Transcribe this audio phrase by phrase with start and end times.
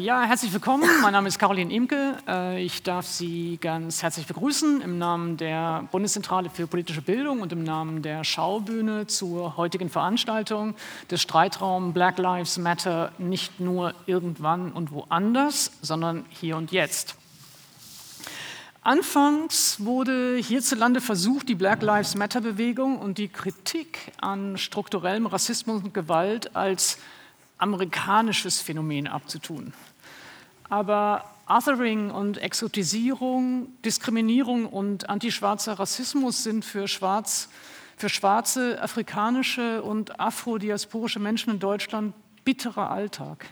[0.00, 0.88] ja, herzlich willkommen.
[1.02, 2.16] Mein Name ist Caroline Imke.
[2.26, 7.52] Äh, ich darf Sie ganz herzlich begrüßen im Namen der Bundeszentrale für politische Bildung und
[7.52, 10.74] im Namen der Schaubühne zur heutigen Veranstaltung
[11.10, 17.16] des Streitraum Black Lives Matter nicht nur irgendwann und woanders, sondern hier und jetzt.
[18.82, 25.92] Anfangs wurde hierzulande versucht, die Black Lives Matter-Bewegung und die Kritik an strukturellem Rassismus und
[25.92, 26.96] Gewalt als
[27.58, 29.74] amerikanisches Phänomen abzutun.
[30.70, 37.48] Aber Othering und Exotisierung, Diskriminierung und antischwarzer Rassismus sind für, Schwarz,
[37.96, 42.14] für schwarze, afrikanische und afrodiasporische Menschen in Deutschland
[42.44, 43.46] bitterer Alltag.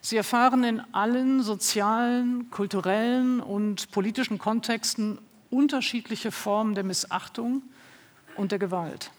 [0.00, 5.18] Sie erfahren in allen sozialen, kulturellen und politischen Kontexten
[5.50, 7.62] unterschiedliche Formen der Missachtung
[8.36, 9.12] und der Gewalt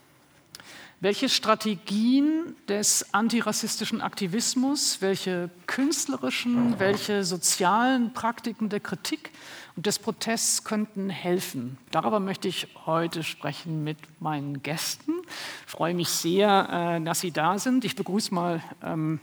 [1.05, 9.29] welche Strategien des antirassistischen Aktivismus, welche künstlerischen, welche sozialen Praktiken der Kritik
[9.75, 11.77] und des Protests könnten helfen.
[11.91, 15.11] Darüber möchte ich heute sprechen mit meinen Gästen.
[15.67, 17.85] Ich freue mich sehr, äh, dass Sie da sind.
[17.85, 19.19] Ich begrüße mal ähm,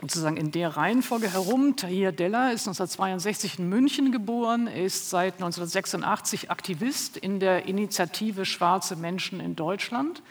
[0.00, 1.76] sozusagen in der Reihenfolge herum.
[1.76, 8.96] Tahir Della ist 1962 in München geboren, ist seit 1986 Aktivist in der Initiative Schwarze
[8.96, 10.22] Menschen in Deutschland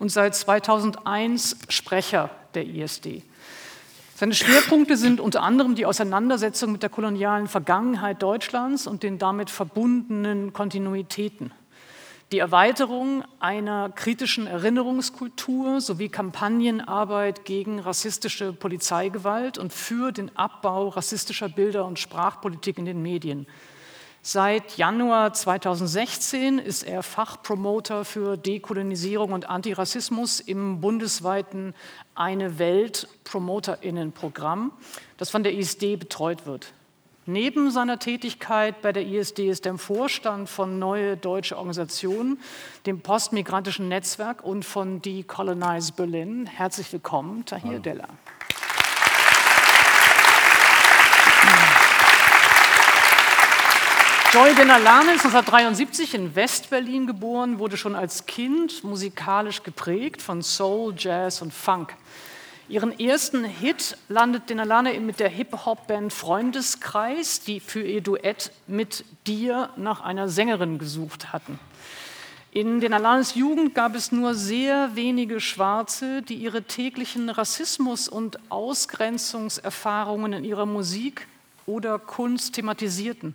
[0.00, 3.22] und seit 2001 Sprecher der ISD.
[4.16, 9.48] Seine Schwerpunkte sind unter anderem die Auseinandersetzung mit der kolonialen Vergangenheit Deutschlands und den damit
[9.48, 11.52] verbundenen Kontinuitäten
[12.32, 21.48] die Erweiterung einer kritischen Erinnerungskultur sowie Kampagnenarbeit gegen rassistische Polizeigewalt und für den Abbau rassistischer
[21.48, 23.48] Bilder und Sprachpolitik in den Medien.
[24.22, 31.74] Seit Januar 2016 ist er Fachpromoter für Dekolonisierung und Antirassismus im bundesweiten
[32.14, 34.72] Eine Welt Promoterinnenprogramm,
[35.16, 36.74] das von der ISD betreut wird.
[37.24, 42.38] Neben seiner Tätigkeit bei der ISD ist er im Vorstand von Neue Deutsche Organisation,
[42.84, 46.44] dem postmigrantischen Netzwerk und von Decolonize Berlin.
[46.44, 47.78] Herzlich willkommen, Tahir.
[47.78, 48.08] Della.
[54.32, 60.94] Joy Denalane ist 1973 in West-Berlin geboren, wurde schon als Kind musikalisch geprägt von Soul,
[60.96, 61.96] Jazz und Funk.
[62.68, 69.70] Ihren ersten Hit landet Denalane mit der Hip-Hop-Band Freundeskreis, die für ihr Duett mit dir
[69.76, 71.58] nach einer Sängerin gesucht hatten.
[72.52, 80.34] In Denalanes Jugend gab es nur sehr wenige Schwarze, die ihre täglichen Rassismus- und Ausgrenzungserfahrungen
[80.34, 81.26] in ihrer Musik
[81.66, 83.34] oder Kunst thematisierten.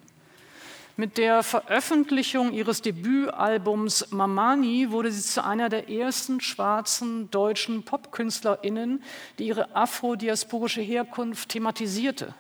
[0.98, 9.04] Mit der Veröffentlichung ihres Debütalbums Mamani wurde sie zu einer der ersten schwarzen deutschen Popkünstlerinnen,
[9.38, 12.34] die ihre afrodiasporische Herkunft thematisierte.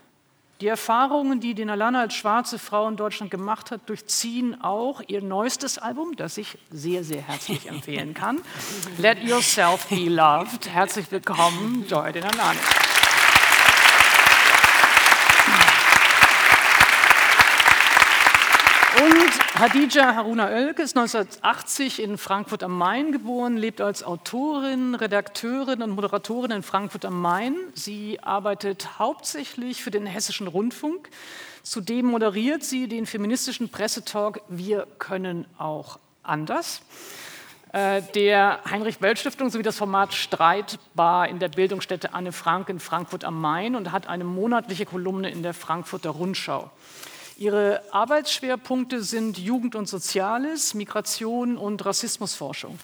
[0.61, 5.77] Die Erfahrungen, die Denalana als schwarze Frau in Deutschland gemacht hat, durchziehen auch ihr neuestes
[5.77, 8.39] Album, das ich sehr, sehr herzlich empfehlen kann.
[8.97, 10.69] Let Yourself Be Loved.
[10.69, 12.53] Herzlich willkommen, Joy Denalana.
[18.97, 25.81] Und Hadija Haruna Oelke ist 1980 in Frankfurt am Main geboren, lebt als Autorin, Redakteurin
[25.81, 27.55] und Moderatorin in Frankfurt am Main.
[27.73, 31.09] Sie arbeitet hauptsächlich für den Hessischen Rundfunk.
[31.63, 36.81] Zudem moderiert sie den feministischen Pressetalk Wir können auch anders
[37.71, 43.39] äh, der Heinrich-Böll-Stiftung sowie das Format Streitbar in der Bildungsstätte Anne Frank in Frankfurt am
[43.39, 46.71] Main und hat eine monatliche Kolumne in der Frankfurter Rundschau.
[47.37, 52.79] Ihre Arbeitsschwerpunkte sind Jugend und Soziales, Migration und Rassismusforschung.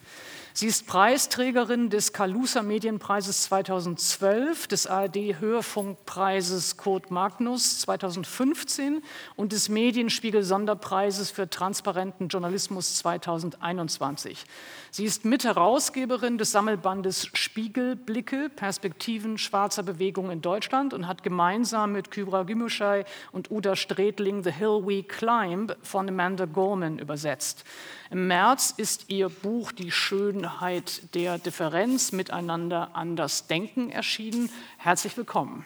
[0.53, 9.01] Sie ist Preisträgerin des Kalusa Medienpreises 2012, des ARD Hörfunkpreises Kurt Magnus 2015
[9.37, 14.43] und des Medienspiegel Sonderpreises für transparenten Journalismus 2021.
[14.91, 22.11] Sie ist Mitherausgeberin des Sammelbandes Spiegelblicke, Perspektiven schwarzer Bewegung in Deutschland und hat gemeinsam mit
[22.11, 27.63] Kybra Gümüşay und Uda Stredling The Hill We Climb von Amanda Gorman übersetzt.
[28.11, 34.49] Im März ist ihr Buch Die Schönheit der Differenz miteinander anders denken erschienen.
[34.77, 35.65] Herzlich willkommen.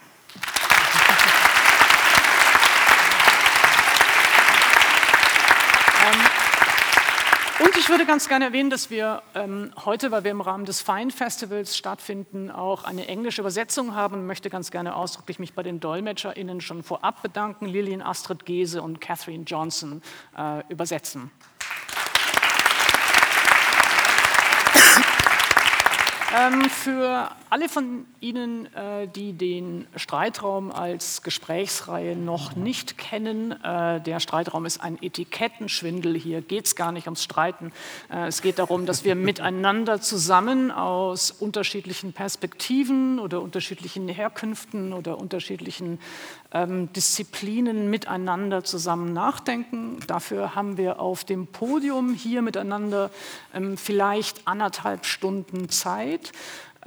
[6.06, 10.66] Ähm, und ich würde ganz gerne erwähnen, dass wir ähm, heute, weil wir im Rahmen
[10.66, 15.56] des Fine Festivals stattfinden, auch eine englische Übersetzung haben und möchte ganz gerne ausdrücklich mich
[15.56, 20.04] bei den DolmetscherInnen schon vorab bedanken, Lilian Astrid Gese und Catherine Johnson
[20.38, 21.32] äh, übersetzen.
[26.38, 34.02] Ähm, für alle von Ihnen, äh, die den Streitraum als Gesprächsreihe noch nicht kennen, äh,
[34.02, 36.18] der Streitraum ist ein Etikettenschwindel.
[36.18, 37.72] Hier geht es gar nicht ums Streiten.
[38.12, 45.18] Äh, es geht darum, dass wir miteinander zusammen aus unterschiedlichen Perspektiven oder unterschiedlichen Herkünften oder
[45.18, 46.00] unterschiedlichen
[46.94, 50.00] Disziplinen miteinander zusammen nachdenken.
[50.08, 53.12] Dafür haben wir auf dem Podium hier miteinander
[53.54, 56.32] ähm, vielleicht anderthalb Stunden Zeit.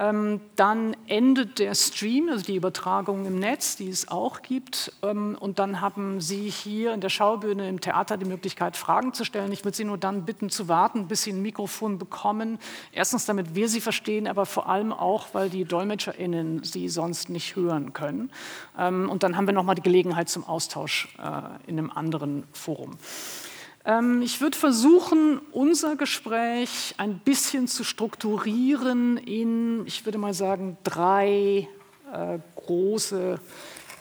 [0.01, 4.93] Ähm, dann endet der Stream, also die Übertragung im Netz, die es auch gibt.
[5.03, 9.25] Ähm, und dann haben Sie hier in der Schaubühne im Theater die Möglichkeit, Fragen zu
[9.25, 9.51] stellen.
[9.51, 12.59] Ich würde Sie nur dann bitten zu warten, bis Sie ein Mikrofon bekommen.
[12.93, 17.57] Erstens, damit wir Sie verstehen, aber vor allem auch, weil die DolmetscherInnen Sie sonst nicht
[17.57, 18.31] hören können.
[18.77, 22.97] Ähm, und dann haben wir nochmal die Gelegenheit zum Austausch äh, in einem anderen Forum.
[23.85, 30.77] Ähm, ich würde versuchen, unser Gespräch ein bisschen zu strukturieren in, ich würde mal sagen,
[30.83, 31.67] drei
[32.11, 33.39] äh, große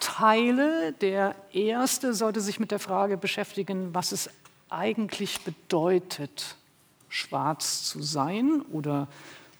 [0.01, 0.93] Teile.
[0.95, 4.31] Der erste sollte sich mit der Frage beschäftigen, was es
[4.71, 6.57] eigentlich bedeutet,
[7.09, 9.09] schwarz zu sein oder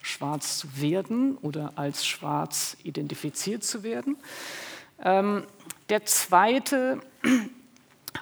[0.03, 4.17] schwarz zu werden oder als schwarz identifiziert zu werden.
[5.03, 5.45] Ähm,
[5.89, 7.01] der zweite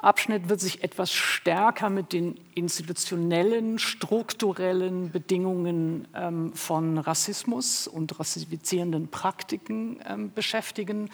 [0.03, 9.09] Abschnitt wird sich etwas stärker mit den institutionellen, strukturellen Bedingungen ähm, von Rassismus und rassifizierenden
[9.09, 11.11] Praktiken ähm, beschäftigen.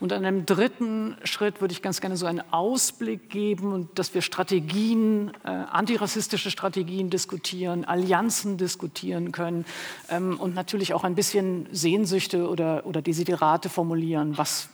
[0.00, 4.22] Und an einem dritten Schritt würde ich ganz gerne so einen Ausblick geben dass wir
[4.22, 9.64] Strategien, äh, antirassistische Strategien diskutieren, Allianzen diskutieren können
[10.08, 14.68] ähm, und natürlich auch ein bisschen Sehnsüchte oder, oder Desiderate formulieren, was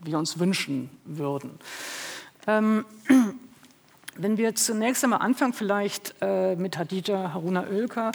[0.00, 1.58] wir uns wünschen würden.
[2.46, 2.84] Ähm,
[4.16, 8.12] wenn wir zunächst einmal anfangen, vielleicht äh, mit Hadija Haruna Oelker,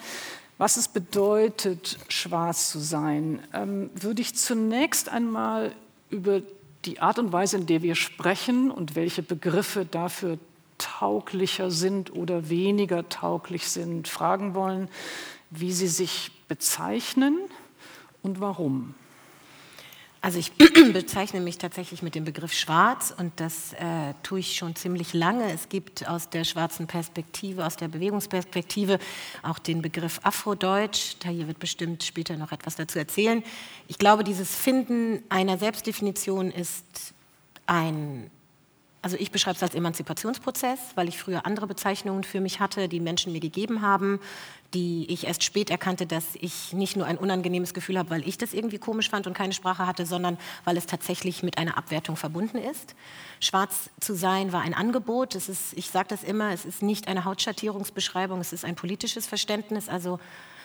[0.57, 5.73] was es bedeutet, schwarz zu sein, ähm, würde ich zunächst einmal
[6.09, 6.41] über
[6.85, 10.37] die Art und Weise, in der wir sprechen und welche Begriffe dafür
[10.77, 14.89] tauglicher sind oder weniger tauglich sind, fragen wollen,
[15.49, 17.37] wie sie sich bezeichnen
[18.21, 18.93] und warum.
[20.25, 20.51] Also ich
[20.93, 25.51] bezeichne mich tatsächlich mit dem Begriff Schwarz und das äh, tue ich schon ziemlich lange.
[25.53, 28.97] Es gibt aus der schwarzen Perspektive, aus der Bewegungsperspektive
[29.43, 31.17] auch den Begriff Afrodeutsch.
[31.19, 33.43] Da hier wird bestimmt später noch etwas dazu erzählen.
[33.87, 37.13] Ich glaube, dieses Finden einer Selbstdefinition ist
[37.67, 38.31] ein
[39.03, 42.99] also ich beschreibe es als Emanzipationsprozess, weil ich früher andere Bezeichnungen für mich hatte, die
[42.99, 44.19] Menschen mir gegeben haben,
[44.75, 48.37] die ich erst spät erkannte, dass ich nicht nur ein unangenehmes Gefühl habe, weil ich
[48.37, 52.17] das irgendwie komisch fand und keine Sprache hatte, sondern weil es tatsächlich mit einer Abwertung
[52.17, 52.93] verbunden ist.
[53.39, 55.33] Schwarz zu sein war ein Angebot.
[55.35, 59.25] Es ist, ich sage das immer, es ist nicht eine Hautschattierungsbeschreibung, es ist ein politisches
[59.25, 59.87] Verständnis.
[59.87, 60.19] Also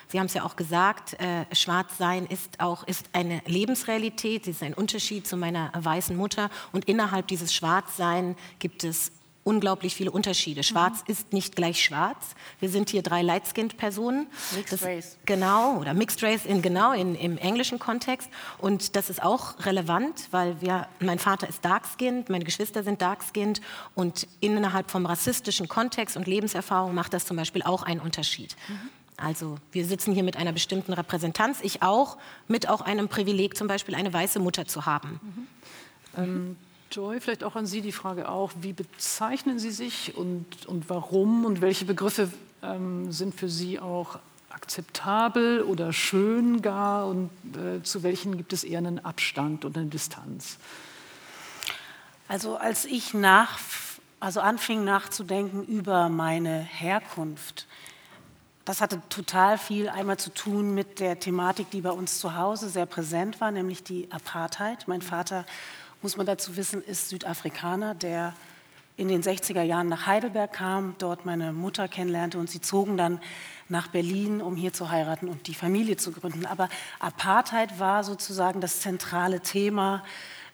[0.08, 4.62] Sie haben es ja auch gesagt, äh, Schwarzsein ist auch ist eine Lebensrealität, es ist
[4.64, 6.50] ein Unterschied zu meiner weißen Mutter.
[6.72, 9.12] Und innerhalb dieses Schwarzsein gibt es
[9.50, 10.62] unglaublich viele Unterschiede.
[10.62, 11.12] Schwarz mhm.
[11.12, 12.36] ist nicht gleich schwarz.
[12.60, 14.28] Wir sind hier drei Light-Skinned-Personen.
[14.54, 15.16] Mixed das, Race.
[15.26, 18.30] Genau, oder Mixed Race in, genau in, im englischen Kontext.
[18.58, 23.60] Und das ist auch relevant, weil wir, mein Vater ist Dark-Skinned, meine Geschwister sind Dark-Skinned.
[23.96, 28.54] Und innerhalb vom rassistischen Kontext und Lebenserfahrung macht das zum Beispiel auch einen Unterschied.
[28.68, 28.90] Mhm.
[29.16, 33.66] Also wir sitzen hier mit einer bestimmten Repräsentanz, ich auch, mit auch einem Privileg, zum
[33.66, 35.20] Beispiel eine weiße Mutter zu haben.
[35.22, 35.46] Mhm.
[36.16, 36.56] Ähm,
[36.90, 41.44] Joy, vielleicht auch an Sie die Frage auch, wie bezeichnen Sie sich und, und warum
[41.44, 42.28] und welche Begriffe
[42.62, 44.18] ähm, sind für Sie auch
[44.48, 49.88] akzeptabel oder schön gar und äh, zu welchen gibt es eher einen Abstand oder eine
[49.88, 50.58] Distanz?
[52.26, 53.60] Also als ich nach,
[54.18, 57.68] also anfing nachzudenken über meine Herkunft,
[58.64, 62.68] das hatte total viel einmal zu tun mit der Thematik, die bei uns zu Hause
[62.68, 64.88] sehr präsent war, nämlich die Apartheid.
[64.88, 65.46] Mein Vater,
[66.02, 68.34] muss man dazu wissen, ist Südafrikaner, der
[68.96, 73.20] in den 60er Jahren nach Heidelberg kam, dort meine Mutter kennenlernte und sie zogen dann
[73.68, 76.44] nach Berlin, um hier zu heiraten und die Familie zu gründen.
[76.44, 80.04] Aber Apartheid war sozusagen das zentrale Thema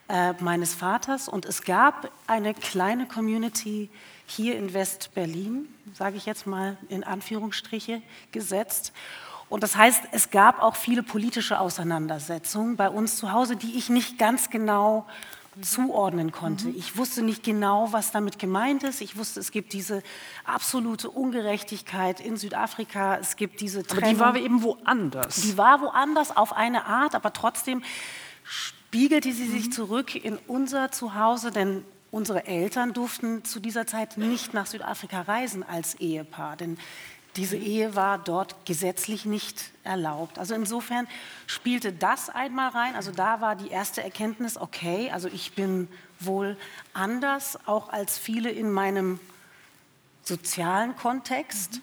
[0.08, 3.90] äh, meines Vaters und es gab eine kleine Community,
[4.28, 8.92] hier in West-Berlin, sage ich jetzt mal in Anführungsstriche gesetzt.
[9.48, 13.88] Und das heißt, es gab auch viele politische Auseinandersetzungen bei uns zu Hause, die ich
[13.88, 15.06] nicht ganz genau
[15.62, 16.68] zuordnen konnte.
[16.68, 16.74] Mhm.
[16.76, 19.00] Ich wusste nicht genau, was damit gemeint ist.
[19.00, 20.02] Ich wusste, es gibt diese
[20.44, 23.16] absolute Ungerechtigkeit in Südafrika.
[23.16, 24.04] Es gibt diese Trennung.
[24.04, 25.42] Aber die war eben woanders.
[25.42, 27.82] Die war woanders auf eine Art, aber trotzdem
[28.44, 29.72] spiegelte sie sich mhm.
[29.72, 35.62] zurück in unser Zuhause, denn Unsere Eltern durften zu dieser Zeit nicht nach Südafrika reisen
[35.62, 36.78] als Ehepaar, denn
[37.36, 40.38] Diese Ehe war dort gesetzlich nicht erlaubt.
[40.38, 41.06] Also insofern
[41.46, 42.94] spielte das einmal rein.
[42.94, 45.88] Also da war die erste Erkenntnis, okay, also ich bin
[46.18, 46.56] wohl
[46.94, 49.20] anders, auch als viele in meinem
[50.22, 51.80] sozialen Kontext.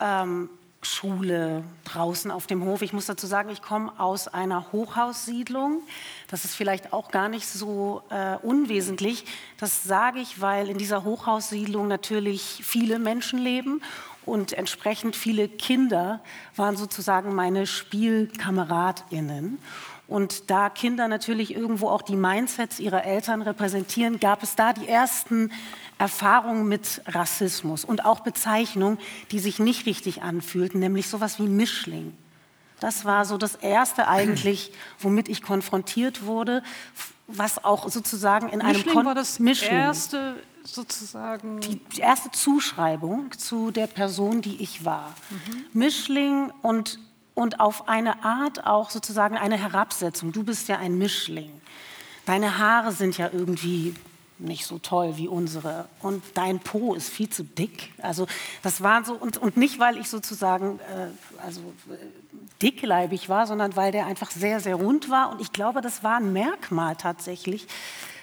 [0.00, 0.50] Ähm,
[0.84, 2.82] Schule, draußen auf dem Hof.
[2.82, 5.80] Ich muss dazu sagen, ich komme aus einer Hochhaussiedlung.
[6.26, 9.24] Das ist vielleicht auch gar nicht so äh, unwesentlich.
[9.58, 13.80] Das sage ich, weil in dieser Hochhaussiedlung natürlich viele Menschen leben
[14.24, 16.20] und entsprechend viele Kinder
[16.56, 19.58] waren sozusagen meine Spielkameradinnen.
[20.08, 24.86] Und da Kinder natürlich irgendwo auch die Mindsets ihrer Eltern repräsentieren, gab es da die
[24.86, 25.50] ersten
[25.98, 28.98] Erfahrungen mit Rassismus und auch Bezeichnungen,
[29.30, 32.12] die sich nicht richtig anfühlten, nämlich sowas wie Mischling.
[32.82, 36.64] Das war so das Erste eigentlich, womit ich konfrontiert wurde,
[37.28, 39.70] was auch sozusagen in Mischling einem Kon war das Mischling.
[39.70, 40.34] erste
[40.64, 45.14] sozusagen die, die, erste Zuschreibung zu der Person, die ich war.
[45.30, 45.64] Mhm.
[45.72, 46.98] Mischling und
[47.34, 50.32] und auf eine Art auch sozusagen eine Herabsetzung.
[50.32, 51.50] Du bist ja ein Mischling.
[52.26, 53.94] Deine Haare sind ja irgendwie
[54.42, 57.92] nicht so toll wie unsere und dein Po ist viel zu dick.
[58.02, 58.26] Also
[58.62, 61.96] das war so und, und nicht weil ich sozusagen äh, also äh,
[62.60, 66.16] dickleibig war, sondern weil der einfach sehr sehr rund war und ich glaube, das war
[66.16, 67.66] ein Merkmal tatsächlich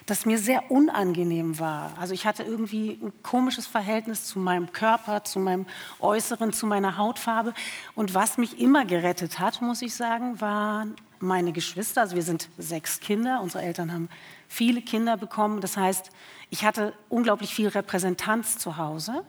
[0.09, 1.91] das mir sehr unangenehm war.
[1.99, 5.67] Also ich hatte irgendwie ein komisches Verhältnis zu meinem Körper, zu meinem
[5.99, 7.53] Äußeren, zu meiner Hautfarbe.
[7.95, 12.01] Und was mich immer gerettet hat, muss ich sagen, waren meine Geschwister.
[12.01, 13.41] Also wir sind sechs Kinder.
[13.41, 14.09] Unsere Eltern haben
[14.47, 15.61] viele Kinder bekommen.
[15.61, 16.09] Das heißt,
[16.49, 19.23] ich hatte unglaublich viel Repräsentanz zu Hause.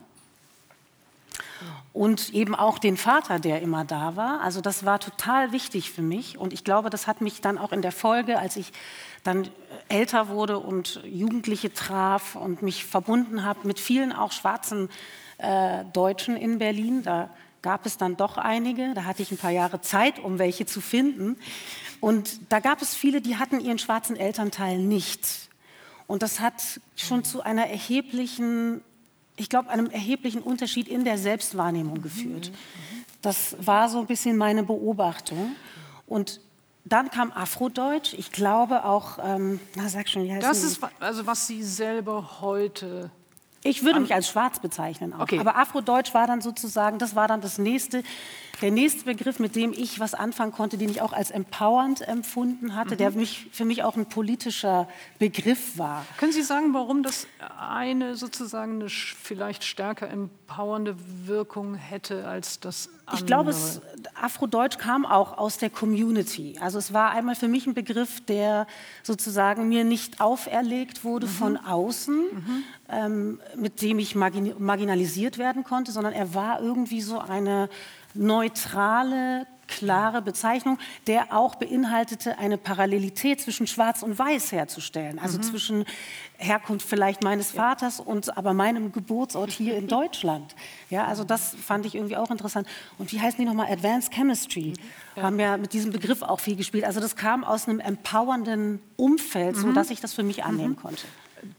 [1.93, 4.41] Und eben auch den Vater, der immer da war.
[4.41, 6.37] Also das war total wichtig für mich.
[6.37, 8.71] Und ich glaube, das hat mich dann auch in der Folge, als ich
[9.23, 9.49] dann
[9.89, 14.89] älter wurde und Jugendliche traf und mich verbunden habe mit vielen auch schwarzen
[15.37, 17.03] äh, Deutschen in Berlin.
[17.03, 17.29] Da
[17.61, 18.93] gab es dann doch einige.
[18.93, 21.37] Da hatte ich ein paar Jahre Zeit, um welche zu finden.
[21.99, 25.49] Und da gab es viele, die hatten ihren schwarzen Elternteil nicht.
[26.07, 28.81] Und das hat schon zu einer erheblichen,
[29.37, 32.51] ich glaube, einem erheblichen Unterschied in der Selbstwahrnehmung geführt.
[33.21, 35.55] Das war so ein bisschen meine Beobachtung.
[36.07, 36.41] Und
[36.83, 38.13] dann kam Afrodeutsch.
[38.13, 42.41] Ich glaube auch, ähm, na sag schon, wie heißt Das ist also was Sie selber
[42.41, 43.11] heute.
[43.63, 45.21] Ich würde mich als schwarz bezeichnen auch.
[45.21, 45.39] Okay.
[45.39, 48.03] Aber Afrodeutsch war dann sozusagen, das war dann das nächste
[48.61, 52.75] der nächste Begriff, mit dem ich was anfangen konnte, den ich auch als empowernd empfunden
[52.75, 52.97] hatte, mhm.
[52.97, 54.87] der mich, für mich auch ein politischer
[55.19, 56.05] Begriff war.
[56.17, 57.27] Können Sie sagen, warum das
[57.59, 63.19] eine sozusagen eine vielleicht stärker empowernde Wirkung hätte als das andere?
[63.19, 63.81] Ich glaube, es,
[64.13, 66.57] Afrodeutsch kam auch aus der Community.
[66.61, 68.67] Also es war einmal für mich ein Begriff, der
[69.01, 71.31] sozusagen mir nicht auferlegt wurde mhm.
[71.31, 72.63] von außen, mhm.
[72.91, 77.69] Ähm, mit dem ich marginalisiert werden konnte, sondern er war irgendwie so eine
[78.13, 85.17] neutrale, klare Bezeichnung, der auch beinhaltete, eine Parallelität zwischen Schwarz und Weiß herzustellen.
[85.17, 85.43] Also mhm.
[85.43, 85.85] zwischen
[86.37, 90.55] Herkunft vielleicht meines Vaters und aber meinem Geburtsort hier in Deutschland.
[90.89, 92.67] Ja, also das fand ich irgendwie auch interessant.
[92.97, 93.71] Und wie heißen die nochmal?
[93.71, 94.73] Advanced Chemistry.
[95.15, 95.23] Ja.
[95.23, 96.83] Haben ja mit diesem Begriff auch viel gespielt.
[96.83, 99.61] Also das kam aus einem empowernden Umfeld, mhm.
[99.61, 100.81] sodass ich das für mich annehmen mhm.
[100.81, 101.07] konnte.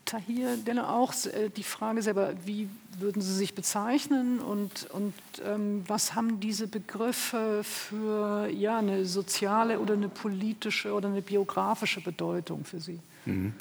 [0.05, 5.83] Tahir, dennoch auch äh, die Frage selber, wie würden Sie sich bezeichnen und, und ähm,
[5.87, 12.65] was haben diese Begriffe für ja, eine soziale oder eine politische oder eine biografische Bedeutung
[12.65, 13.01] für Sie?
[13.25, 13.55] Mhm.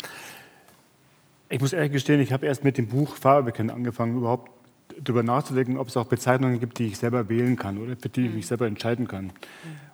[1.50, 4.51] Ich muss ehrlich gestehen, ich habe erst mit dem Buch Farbe angefangen, überhaupt
[5.00, 8.28] darüber nachzudenken, ob es auch Bezeichnungen gibt, die ich selber wählen kann oder für die
[8.28, 8.48] ich mich mhm.
[8.48, 9.25] selber entscheiden kann.
[9.25, 9.32] Mhm.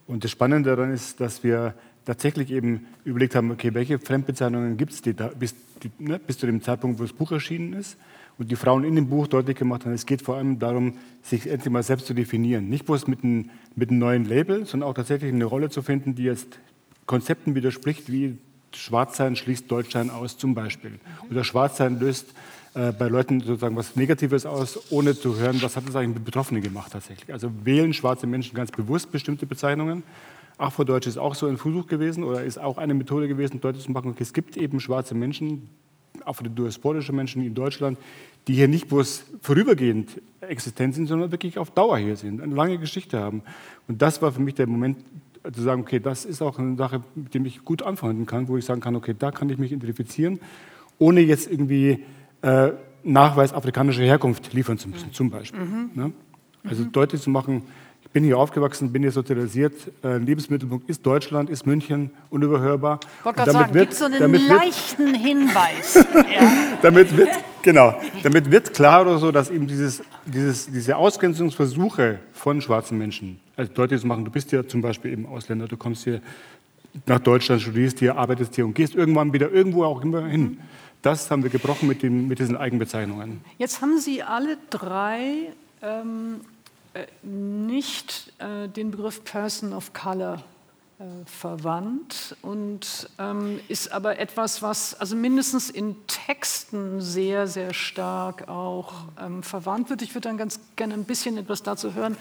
[0.07, 1.73] Und das Spannende daran ist, dass wir
[2.07, 5.01] tatsächlich eben überlegt haben, okay, welche Fremdbezeichnungen gibt es
[5.37, 5.53] bis,
[5.99, 7.97] ne, bis zu dem Zeitpunkt, wo das Buch erschienen ist.
[8.37, 11.47] Und die Frauen in dem Buch deutlich gemacht haben, es geht vor allem darum, sich
[11.49, 12.69] endlich mal selbst zu definieren.
[12.69, 16.15] Nicht bloß mit einem, mit einem neuen Label, sondern auch tatsächlich eine Rolle zu finden,
[16.15, 16.59] die jetzt
[17.07, 18.37] Konzepten widerspricht, wie
[18.73, 20.99] Schwarzsein schließt Deutschsein aus zum Beispiel.
[21.29, 22.27] Oder Schwarzsein löst
[22.73, 26.25] äh, bei Leuten sozusagen was Negatives aus, ohne zu hören, was hat das eigentlich mit
[26.25, 27.33] Betroffenen gemacht tatsächlich.
[27.33, 30.03] Also wählen schwarze Menschen ganz bewusst bestimmte Bezeichnungen
[30.57, 33.91] Afrodeutsch ist auch so ein Versuch gewesen oder ist auch eine Methode gewesen, deutlich zu
[33.91, 35.69] machen, okay, es gibt eben schwarze Menschen,
[36.25, 37.97] afrodiasporische Menschen in Deutschland,
[38.47, 42.77] die hier nicht bloß vorübergehend existent sind, sondern wirklich auf Dauer hier sind, eine lange
[42.79, 43.43] Geschichte haben.
[43.87, 44.97] Und das war für mich der Moment,
[45.53, 48.57] zu sagen, okay, das ist auch eine Sache, mit der ich gut anfreunden kann, wo
[48.57, 50.39] ich sagen kann, okay, da kann ich mich identifizieren,
[50.97, 52.03] ohne jetzt irgendwie
[52.41, 52.71] äh,
[53.03, 55.61] Nachweis afrikanischer Herkunft liefern zu müssen, zum Beispiel.
[55.61, 55.89] Mhm.
[55.93, 56.11] Ne?
[56.63, 56.91] Also mhm.
[56.91, 57.63] deutlich zu machen,
[58.13, 59.73] bin hier aufgewachsen, bin hier sozialisiert.
[60.03, 62.99] Äh, Lebensmittelpunkt ist Deutschland, ist München, unüberhörbar.
[63.19, 66.05] Ich wollte gerade sagen, gibt es so einen leichten wird, Hinweis?
[66.81, 67.29] damit wird
[67.61, 67.99] genau.
[68.23, 73.71] Damit wird klar oder so, dass eben dieses, dieses, diese Ausgrenzungsversuche von schwarzen Menschen, also
[73.73, 76.21] deutlich zu machen, du bist ja zum Beispiel eben Ausländer, du kommst hier
[77.05, 80.57] nach Deutschland, studierst hier, arbeitest hier und gehst irgendwann wieder irgendwo auch immer hin.
[81.01, 83.41] Das haben wir gebrochen mit, den, mit diesen Eigenbezeichnungen.
[83.57, 86.56] Jetzt haben Sie alle drei ähm, äh,
[87.21, 90.43] nicht äh, den Begriff Person of Color
[90.99, 98.47] äh, verwandt und ähm, ist aber etwas, was also mindestens in Texten sehr, sehr stark
[98.47, 100.01] auch ähm, verwandt wird.
[100.01, 102.17] Ich würde dann ganz gerne ein bisschen etwas dazu hören.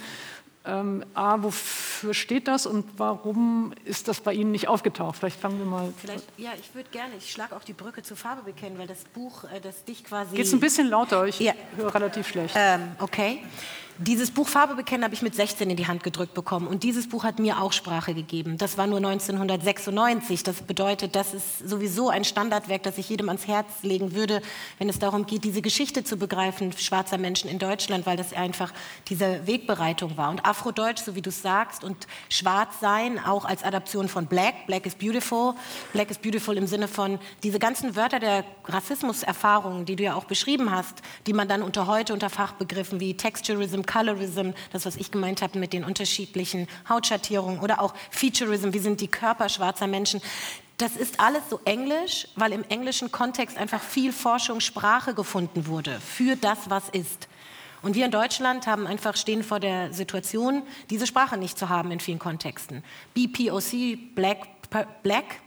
[0.67, 5.17] Ähm, A, wofür steht das und warum ist das bei Ihnen nicht aufgetaucht?
[5.17, 5.95] Vielleicht fangen wir mal.
[5.97, 9.05] Vielleicht, ja, ich würde gerne, ich schlage auch die Brücke zur Farbe bekennen, weil das
[9.15, 10.35] Buch, äh, das dich quasi.
[10.35, 11.25] Geht es ein bisschen lauter?
[11.27, 11.53] Ich Ja.
[11.77, 12.55] höre relativ schlecht.
[12.59, 13.43] Ähm, okay.
[13.99, 16.67] Dieses Buch Farbe bekennen habe ich mit 16 in die Hand gedrückt bekommen.
[16.67, 18.59] Und dieses Buch hat mir auch Sprache gegeben.
[18.59, 20.43] Das war nur 1996.
[20.43, 24.43] Das bedeutet, das ist sowieso ein Standardwerk, das ich jedem ans Herz legen würde,
[24.79, 28.71] wenn es darum geht, diese Geschichte zu begreifen, schwarzer Menschen in Deutschland, weil das einfach
[29.09, 30.29] diese Wegbereitung war.
[30.29, 34.67] Und Afrodeutsch, so wie du es sagst, und Schwarzsein auch als Adaption von Black.
[34.67, 35.55] Black is beautiful.
[35.95, 40.25] Black is beautiful im Sinne von diese ganzen Wörter der Rassismuserfahrungen, die du ja auch
[40.25, 45.11] beschrieben hast, die man dann unter heute unter Fachbegriffen wie Texturism, Colorism, das, was ich
[45.11, 50.21] gemeint habe mit den unterschiedlichen Hautschattierungen oder auch Featurism, wie sind die Körper schwarzer Menschen.
[50.79, 55.99] Das ist alles so englisch, weil im englischen Kontext einfach viel Forschung, Sprache gefunden wurde
[56.01, 57.29] für das, was ist.
[57.83, 61.91] Und wir in Deutschland haben einfach stehen vor der Situation, diese Sprache nicht zu haben
[61.93, 62.83] in vielen Kontexten.
[63.15, 64.49] BPOC, Black,
[65.03, 65.41] Black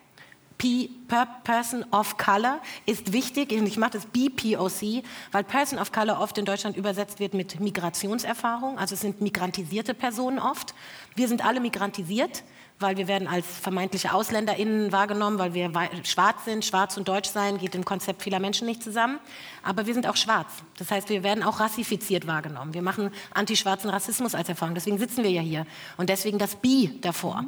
[1.43, 3.53] Person of Color ist wichtig.
[3.53, 8.77] Ich mache das BPOC, weil Person of Color oft in Deutschland übersetzt wird mit Migrationserfahrung.
[8.77, 10.73] Also es sind migrantisierte Personen oft.
[11.15, 12.43] Wir sind alle migrantisiert,
[12.77, 15.71] weil wir werden als vermeintliche AusländerInnen wahrgenommen, weil wir
[16.03, 16.65] schwarz sind.
[16.65, 19.19] Schwarz und Deutsch sein geht im Konzept vieler Menschen nicht zusammen.
[19.63, 20.51] Aber wir sind auch schwarz.
[20.77, 22.73] Das heißt, wir werden auch rassifiziert wahrgenommen.
[22.73, 24.75] Wir machen antischwarzen Rassismus als Erfahrung.
[24.75, 25.65] Deswegen sitzen wir ja hier.
[25.95, 27.45] Und deswegen das B davor.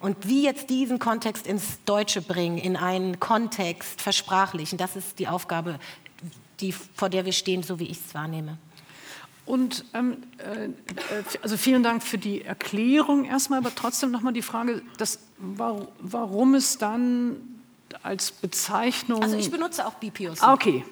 [0.00, 5.28] Und wie jetzt diesen Kontext ins Deutsche bringen, in einen Kontext versprachlichen, das ist die
[5.28, 5.78] Aufgabe,
[6.60, 8.56] die, vor der wir stehen, so wie ich es wahrnehme.
[9.46, 10.68] Und ähm, äh,
[11.42, 16.54] also vielen Dank für die Erklärung erstmal, aber trotzdem nochmal die Frage, dass, wa- warum
[16.54, 17.36] es dann
[18.02, 19.22] als Bezeichnung.
[19.22, 20.36] Also ich benutze auch BPOC.
[20.40, 20.84] ah, okay.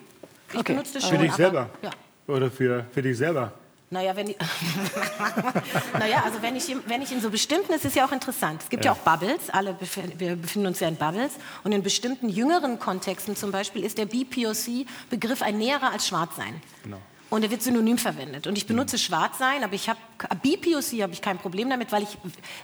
[0.52, 0.72] Ich okay.
[0.72, 1.20] benutze das Für schon.
[1.24, 1.70] dich selber?
[1.82, 1.90] Ja.
[2.26, 3.52] Oder für, für dich selber?
[3.90, 4.36] Naja, wenn, ich-
[5.98, 8.62] naja, also wenn ich, in- wenn ich in so bestimmten, es ist ja auch interessant,
[8.62, 11.32] es gibt ja, auch Bubbles, alle befin- wir befinden uns ja in Bubbles
[11.64, 16.60] und in bestimmten jüngeren Kontexten zum Beispiel ist der BPOC-Begriff ein näherer als Schwarzsein.
[16.84, 16.98] Genau.
[17.30, 18.46] Und er wird synonym verwendet.
[18.46, 19.98] Und ich benutze Schwarzsein, aber ich habe
[20.42, 22.16] BPOC habe ich kein Problem damit, weil ich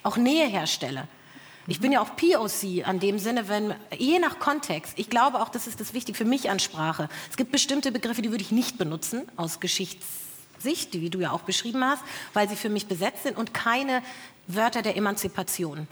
[0.03, 1.07] auch Nähe herstelle.
[1.67, 4.93] Ich bin ja auch POC an dem Sinne, wenn je nach Kontext.
[4.97, 7.09] Ich glaube auch, das ist das Wichtige für mich an Sprache.
[7.31, 9.61] Es gibt bestimmte Begriffe, die würde ich nicht benutzen aus
[10.65, 13.55] Geschichtssicht, die wie du ja auch beschrieben hast, weil sie für mich besetzt sind und
[13.55, 14.03] keine
[14.47, 15.87] Wörter der Emanzipation.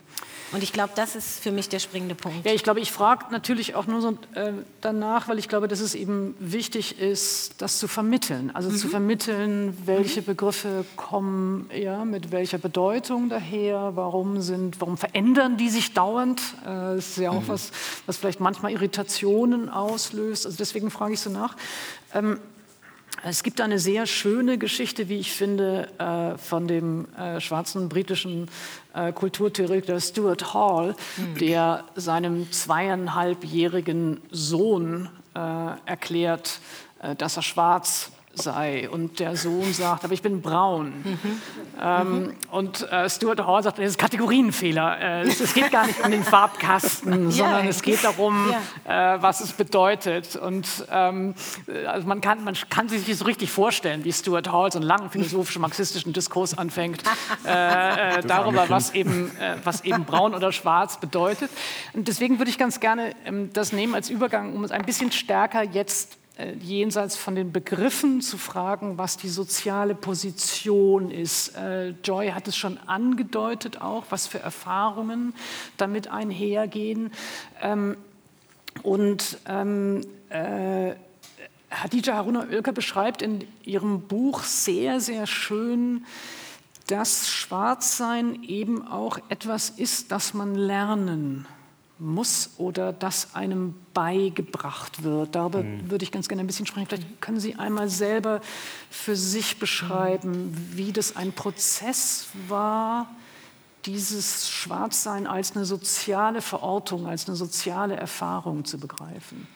[0.53, 2.45] Und ich glaube, das ist für mich der springende Punkt.
[2.45, 5.81] Ja, ich glaube, ich frage natürlich auch nur so äh, danach, weil ich glaube, dass
[5.81, 8.51] es eben wichtig ist, das zu vermitteln.
[8.53, 15.57] Also zu vermitteln, welche Begriffe kommen ja, mit welcher Bedeutung daher, warum, sind, warum verändern
[15.57, 16.43] die sich dauernd.
[16.65, 17.71] Äh, das ist ja auch was,
[18.05, 20.45] was vielleicht manchmal Irritationen auslöst.
[20.45, 21.57] Also deswegen frage ich so nach.
[22.13, 22.39] Ähm,
[23.25, 28.49] es gibt eine sehr schöne Geschichte, wie ich finde, äh, von dem äh, schwarzen britischen
[28.95, 30.97] äh, Kulturtheoretiker Stuart Hall,
[31.41, 35.09] der seinem zweieinhalbjährigen Sohn
[35.87, 36.61] erklärt,
[37.17, 38.89] dass er schwarz sei.
[38.89, 40.93] Und der Sohn sagt, aber ich bin braun.
[41.81, 45.01] Ähm, Und äh, Stuart Hall sagt, das ist Kategorienfehler.
[45.01, 48.53] Äh, es, es geht gar nicht um den Farbkasten, sondern es geht darum,
[48.85, 48.91] äh,
[49.21, 50.37] was es bedeutet.
[50.37, 51.35] Und ähm,
[51.67, 54.79] äh, also man, kann, man kann sich nicht so richtig vorstellen, wie Stuart Hall so
[54.79, 57.03] einen langen philosophischen, marxistischen Diskurs anfängt
[57.45, 61.51] äh, äh, darüber, was eben, äh, was eben braun oder schwarz bedeutet.
[61.93, 65.13] Und deswegen würde ich ganz gerne ähm, das nehmen als Übergang, um es ein bisschen
[65.13, 66.19] stärker jetzt
[66.61, 71.57] jenseits von den Begriffen zu fragen, was die soziale Position ist.
[71.57, 75.35] Äh, Joy hat es schon angedeutet auch, was für Erfahrungen
[75.77, 77.13] damit einhergehen.
[77.61, 77.97] Ähm,
[78.83, 80.95] und ähm, äh,
[81.71, 86.05] Hadija Haruna Oelker beschreibt in ihrem Buch sehr, sehr schön,
[86.87, 91.47] dass Schwarzsein eben auch etwas ist, das man lernen
[92.03, 95.35] muss oder das einem beigebracht wird.
[95.35, 96.87] Darüber würde ich ganz gerne ein bisschen sprechen.
[96.87, 98.41] Vielleicht können Sie einmal selber
[98.91, 103.09] für sich beschreiben, wie das ein Prozess war,
[103.87, 109.47] dieses Schwarzsein als eine soziale Verortung, als eine soziale Erfahrung zu begreifen.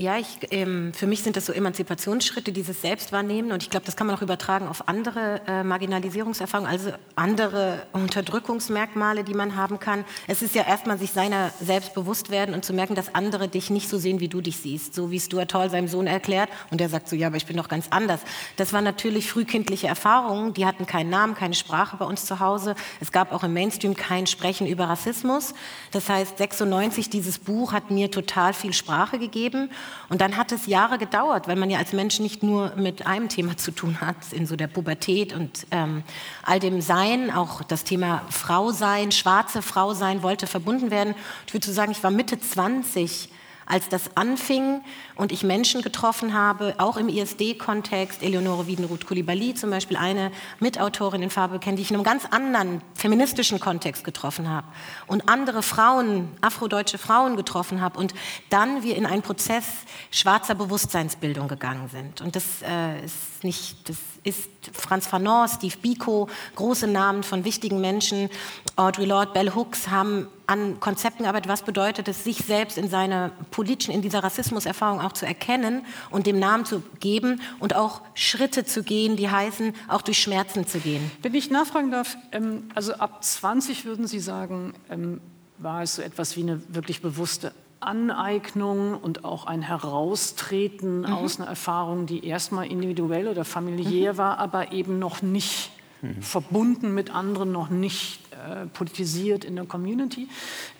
[0.00, 3.52] Ja, ich, ähm, für mich sind das so Emanzipationsschritte, dieses Selbstwahrnehmen.
[3.52, 9.24] Und ich glaube, das kann man auch übertragen auf andere äh, Marginalisierungserfahrungen, also andere Unterdrückungsmerkmale,
[9.24, 10.06] die man haben kann.
[10.26, 13.68] Es ist ja erstmal sich seiner selbst bewusst werden und zu merken, dass andere dich
[13.68, 14.94] nicht so sehen, wie du dich siehst.
[14.94, 16.48] So wie Stuart Hall seinem Sohn erklärt.
[16.70, 18.20] Und der sagt so, ja, aber ich bin doch ganz anders.
[18.56, 20.54] Das waren natürlich frühkindliche Erfahrungen.
[20.54, 22.74] Die hatten keinen Namen, keine Sprache bei uns zu Hause.
[23.00, 25.52] Es gab auch im Mainstream kein Sprechen über Rassismus.
[25.90, 29.68] Das heißt, 96, dieses Buch hat mir total viel Sprache gegeben.
[30.08, 33.28] Und dann hat es Jahre gedauert, weil man ja als Mensch nicht nur mit einem
[33.28, 36.02] Thema zu tun hat, in so der Pubertät und ähm,
[36.42, 41.14] all dem Sein, auch das Thema Frau sein, schwarze Frau sein wollte verbunden werden.
[41.46, 43.28] Ich würde so sagen, ich war Mitte 20
[43.70, 44.82] als das anfing
[45.14, 51.22] und ich Menschen getroffen habe, auch im ISD-Kontext, Eleonore Wiedenruth Kulibali zum Beispiel, eine Mitautorin
[51.22, 54.66] in Farbe kennt, die ich in einem ganz anderen feministischen Kontext getroffen habe
[55.06, 58.12] und andere Frauen, afrodeutsche Frauen getroffen habe und
[58.50, 59.64] dann wir in einen Prozess
[60.10, 62.20] schwarzer Bewusstseinsbildung gegangen sind.
[62.20, 67.80] Und das äh, ist nicht, das ist Franz Fanon, Steve Biko, große Namen von wichtigen
[67.80, 68.28] Menschen,
[68.76, 73.30] Audre Lorde, Bell Hooks haben an Konzepten gearbeitet, was bedeutet es, sich selbst in seiner
[73.50, 78.64] politischen, in dieser Rassismuserfahrung auch zu erkennen und dem Namen zu geben und auch Schritte
[78.64, 81.10] zu gehen, die heißen, auch durch Schmerzen zu gehen.
[81.22, 85.20] Wenn ich nachfragen darf, ähm, also ab 20 würden Sie sagen, ähm,
[85.58, 91.06] war es so etwas wie eine wirklich bewusste Aneignung und auch ein Heraustreten mhm.
[91.06, 94.18] aus einer Erfahrung, die erstmal individuell oder familiär mhm.
[94.18, 95.70] war, aber eben noch nicht
[96.02, 96.22] mhm.
[96.22, 100.28] verbunden mit anderen, noch nicht äh, politisiert in der Community.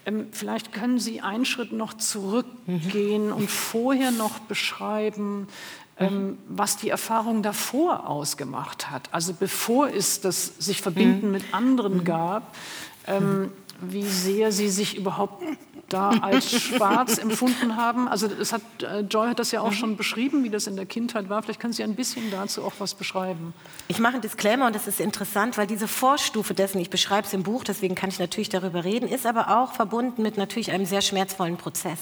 [0.07, 3.33] Ähm, vielleicht können Sie einen Schritt noch zurückgehen mhm.
[3.33, 5.49] und vorher noch beschreiben,
[5.99, 6.39] ähm, mhm.
[6.49, 9.09] was die Erfahrung davor ausgemacht hat.
[9.13, 11.33] Also bevor es das sich verbinden mhm.
[11.33, 12.55] mit anderen gab,
[13.07, 15.43] ähm, wie sehr Sie sich überhaupt
[15.88, 18.09] da als schwarz empfunden haben.
[18.09, 19.75] Also es hat, äh, Joy hat das ja auch mhm.
[19.75, 21.43] schon beschrieben, wie das in der Kindheit war.
[21.43, 23.53] Vielleicht können Sie ein bisschen dazu auch was beschreiben.
[23.88, 27.35] Ich mache einen Disclaimer und das ist interessant, weil diese Vorstufe dessen, ich beschreibe es
[27.35, 30.87] im Buch, deswegen kann ich natürlich darüber reden, ist aber auch verbunden mit natürlich einem
[30.87, 31.99] sehr schmerzvollen Prozess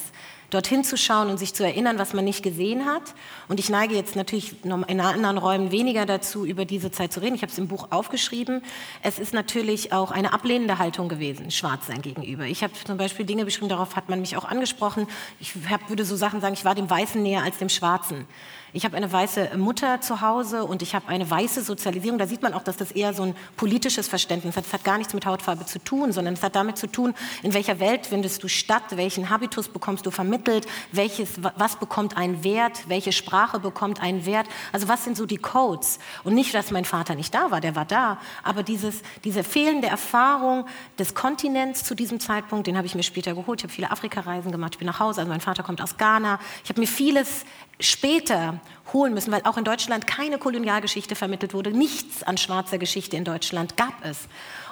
[0.50, 3.02] dorthin zu schauen und sich zu erinnern, was man nicht gesehen hat.
[3.48, 7.34] Und ich neige jetzt natürlich in anderen Räumen weniger dazu, über diese Zeit zu reden.
[7.34, 8.62] Ich habe es im Buch aufgeschrieben.
[9.02, 12.44] Es ist natürlich auch eine ablehnende Haltung gewesen, Schwarzsein gegenüber.
[12.44, 15.06] Ich habe zum Beispiel Dinge beschrieben, darauf hat man mich auch angesprochen.
[15.40, 18.26] Ich hab, würde so Sachen sagen, ich war dem Weißen näher als dem Schwarzen.
[18.74, 22.18] Ich habe eine weiße Mutter zu Hause und ich habe eine weiße Sozialisierung.
[22.18, 24.66] Da sieht man auch, dass das eher so ein politisches Verständnis hat.
[24.66, 27.54] Das hat gar nichts mit Hautfarbe zu tun, sondern es hat damit zu tun, in
[27.54, 32.88] welcher Welt findest du statt, welchen Habitus bekommst du vermittelt, welches, was bekommt einen Wert,
[32.88, 34.46] welche Sprache bekommt einen Wert.
[34.70, 35.98] Also was sind so die Codes?
[36.24, 39.88] Und nicht, dass mein Vater nicht da war, der war da, aber dieses, diese fehlende
[39.88, 40.66] Erfahrung
[40.98, 43.60] des Kontinents zu diesem Zeitpunkt, den habe ich mir später geholt.
[43.60, 46.38] Ich habe viele Afrikareisen gemacht, ich bin nach Hause, also mein Vater kommt aus Ghana.
[46.64, 47.46] Ich habe mir vieles
[47.80, 48.60] später
[48.92, 51.70] holen müssen, weil auch in Deutschland keine Kolonialgeschichte vermittelt wurde.
[51.70, 54.28] Nichts an schwarzer Geschichte in Deutschland gab es.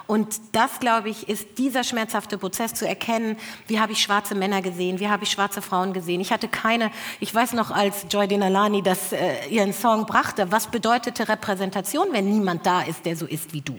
[0.07, 3.35] Und das, glaube ich, ist dieser schmerzhafte Prozess zu erkennen,
[3.67, 6.21] wie habe ich schwarze Männer gesehen, wie habe ich schwarze Frauen gesehen.
[6.21, 10.67] Ich hatte keine, ich weiß noch, als Joy Denalani das, äh, ihren Song brachte, was
[10.67, 13.77] bedeutete Repräsentation, wenn niemand da ist, der so ist wie du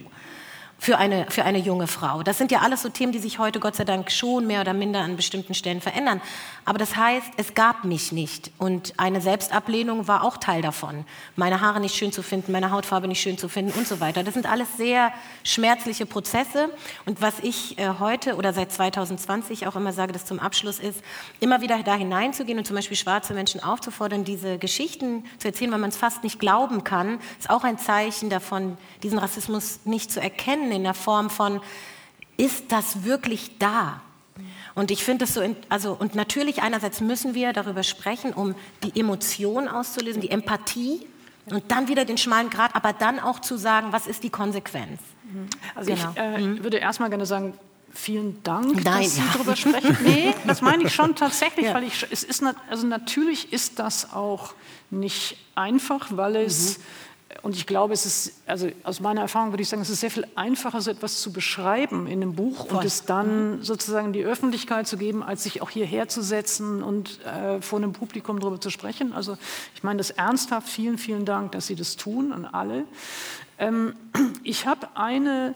[0.79, 2.23] für eine, für eine junge Frau.
[2.23, 4.75] Das sind ja alles so Themen, die sich heute Gott sei Dank schon mehr oder
[4.75, 6.23] minder an bestimmten Stellen verändern.
[6.69, 8.53] Aber das heißt, es gab mich nicht.
[8.59, 11.05] Und eine Selbstablehnung war auch Teil davon.
[11.35, 14.23] Meine Haare nicht schön zu finden, meine Hautfarbe nicht schön zu finden und so weiter.
[14.23, 15.13] Das sind alles sehr
[15.45, 16.71] schmerzliche Prozesse.
[17.07, 21.03] Und was ich äh, heute oder seit 2020 auch immer sage, das zum Abschluss ist,
[21.41, 25.79] immer wieder da hineinzugehen und zum Beispiel schwarze Menschen aufzufordern, diese Geschichten zu erzählen, weil
[25.79, 30.21] man es fast nicht glauben kann, ist auch ein Zeichen davon, diesen Rassismus nicht zu
[30.21, 31.61] erkennen erkennen in der Form von,
[32.37, 34.01] ist das wirklich da?
[34.79, 38.99] Und ich finde es so, also, und natürlich einerseits müssen wir darüber sprechen, um die
[38.99, 41.05] Emotion auszulösen, die Empathie
[41.47, 45.01] und dann wieder den schmalen Grat, aber dann auch zu sagen, was ist die Konsequenz?
[45.75, 46.11] Also genau.
[46.13, 46.63] ich äh, mhm.
[46.63, 47.55] würde erstmal gerne sagen,
[47.93, 49.27] vielen Dank, Nein, dass Sie ja.
[49.33, 49.97] darüber sprechen.
[50.05, 51.75] Nee, das meine ich schon tatsächlich, ja.
[51.75, 54.55] weil ich, es ist, also natürlich ist das auch
[54.91, 56.83] nicht einfach, weil es mhm
[57.43, 60.11] und ich glaube, es ist, also aus meiner Erfahrung würde ich sagen, es ist sehr
[60.11, 62.79] viel einfacher, so etwas zu beschreiben in einem Buch Voll.
[62.79, 63.63] und es dann mhm.
[63.63, 67.93] sozusagen die Öffentlichkeit zu geben, als sich auch hierher zu setzen und äh, vor einem
[67.93, 69.13] Publikum darüber zu sprechen.
[69.13, 69.37] Also
[69.75, 70.69] ich meine das ernsthaft.
[70.69, 72.85] Vielen, vielen Dank, dass Sie das tun an alle.
[73.59, 73.95] Ähm,
[74.43, 75.55] ich habe eine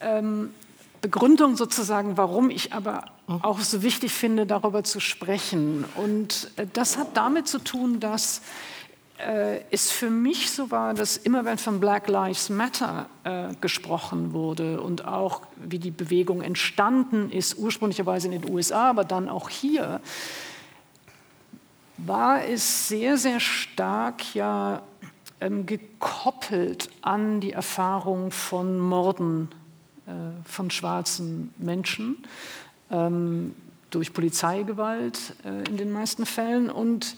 [0.00, 0.52] ähm,
[1.00, 3.42] Begründung sozusagen, warum ich aber mhm.
[3.42, 5.86] auch so wichtig finde, darüber zu sprechen.
[5.94, 8.42] Und äh, das hat damit zu tun, dass
[9.26, 14.32] äh, es für mich so war, dass immer wenn von Black Lives Matter äh, gesprochen
[14.32, 19.48] wurde und auch wie die Bewegung entstanden ist, ursprünglicherweise in den USA, aber dann auch
[19.48, 20.00] hier,
[21.96, 24.82] war es sehr, sehr stark ja
[25.40, 29.48] ähm, gekoppelt an die Erfahrung von Morden
[30.06, 30.12] äh,
[30.44, 32.16] von schwarzen Menschen
[32.90, 33.54] ähm,
[33.90, 36.70] durch Polizeigewalt äh, in den meisten Fällen.
[36.70, 37.16] Und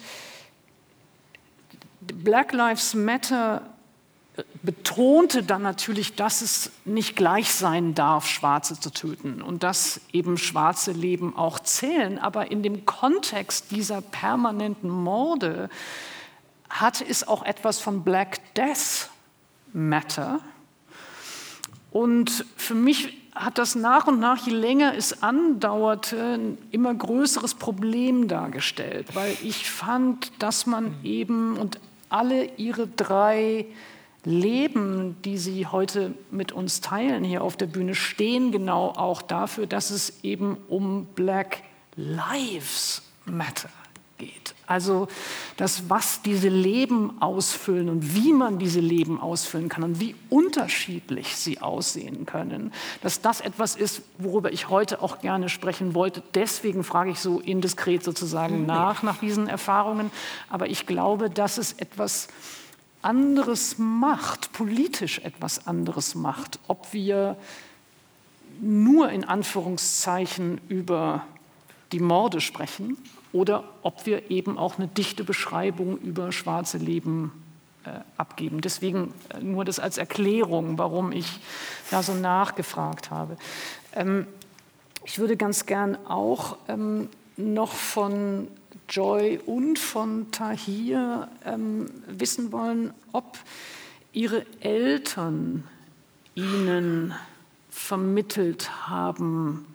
[2.06, 3.62] Black Lives Matter
[4.62, 10.38] betonte dann natürlich, dass es nicht gleich sein darf, Schwarze zu töten und dass eben
[10.38, 12.18] schwarze Leben auch zählen.
[12.18, 15.68] Aber in dem Kontext dieser permanenten Morde
[16.70, 19.10] hatte es auch etwas von Black Death
[19.72, 20.40] Matter.
[21.90, 27.54] Und für mich hat das nach und nach, je länger es andauerte, ein immer größeres
[27.54, 31.78] Problem dargestellt, weil ich fand, dass man eben und
[32.12, 33.66] alle ihre drei
[34.24, 39.66] Leben, die Sie heute mit uns teilen hier auf der Bühne, stehen genau auch dafür,
[39.66, 41.62] dass es eben um Black
[41.96, 43.68] Lives Matter
[44.22, 44.54] geht.
[44.66, 45.08] Also
[45.56, 51.36] das, was diese Leben ausfüllen und wie man diese Leben ausfüllen kann und wie unterschiedlich
[51.36, 56.22] sie aussehen können, dass das etwas ist, worüber ich heute auch gerne sprechen wollte.
[56.34, 58.66] Deswegen frage ich so indiskret sozusagen mhm.
[58.66, 60.12] nach, nach diesen Erfahrungen.
[60.48, 62.28] Aber ich glaube, dass es etwas
[63.02, 67.36] anderes macht, politisch etwas anderes macht, ob wir
[68.60, 71.26] nur in Anführungszeichen über
[71.90, 72.96] die Morde sprechen
[73.32, 77.32] oder ob wir eben auch eine dichte Beschreibung über schwarze Leben
[77.84, 78.60] äh, abgeben.
[78.60, 81.40] Deswegen äh, nur das als Erklärung, warum ich
[81.90, 83.36] da so nachgefragt habe.
[83.94, 84.26] Ähm,
[85.04, 88.48] ich würde ganz gern auch ähm, noch von
[88.88, 93.38] Joy und von Tahir ähm, wissen wollen, ob
[94.12, 95.64] ihre Eltern
[96.34, 97.14] ihnen
[97.70, 99.66] vermittelt haben,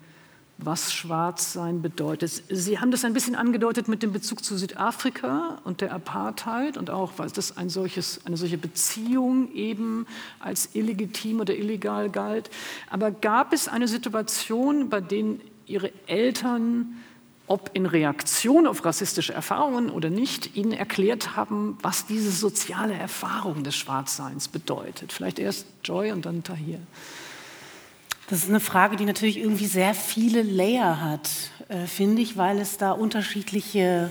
[0.57, 2.43] was Schwarzsein bedeutet.
[2.49, 6.89] Sie haben das ein bisschen angedeutet mit dem Bezug zu Südafrika und der Apartheid und
[6.89, 10.07] auch, weil das ein solches, eine solche Beziehung eben
[10.39, 12.49] als illegitim oder illegal galt.
[12.89, 15.35] Aber gab es eine Situation, bei der
[15.67, 16.95] Ihre Eltern
[17.47, 23.63] ob in Reaktion auf rassistische Erfahrungen oder nicht, ihnen erklärt haben, was diese soziale Erfahrung
[23.63, 25.13] des Schwarzseins bedeutet.
[25.13, 26.79] Vielleicht erst Joy und dann Tahir.
[28.29, 31.29] Das ist eine Frage, die natürlich irgendwie sehr viele Layer hat,
[31.69, 34.09] äh, finde ich, weil es da unterschiedliche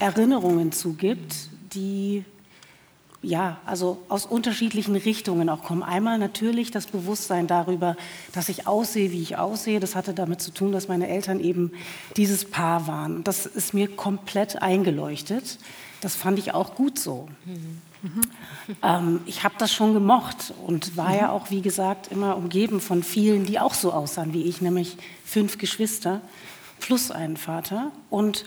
[0.00, 1.34] Erinnerungen zu gibt,
[1.72, 2.24] die
[3.22, 5.82] ja, also aus unterschiedlichen Richtungen auch kommen.
[5.82, 7.96] Einmal natürlich das Bewusstsein darüber,
[8.32, 9.80] dass ich aussehe, wie ich aussehe.
[9.80, 11.72] Das hatte damit zu tun, dass meine Eltern eben
[12.16, 13.24] dieses Paar waren.
[13.24, 15.58] Das ist mir komplett eingeleuchtet.
[16.00, 17.28] Das fand ich auch gut so.
[17.46, 17.82] Mhm.
[18.82, 21.16] Ähm, ich habe das schon gemocht und war mhm.
[21.16, 24.96] ja auch, wie gesagt, immer umgeben von vielen, die auch so aussahen wie ich, nämlich
[25.24, 26.20] fünf Geschwister
[26.80, 27.92] plus einen Vater.
[28.10, 28.44] Und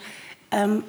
[0.52, 0.84] ähm,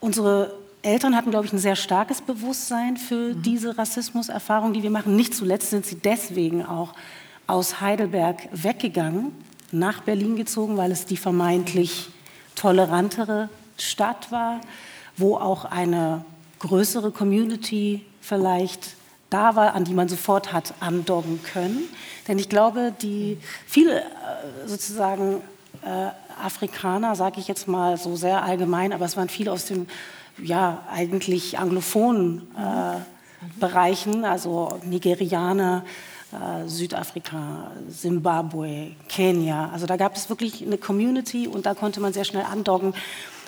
[0.00, 3.42] unsere Eltern hatten, glaube ich, ein sehr starkes Bewusstsein für mhm.
[3.42, 5.16] diese Rassismuserfahrung, die wir machen.
[5.16, 6.94] Nicht zuletzt sind sie deswegen auch
[7.46, 9.32] aus Heidelberg weggegangen,
[9.70, 12.08] nach Berlin gezogen, weil es die vermeintlich
[12.54, 14.60] tolerantere Stadt war,
[15.16, 16.24] wo auch eine
[16.58, 18.96] größere Community vielleicht
[19.30, 21.88] da war, an die man sofort hat andocken können.
[22.26, 24.04] Denn ich glaube, die viele äh,
[24.66, 25.42] sozusagen
[25.82, 26.08] äh,
[26.42, 29.86] Afrikaner, sage ich jetzt mal so sehr allgemein, aber es waren viele aus dem
[30.42, 33.00] ja, eigentlich anglophonen äh,
[33.60, 35.84] Bereichen, also Nigerianer,
[36.32, 39.70] äh, Südafrika, Simbabwe, Kenia.
[39.72, 42.94] Also da gab es wirklich eine Community und da konnte man sehr schnell andocken.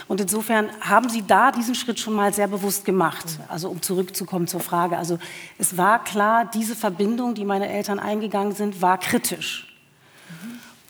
[0.08, 3.26] Und insofern haben Sie da diesen Schritt schon mal sehr bewusst gemacht.
[3.48, 4.98] Also um zurückzukommen zur Frage.
[4.98, 5.18] Also
[5.58, 9.66] es war klar, diese Verbindung, die meine Eltern eingegangen sind, war kritisch.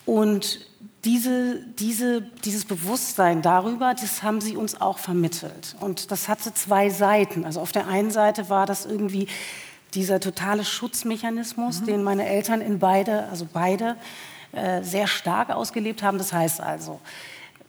[0.06, 0.66] Und
[1.04, 5.76] diese, diese, dieses Bewusstsein darüber, das haben sie uns auch vermittelt.
[5.80, 7.44] Und das hatte zwei Seiten.
[7.44, 9.26] Also auf der einen Seite war das irgendwie
[9.94, 11.86] dieser totale Schutzmechanismus, mhm.
[11.86, 13.96] den meine Eltern in beide, also beide,
[14.52, 16.18] äh, sehr stark ausgelebt haben.
[16.18, 17.00] Das heißt also,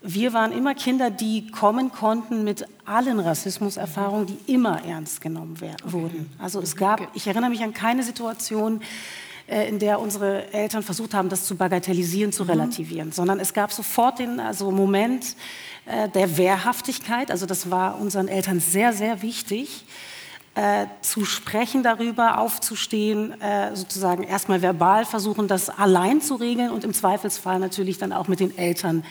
[0.02, 5.92] wir waren immer Kinder, die kommen konnten mit allen Rassismuserfahrungen, die immer ernst genommen werden,
[5.92, 6.30] wurden.
[6.40, 8.82] Also es gab, ich erinnere mich an keine Situation,
[9.48, 12.50] äh, in der unsere Eltern versucht haben, das zu bagatellisieren, zu mhm.
[12.50, 15.36] relativieren, sondern es gab sofort den also Moment
[15.86, 17.30] äh, der Wehrhaftigkeit.
[17.30, 19.86] Also das war unseren Eltern sehr, sehr wichtig.
[20.54, 26.84] Äh, zu sprechen darüber, aufzustehen, äh, sozusagen erstmal verbal versuchen, das allein zu regeln und
[26.84, 29.06] im Zweifelsfall natürlich dann auch mit den Eltern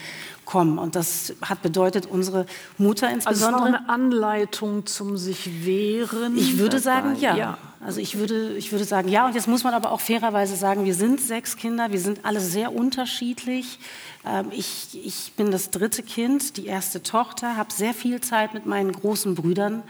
[0.45, 0.77] kommen.
[0.77, 2.45] Und das hat bedeutet, unsere
[2.77, 3.63] Mutter insbesondere.
[3.63, 6.37] Also es war eine Anleitung zum sich wehren.
[6.37, 7.35] Ich würde sagen, ja.
[7.35, 7.57] ja.
[7.83, 9.25] Also ich würde, ich würde sagen, ja.
[9.25, 12.39] Und jetzt muss man aber auch fairerweise sagen, wir sind sechs Kinder, wir sind alle
[12.39, 13.79] sehr unterschiedlich.
[14.27, 18.67] Ähm, ich, ich bin das dritte Kind, die erste Tochter, habe sehr viel Zeit mit
[18.67, 19.81] meinen großen Brüdern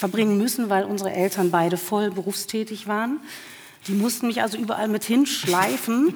[0.00, 3.20] verbringen müssen, weil unsere Eltern beide voll berufstätig waren.
[3.86, 6.14] Die mussten mich also überall mit hinschleifen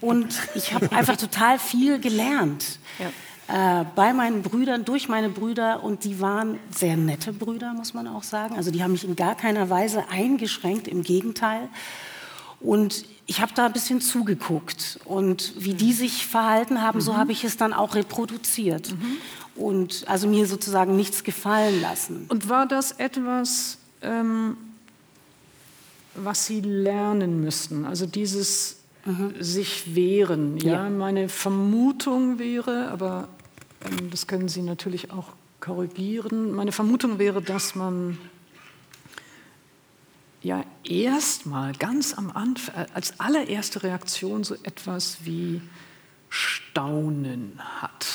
[0.00, 2.78] und ich habe einfach total viel gelernt.
[2.98, 3.80] Ja.
[3.80, 8.06] Äh, bei meinen Brüdern, durch meine Brüder und die waren sehr nette Brüder, muss man
[8.06, 8.56] auch sagen.
[8.56, 11.68] Also die haben mich in gar keiner Weise eingeschränkt, im Gegenteil.
[12.60, 17.02] Und ich habe da ein bisschen zugeguckt und wie die sich verhalten haben, mhm.
[17.02, 18.92] so habe ich es dann auch reproduziert.
[18.92, 19.18] Mhm
[19.58, 22.26] und also mir sozusagen nichts gefallen lassen.
[22.28, 24.56] Und war das etwas, ähm,
[26.14, 27.84] was Sie lernen müssten?
[27.84, 29.34] Also dieses mhm.
[29.40, 30.56] sich wehren.
[30.58, 30.84] Ja?
[30.84, 30.90] ja?
[30.90, 33.28] meine Vermutung wäre, aber
[33.84, 35.28] ähm, das können Sie natürlich auch
[35.60, 36.52] korrigieren.
[36.52, 38.18] Meine Vermutung wäre, dass man
[40.42, 45.60] ja erstmal ganz am Anfang äh, als allererste Reaktion so etwas wie
[46.28, 48.06] Staunen hat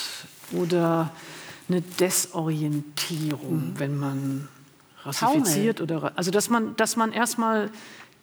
[0.51, 1.12] oder
[1.69, 3.80] eine Desorientierung, mhm.
[3.80, 4.47] wenn man
[5.04, 7.69] rassifiziert oder also dass man dass man erstmal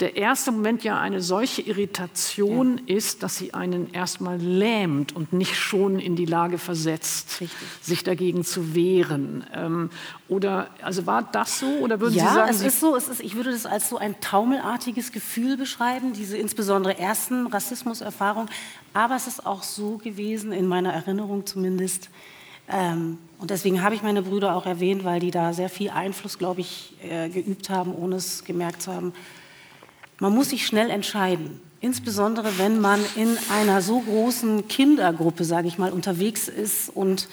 [0.00, 2.96] der erste Moment ja eine solche Irritation ja.
[2.96, 7.58] ist, dass sie einen erstmal lähmt und nicht schon in die Lage versetzt, Richtig.
[7.82, 9.44] sich dagegen zu wehren.
[9.54, 9.90] Ähm,
[10.28, 12.48] oder also war das so oder würden ja, Sie sagen?
[12.48, 12.96] Ja, es ist so.
[12.96, 18.48] Es ist, ich würde das als so ein taumelartiges Gefühl beschreiben, diese insbesondere ersten Rassismuserfahrungen.
[18.94, 22.08] Aber es ist auch so gewesen in meiner Erinnerung zumindest
[22.68, 26.38] ähm, und deswegen habe ich meine Brüder auch erwähnt, weil die da sehr viel Einfluss,
[26.38, 29.14] glaube ich, äh, geübt haben, ohne es gemerkt zu haben.
[30.18, 35.78] Man muss sich schnell entscheiden, insbesondere wenn man in einer so großen Kindergruppe, sage ich
[35.78, 37.28] mal, unterwegs ist und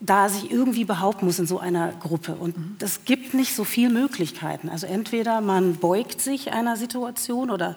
[0.00, 2.34] da sich irgendwie behaupten muss in so einer Gruppe.
[2.34, 4.68] Und das gibt nicht so viele Möglichkeiten.
[4.68, 7.76] Also entweder man beugt sich einer Situation oder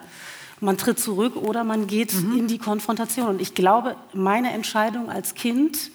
[0.60, 2.38] man tritt zurück oder man geht mhm.
[2.38, 3.28] in die Konfrontation.
[3.28, 5.92] Und ich glaube, meine Entscheidung als Kind,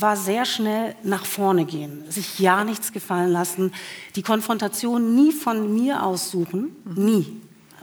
[0.00, 3.72] war sehr schnell nach vorne gehen, sich ja nichts gefallen lassen,
[4.16, 7.40] die Konfrontation nie von mir aussuchen, nie.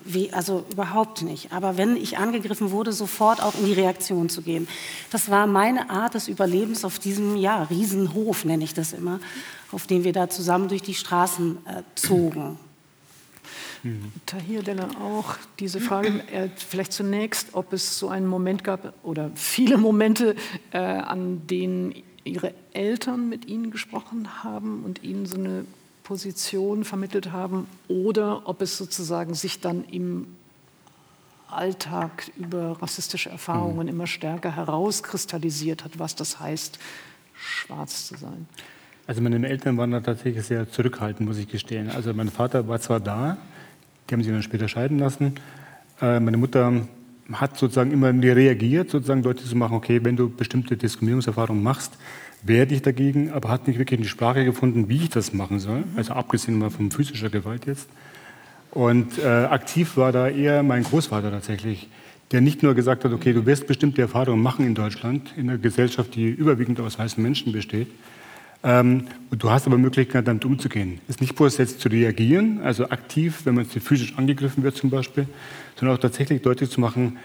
[0.07, 1.51] Wie, also überhaupt nicht.
[1.51, 4.67] Aber wenn ich angegriffen wurde, sofort auch in die Reaktion zu gehen.
[5.09, 9.19] Das war meine Art des Überlebens auf diesem ja, Riesenhof, nenne ich das immer,
[9.71, 12.59] auf dem wir da zusammen durch die Straßen äh, zogen.
[13.85, 14.11] Mhm.
[14.25, 19.29] Tahir Della auch diese Frage, äh, vielleicht zunächst, ob es so einen Moment gab oder
[19.35, 20.35] viele Momente,
[20.71, 21.93] äh, an denen
[22.23, 25.65] Ihre Eltern mit Ihnen gesprochen haben und Ihnen so eine
[26.01, 30.35] Position vermittelt haben oder ob es sozusagen sich dann im
[31.47, 33.89] Alltag über rassistische Erfahrungen mhm.
[33.89, 36.79] immer stärker herauskristallisiert hat, was das heißt,
[37.35, 38.47] schwarz zu sein.
[39.05, 41.91] Also meine Eltern waren da tatsächlich sehr zurückhaltend, muss ich gestehen.
[41.91, 43.37] Also mein Vater war zwar da,
[44.09, 45.35] die haben sich dann später scheiden lassen.
[46.01, 46.87] Äh, meine Mutter
[47.33, 51.97] hat sozusagen immer reagiert, sozusagen deutlich zu machen, okay, wenn du bestimmte Diskriminierungserfahrungen machst,
[52.43, 55.83] werde ich dagegen, aber hat nicht wirklich eine Sprache gefunden, wie ich das machen soll.
[55.95, 57.89] Also abgesehen mal von physischer Gewalt jetzt.
[58.71, 61.87] Und äh, aktiv war da eher mein Großvater tatsächlich,
[62.31, 65.57] der nicht nur gesagt hat, okay, du wirst bestimmte Erfahrungen machen in Deutschland, in einer
[65.57, 67.87] Gesellschaft, die überwiegend aus weißen Menschen besteht,
[68.65, 70.99] ähm, und du hast aber Möglichkeiten, damit umzugehen.
[71.07, 74.89] Es ist nicht bloß jetzt zu reagieren, also aktiv, wenn man physisch angegriffen wird zum
[74.89, 75.27] Beispiel,
[75.75, 77.17] sondern auch tatsächlich deutlich zu machen,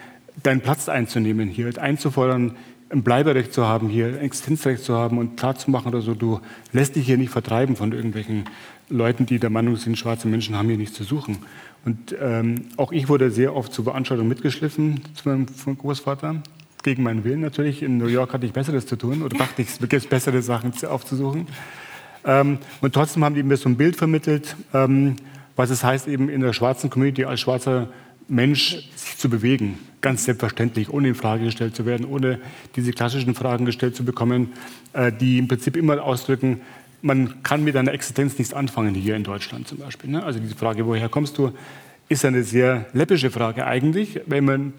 [0.43, 2.55] deinen Platz einzunehmen, hier einzufordern,
[2.89, 6.41] ein Bleiberecht zu haben, hier ein Existenzrecht zu haben und klarzumachen oder so, du
[6.73, 8.43] lässt dich hier nicht vertreiben von irgendwelchen
[8.89, 11.39] Leuten, die der Meinung sind, schwarze Menschen haben hier nichts zu suchen.
[11.85, 16.43] Und ähm, auch ich wurde sehr oft zur Veranstaltung mitgeschliffen zu meinem Großvater
[16.83, 17.83] gegen meinen Willen natürlich.
[17.83, 20.73] In New York hatte ich Besseres zu tun oder dachte ich, es gibt bessere Sachen
[20.85, 21.47] aufzusuchen.
[22.25, 25.15] Ähm, und trotzdem haben die mir so ein Bild vermittelt, ähm,
[25.55, 27.89] was es heißt, eben in der schwarzen Community als schwarzer
[28.27, 29.79] Mensch sich zu bewegen.
[30.01, 32.39] Ganz selbstverständlich, ohne in Frage gestellt zu werden, ohne
[32.75, 34.53] diese klassischen Fragen gestellt zu bekommen,
[34.93, 36.61] äh, die im Prinzip immer ausdrücken,
[37.01, 40.11] man kann mit einer Existenz nichts anfangen hier in Deutschland zum Beispiel.
[40.11, 40.23] Ne?
[40.23, 41.51] Also diese Frage, woher kommst du,
[42.09, 44.73] ist eine sehr läppische Frage eigentlich, wenn man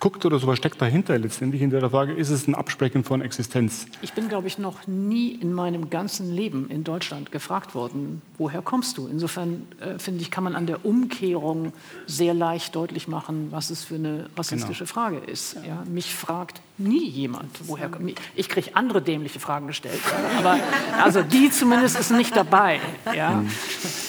[0.00, 3.20] guckt oder so, was steckt dahinter letztendlich in der Frage, ist es ein Absprechen von
[3.20, 3.86] Existenz?
[4.02, 8.62] Ich bin, glaube ich, noch nie in meinem ganzen Leben in Deutschland gefragt worden, woher
[8.62, 9.08] kommst du?
[9.08, 11.72] Insofern äh, finde ich, kann man an der Umkehrung
[12.06, 14.92] sehr leicht deutlich machen, was es für eine rassistische genau.
[14.92, 15.56] Frage ist.
[15.66, 18.14] Ja, mich fragt nie jemand, woher kommt.
[18.36, 20.00] Ich kriege andere dämliche Fragen gestellt,
[20.38, 20.58] aber
[21.02, 22.80] also die zumindest ist nicht dabei.
[23.14, 23.42] Ja.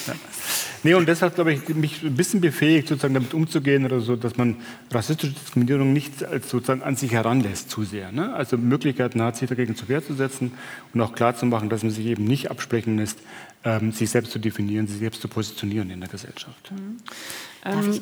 [0.08, 0.14] Ja.
[0.84, 4.38] Nee, und deshalb glaube ich, mich ein bisschen befähigt, sozusagen damit umzugehen oder so, dass
[4.38, 4.58] man
[4.92, 8.12] rassistische Diskriminierung nicht als sozusagen an sich heranlässt zu sehr.
[8.12, 8.34] Ne?
[8.34, 10.52] Also Möglichkeiten hat, sich dagegen zur Wehr zu setzen
[10.94, 13.20] und auch klarzumachen, dass man sich eben nicht absprechen lässt,
[13.64, 16.72] ähm, sich selbst zu definieren, sich selbst zu positionieren in der Gesellschaft.
[16.72, 16.98] Mhm.
[17.64, 18.02] Darf ich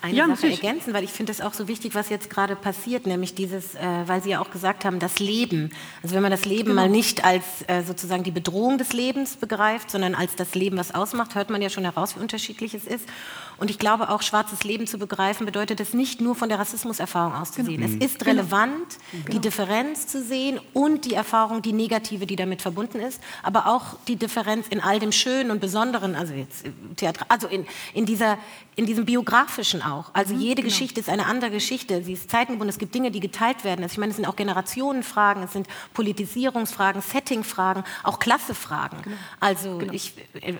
[0.00, 3.06] eine ja, Sache ergänzen, weil ich finde es auch so wichtig, was jetzt gerade passiert,
[3.06, 5.70] nämlich dieses, äh, weil Sie ja auch gesagt haben, das Leben.
[6.02, 6.82] Also wenn man das Leben genau.
[6.82, 10.94] mal nicht als äh, sozusagen die Bedrohung des Lebens begreift, sondern als das Leben, was
[10.94, 13.06] ausmacht, hört man ja schon heraus, wie unterschiedlich es ist.
[13.58, 17.34] Und ich glaube, auch schwarzes Leben zu begreifen, bedeutet es nicht nur von der Rassismuserfahrung
[17.34, 17.80] auszusehen.
[17.80, 18.04] Genau.
[18.04, 18.30] Es ist genau.
[18.30, 19.24] relevant, genau.
[19.32, 23.96] die Differenz zu sehen und die Erfahrung, die negative, die damit verbunden ist, aber auch
[24.08, 26.64] die Differenz in all dem Schönen und Besonderen, also jetzt
[26.96, 28.38] Theater, also in, in, dieser,
[28.74, 30.10] in diesem biografischen auch.
[30.12, 30.72] Also mhm, jede genau.
[30.72, 32.02] Geschichte ist eine andere Geschichte.
[32.02, 32.70] Sie ist zeitengebunden.
[32.70, 33.82] Es gibt Dinge, die geteilt werden.
[33.82, 39.02] Also ich meine, es sind auch Generationenfragen, es sind Politisierungsfragen, Settingfragen, auch Klassefragen.
[39.02, 39.16] Genau.
[39.40, 39.92] Also genau.
[39.92, 40.54] ich äh,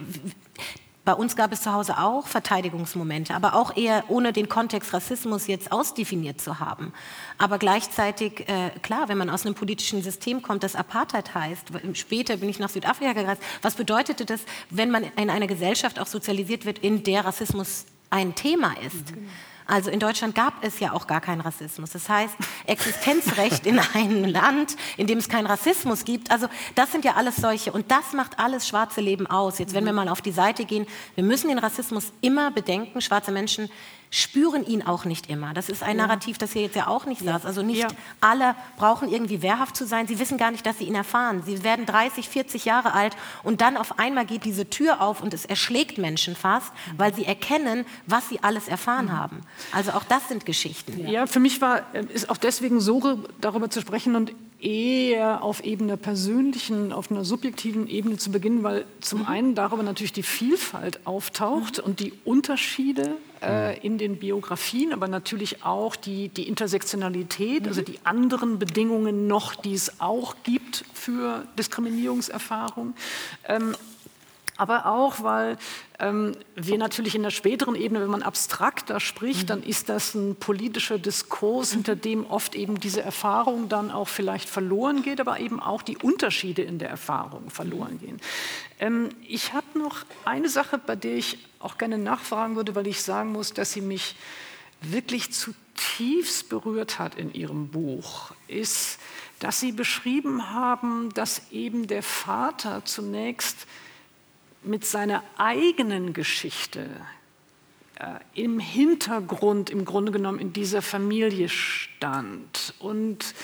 [1.07, 5.47] bei uns gab es zu Hause auch Verteidigungsmomente, aber auch eher ohne den Kontext Rassismus
[5.47, 6.93] jetzt ausdefiniert zu haben.
[7.39, 12.37] Aber gleichzeitig, äh, klar, wenn man aus einem politischen System kommt, das Apartheid heißt, später
[12.39, 16.67] bin ich nach Südafrika gereist, was bedeutete das, wenn man in einer Gesellschaft auch sozialisiert
[16.67, 19.15] wird, in der Rassismus ein Thema ist?
[19.15, 19.29] Mhm.
[19.67, 21.91] Also in Deutschland gab es ja auch gar keinen Rassismus.
[21.91, 22.35] Das heißt,
[22.67, 26.47] Existenzrecht in einem Land, in dem es keinen Rassismus gibt, also
[26.77, 29.59] das sind ja alles solche und das macht alles schwarze Leben aus.
[29.59, 30.87] Jetzt, wenn wir mal auf die Seite gehen,
[31.17, 33.01] wir müssen den Rassismus immer bedenken.
[33.01, 33.69] Schwarze Menschen
[34.11, 35.53] spüren ihn auch nicht immer.
[35.55, 37.33] Das ist ein Narrativ, das hier jetzt ja auch nicht ja.
[37.33, 37.47] saß.
[37.47, 37.89] Also nicht ja.
[38.21, 40.07] alle brauchen irgendwie wehrhaft zu sein.
[40.07, 41.43] Sie wissen gar nicht, dass sie ihn erfahren.
[41.45, 45.35] Sie werden 30, 40 Jahre alt und dann auf einmal geht diese Tür auf und
[45.35, 46.99] es erschlägt Menschen fast, mhm.
[46.99, 49.13] weil sie erkennen, was sie alles erfahren mhm.
[49.13, 49.41] haben.
[49.73, 51.07] Also auch das sind Geschichten.
[51.07, 51.83] Ja, für mich war
[52.13, 57.89] ist auch deswegen so darüber zu sprechen und eher auf Ebene persönlichen, auf einer subjektiven
[57.89, 59.27] Ebene zu beginnen, weil zum mhm.
[59.27, 61.85] einen darüber natürlich die Vielfalt auftaucht mhm.
[61.85, 63.79] und die Unterschiede äh, mhm.
[63.83, 67.69] in den Biografien, aber natürlich auch die, die Intersektionalität, mhm.
[67.69, 72.95] also die anderen Bedingungen noch, die es auch gibt für Diskriminierungserfahrung.
[73.47, 73.77] Ähm,
[74.57, 75.59] aber auch, weil
[75.99, 79.47] ähm, wir natürlich in der späteren Ebene, wenn man abstrakter spricht, mhm.
[79.47, 84.49] dann ist das ein politischer Diskurs, hinter dem oft eben diese Erfahrung dann auch vielleicht
[84.49, 88.21] verloren geht, aber eben auch die Unterschiede in der Erfahrung verloren gehen.
[88.81, 93.03] Ähm, ich habe noch eine Sache, bei der ich auch gerne nachfragen würde, weil ich
[93.03, 94.17] sagen muss, dass sie mich
[94.81, 98.99] wirklich zutiefst berührt hat in ihrem Buch, ist,
[99.39, 103.67] dass sie beschrieben haben, dass eben der Vater zunächst
[104.63, 106.89] mit seiner eigenen Geschichte
[107.99, 112.75] äh, im Hintergrund im Grunde genommen in dieser Familie stand.
[112.79, 113.35] Und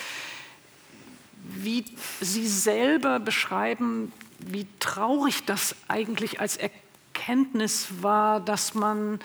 [1.44, 1.84] wie
[2.20, 9.20] Sie selber beschreiben, wie traurig das eigentlich als Erkenntnis war, dass man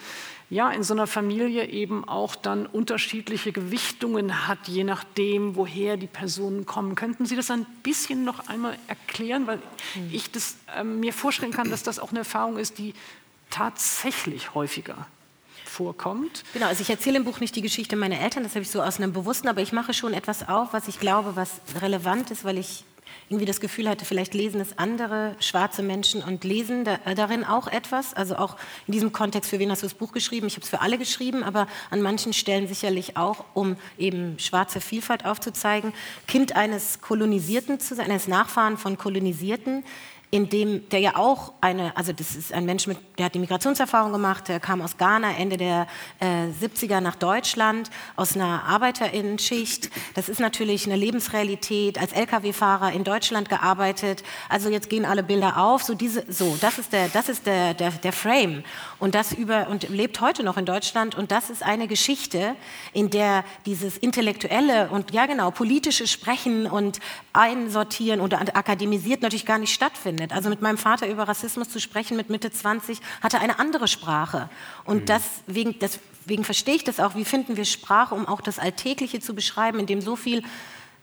[0.49, 6.07] ja, in so einer Familie eben auch dann unterschiedliche Gewichtungen hat, je nachdem, woher die
[6.07, 6.95] Personen kommen.
[6.95, 9.59] Könnten Sie das ein bisschen noch einmal erklären, weil
[9.93, 10.09] hm.
[10.11, 12.93] ich das, äh, mir vorstellen kann, dass das auch eine Erfahrung ist, die
[13.49, 15.07] tatsächlich häufiger
[15.65, 16.43] vorkommt.
[16.53, 18.81] Genau, also ich erzähle im Buch nicht die Geschichte meiner Eltern, das habe ich so
[18.81, 22.45] aus einem Bewussten, aber ich mache schon etwas auf, was ich glaube, was relevant ist,
[22.45, 22.83] weil ich
[23.29, 27.43] irgendwie das Gefühl hatte, vielleicht lesen es andere schwarze Menschen und lesen da, äh, darin
[27.43, 28.13] auch etwas.
[28.13, 28.55] Also auch
[28.87, 30.47] in diesem Kontext, für wen hast du das Buch geschrieben?
[30.47, 34.81] Ich habe es für alle geschrieben, aber an manchen Stellen sicherlich auch, um eben schwarze
[34.81, 35.93] Vielfalt aufzuzeigen.
[36.27, 39.83] Kind eines Kolonisierten zu sein, eines Nachfahren von Kolonisierten,
[40.29, 43.39] in dem der ja auch eine, also das ist ein Mensch, mit, der hat die
[43.39, 45.87] Migrationserfahrung gemacht, der kam aus Ghana Ende der
[46.19, 49.89] äh, 70er nach Deutschland, aus einer Arbeiterinnenschicht.
[50.15, 54.23] Das ist natürlich eine Lebensrealität, als Lkw-Fahrer in Deutschland gearbeitet.
[54.49, 57.73] Also jetzt gehen alle Bilder auf, so diese, so, das ist der, das ist der,
[57.73, 58.63] der, der Frame.
[58.99, 61.15] Und das über, und lebt heute noch in Deutschland.
[61.15, 62.55] Und das ist eine Geschichte,
[62.91, 66.99] in der dieses intellektuelle und, ja genau, politische Sprechen und
[67.31, 70.33] einsortieren und akademisiert natürlich gar nicht stattfindet stattfindet.
[70.33, 74.49] Also mit meinem Vater über Rassismus zu sprechen mit Mitte 20 hatte eine andere Sprache.
[74.85, 75.05] Und mhm.
[75.05, 77.15] deswegen, deswegen verstehe ich das auch.
[77.15, 80.43] Wie finden wir Sprache, um auch das Alltägliche zu beschreiben, in dem so viel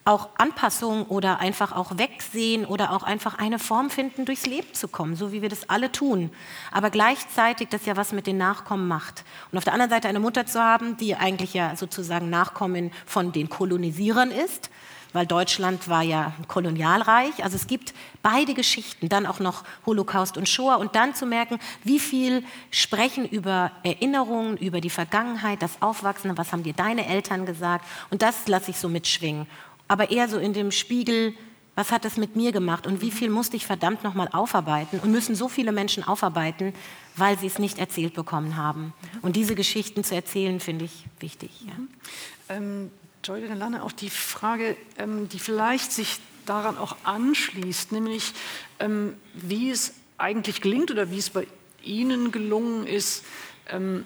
[0.06, 4.86] auch Anpassung oder einfach auch wegsehen oder auch einfach eine Form finden, durchs Leben zu
[4.86, 6.30] kommen, so wie wir das alle tun.
[6.72, 9.24] Aber gleichzeitig das ja was mit den Nachkommen macht.
[9.50, 13.32] Und auf der anderen Seite eine Mutter zu haben, die eigentlich ja sozusagen Nachkommen von
[13.32, 14.68] den Kolonisierern ist,
[15.14, 17.42] weil Deutschland war ja Kolonialreich.
[17.42, 21.58] Also es gibt beide Geschichten, dann auch noch Holocaust und Shoah und dann zu merken,
[21.82, 27.46] wie viel sprechen über Erinnerungen, über die Vergangenheit, das Aufwachsen, was haben dir deine Eltern
[27.46, 29.46] gesagt und das lasse ich so mitschwingen
[29.88, 31.34] aber eher so in dem Spiegel,
[31.74, 35.10] was hat das mit mir gemacht und wie viel musste ich verdammt nochmal aufarbeiten und
[35.10, 36.72] müssen so viele Menschen aufarbeiten,
[37.16, 38.92] weil sie es nicht erzählt bekommen haben.
[39.22, 41.50] Und diese Geschichten zu erzählen, finde ich wichtig.
[41.66, 42.56] Ja.
[42.56, 42.90] Ähm,
[43.24, 48.34] Joy Lange, auch die Frage, ähm, die vielleicht sich daran auch anschließt, nämlich
[48.78, 51.46] ähm, wie es eigentlich gelingt oder wie es bei
[51.82, 53.24] Ihnen gelungen ist,
[53.70, 54.04] ähm,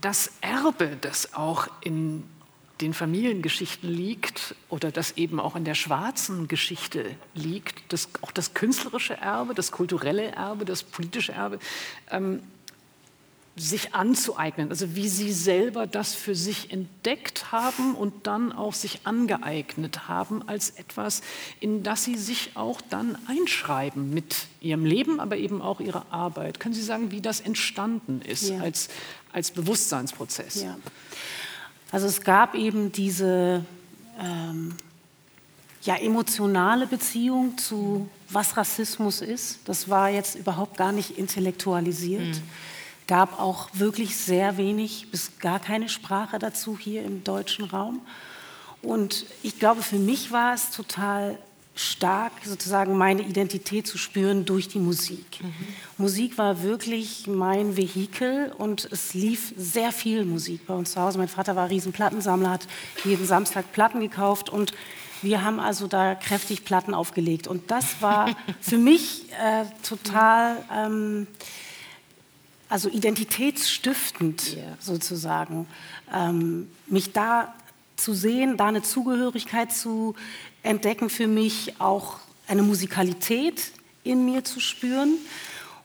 [0.00, 2.24] das Erbe, das auch in
[2.80, 8.54] den Familiengeschichten liegt oder das eben auch in der schwarzen Geschichte liegt, das, auch das
[8.54, 11.58] künstlerische Erbe, das kulturelle Erbe, das politische Erbe,
[12.10, 12.42] ähm,
[13.56, 19.00] sich anzueignen, also wie sie selber das für sich entdeckt haben und dann auch sich
[19.04, 21.22] angeeignet haben als etwas,
[21.60, 26.58] in das sie sich auch dann einschreiben mit ihrem Leben, aber eben auch ihrer Arbeit.
[26.58, 28.58] Können Sie sagen, wie das entstanden ist ja.
[28.58, 28.88] als,
[29.32, 30.62] als Bewusstseinsprozess?
[30.62, 30.76] Ja.
[31.92, 33.64] Also es gab eben diese
[34.18, 34.74] ähm,
[35.82, 39.60] ja, emotionale Beziehung zu, was Rassismus ist.
[39.66, 42.26] Das war jetzt überhaupt gar nicht intellektualisiert.
[42.26, 42.42] Mhm.
[43.06, 48.00] Gab auch wirklich sehr wenig bis gar keine Sprache dazu hier im deutschen Raum.
[48.82, 51.38] Und ich glaube, für mich war es total
[51.76, 55.42] stark sozusagen meine Identität zu spüren durch die Musik.
[55.42, 55.52] Mhm.
[55.98, 61.18] Musik war wirklich mein Vehikel und es lief sehr viel Musik bei uns zu Hause.
[61.18, 62.68] Mein Vater war Riesenplattensammler, hat
[63.04, 64.72] jeden Samstag Platten gekauft und
[65.22, 67.48] wir haben also da kräftig Platten aufgelegt.
[67.48, 68.28] Und das war
[68.60, 71.26] für mich äh, total ähm,
[72.68, 74.76] also identitätsstiftend yeah.
[74.80, 75.66] sozusagen,
[76.12, 77.54] ähm, mich da
[77.96, 80.14] zu sehen, da eine Zugehörigkeit zu
[80.62, 85.18] entdecken für mich auch eine Musikalität in mir zu spüren.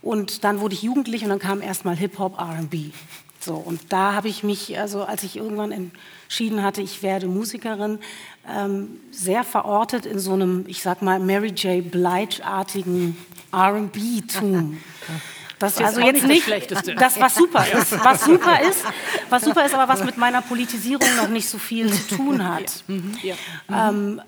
[0.01, 2.91] Und dann wurde ich jugendlich und dann kam erstmal Hip-Hop, RB.
[3.39, 7.99] So, und da habe ich mich, also als ich irgendwann entschieden hatte, ich werde Musikerin,
[8.47, 11.89] ähm, sehr verortet in so einem, ich sag mal, Mary J.
[11.89, 13.17] Blige-artigen
[13.53, 14.77] RB-Tum.
[15.59, 16.49] Das ist also jetzt nicht
[16.97, 18.03] das, was super ist.
[18.03, 18.83] Was super ist,
[19.29, 22.83] was super ist, aber was mit meiner Politisierung noch nicht so viel zu tun hat.
[23.21, 23.35] Ja.
[23.67, 24.19] Mhm.
[24.19, 24.21] Ähm,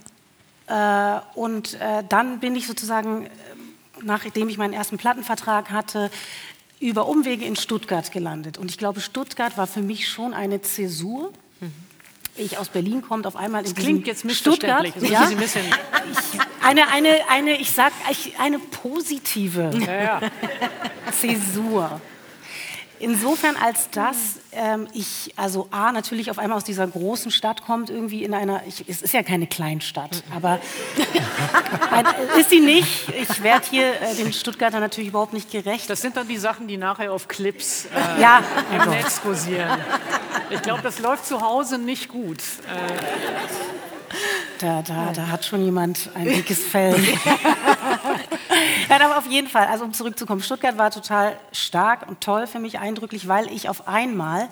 [0.67, 3.29] äh, und äh, dann bin ich sozusagen, äh,
[4.03, 6.11] nachdem ich meinen ersten Plattenvertrag hatte,
[6.79, 8.57] über Umwege in Stuttgart gelandet.
[8.57, 11.31] Und ich glaube, Stuttgart war für mich schon eine Zäsur.
[11.59, 11.73] Mhm.
[12.35, 14.85] Ich aus Berlin kommt auf einmal in das klingt jetzt Stuttgart.
[15.01, 15.27] Ja?
[15.27, 17.91] Ein ich, eine, eine, eine, ich sag,
[18.39, 20.21] eine positive ja, ja.
[21.11, 22.01] Zäsur.
[23.01, 27.89] Insofern als dass ähm, ich, also A, natürlich auf einmal aus dieser großen Stadt kommt,
[27.89, 30.59] irgendwie in einer, ich, es ist ja keine Kleinstadt, aber
[32.39, 33.09] ist sie nicht.
[33.09, 35.89] Ich werde hier äh, den Stuttgarter natürlich überhaupt nicht gerecht.
[35.89, 38.91] Das sind dann die Sachen, die nachher auf Clips äh, ja, im.
[38.91, 39.79] Netz kursieren.
[40.49, 42.39] Ich glaube, das läuft zu Hause nicht gut.
[42.39, 44.00] Äh,
[44.59, 46.95] da, da, da hat schon jemand ein dickes Fell.
[48.89, 52.59] ja, aber auf jeden Fall, also um zurückzukommen, Stuttgart war total stark und toll für
[52.59, 54.49] mich, eindrücklich, weil ich auf einmal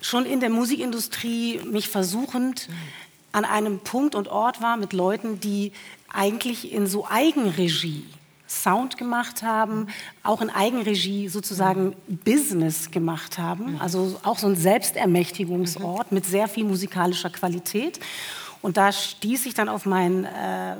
[0.00, 2.68] schon in der Musikindustrie mich versuchend
[3.32, 5.72] an einem Punkt und Ort war mit Leuten, die
[6.12, 8.04] eigentlich in so Eigenregie
[8.48, 9.88] Sound gemacht haben,
[10.22, 16.64] auch in Eigenregie sozusagen Business gemacht haben, also auch so ein Selbstermächtigungsort mit sehr viel
[16.64, 17.98] musikalischer Qualität.
[18.62, 20.76] Und da stieß ich dann auf meinen äh,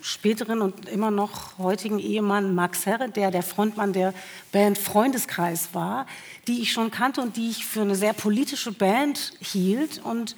[0.00, 4.14] späteren und immer noch heutigen Ehemann Max Herre, der der Frontmann der
[4.52, 6.06] Band Freundeskreis war,
[6.46, 10.36] die ich schon kannte und die ich für eine sehr politische Band hielt und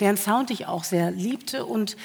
[0.00, 1.66] deren Sound ich auch sehr liebte.
[1.66, 1.96] Und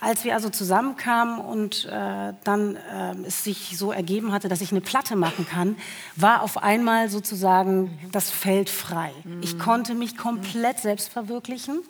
[0.00, 4.72] als wir also zusammenkamen und äh, dann äh, es sich so ergeben hatte, dass ich
[4.72, 5.76] eine Platte machen kann,
[6.16, 9.12] war auf einmal sozusagen das Feld frei.
[9.42, 11.82] Ich konnte mich komplett selbst verwirklichen.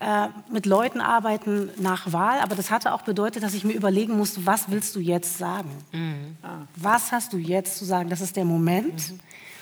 [0.00, 4.16] Äh, mit Leuten arbeiten nach Wahl, aber das hatte auch bedeutet, dass ich mir überlegen
[4.16, 5.70] musste, was willst du jetzt sagen?
[5.92, 6.36] Mhm.
[6.76, 8.10] Was hast du jetzt zu sagen?
[8.10, 9.12] Das ist der Moment.
[9.12, 9.20] Mhm.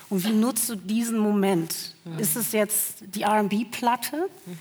[0.08, 1.94] Und wie nutzt du diesen Moment?
[2.04, 2.18] Mhm.
[2.18, 4.28] Ist es jetzt die RB-Platte?
[4.46, 4.58] Mhm.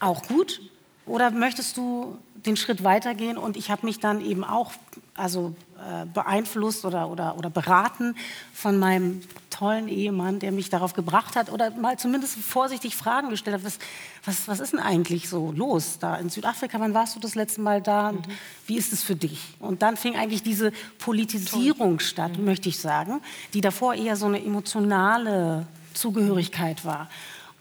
[0.00, 0.60] Auch gut.
[1.06, 3.38] Oder möchtest du den Schritt weitergehen?
[3.38, 4.72] Und ich habe mich dann eben auch
[5.18, 8.16] also, äh, beeinflusst oder, oder, oder beraten
[8.52, 13.58] von meinem tollen Ehemann, der mich darauf gebracht hat oder mal zumindest vorsichtig Fragen gestellt
[13.58, 13.64] hat.
[13.64, 13.78] Was,
[14.24, 16.80] was, was ist denn eigentlich so los da in Südafrika?
[16.80, 18.08] Wann warst du das letzte Mal da?
[18.08, 18.32] Und mhm.
[18.66, 19.40] wie ist es für dich?
[19.60, 22.06] Und dann fing eigentlich diese Politisierung Toll.
[22.06, 22.44] statt, mhm.
[22.44, 23.20] möchte ich sagen,
[23.54, 27.08] die davor eher so eine emotionale Zugehörigkeit war.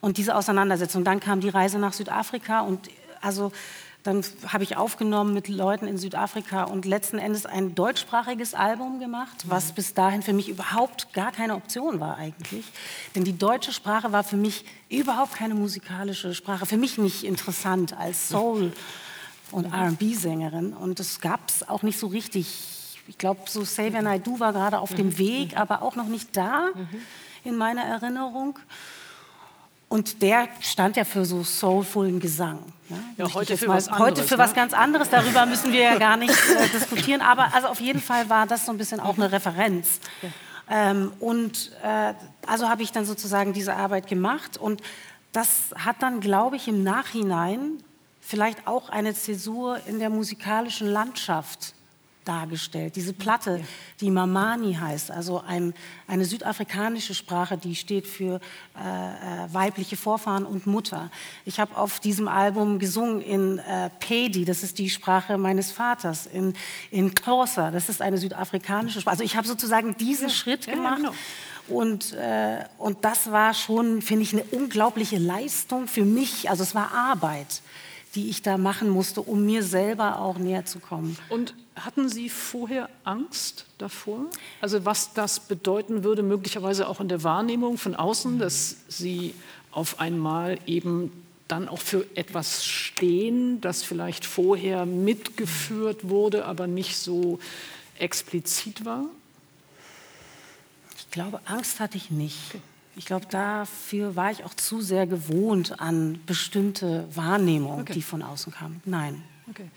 [0.02, 1.04] Und diese Auseinandersetzung.
[1.04, 2.90] Dann kam die Reise nach Südafrika und
[3.22, 3.52] also
[4.08, 9.44] dann habe ich aufgenommen mit Leuten in Südafrika und letzten Endes ein deutschsprachiges Album gemacht,
[9.48, 12.64] was bis dahin für mich überhaupt gar keine Option war eigentlich.
[13.16, 17.98] Denn die deutsche Sprache war für mich überhaupt keine musikalische Sprache, für mich nicht interessant
[17.98, 18.72] als Soul-
[19.52, 20.72] und RB-Sängerin.
[20.74, 23.02] Und das gab es auch nicht so richtig.
[23.08, 26.08] Ich glaube, so Say When I Do war gerade auf dem Weg, aber auch noch
[26.08, 26.70] nicht da
[27.44, 28.58] in meiner Erinnerung.
[29.90, 32.60] Und der stand ja für so soulfulen Gesang.
[32.90, 33.00] Ne?
[33.18, 34.44] Ja, heute für, mal, was anderes, heute für ne?
[34.44, 35.10] was ganz anderes.
[35.10, 37.22] Darüber müssen wir ja gar nicht äh, diskutieren.
[37.22, 40.00] Aber also auf jeden Fall war das so ein bisschen auch eine Referenz.
[40.22, 40.30] Ja.
[40.70, 42.14] Ähm, und äh,
[42.46, 44.58] also habe ich dann sozusagen diese Arbeit gemacht.
[44.58, 44.82] Und
[45.32, 47.82] das hat dann, glaube ich, im Nachhinein
[48.20, 51.76] vielleicht auch eine Zäsur in der musikalischen Landschaft
[52.28, 52.96] dargestellt.
[52.96, 53.62] Diese Platte,
[54.02, 55.74] die Mamani heißt, also ein,
[56.08, 58.40] eine südafrikanische Sprache, die steht für
[58.76, 61.10] äh, äh, weibliche Vorfahren und Mutter.
[61.46, 66.26] Ich habe auf diesem Album gesungen in äh, Pedi, das ist die Sprache meines Vaters,
[66.26, 66.54] in,
[66.92, 69.14] in Xhosa, das ist eine südafrikanische Sprache.
[69.14, 71.04] Also ich habe sozusagen diesen ja, Schritt gemacht.
[71.04, 71.14] Ja, genau.
[71.70, 76.50] Und, äh, und das war schon, finde ich, eine unglaubliche Leistung für mich.
[76.50, 77.62] Also es war Arbeit
[78.16, 81.18] die ich da machen musste, um mir selber auch näher zu kommen.
[81.30, 81.54] Und
[81.86, 84.26] hatten Sie vorher Angst davor?
[84.62, 89.34] Also was das bedeuten würde, möglicherweise auch in der Wahrnehmung von außen, dass Sie
[89.72, 91.12] auf einmal eben
[91.48, 97.40] dann auch für etwas stehen, das vielleicht vorher mitgeführt wurde, aber nicht so
[97.98, 99.06] explizit war?
[100.98, 102.56] Ich glaube, Angst hatte ich nicht.
[102.96, 107.94] Ich glaube, dafür war ich auch zu sehr gewohnt an bestimmte Wahrnehmungen, okay.
[107.94, 108.82] die von außen kamen.
[108.86, 109.24] Nein.
[109.50, 109.70] Okay.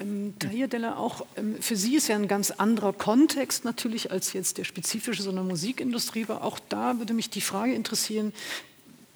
[0.00, 4.32] Ähm, Tahir Della, auch ähm, für Sie ist ja ein ganz anderer Kontext natürlich als
[4.32, 6.42] jetzt der spezifische so eine Musikindustrie war.
[6.42, 8.32] Auch da würde mich die Frage interessieren,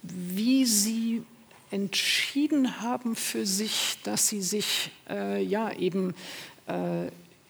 [0.02, 1.22] wie Sie
[1.70, 6.14] entschieden haben für sich, dass Sie sich äh, ja eben
[6.66, 7.06] äh,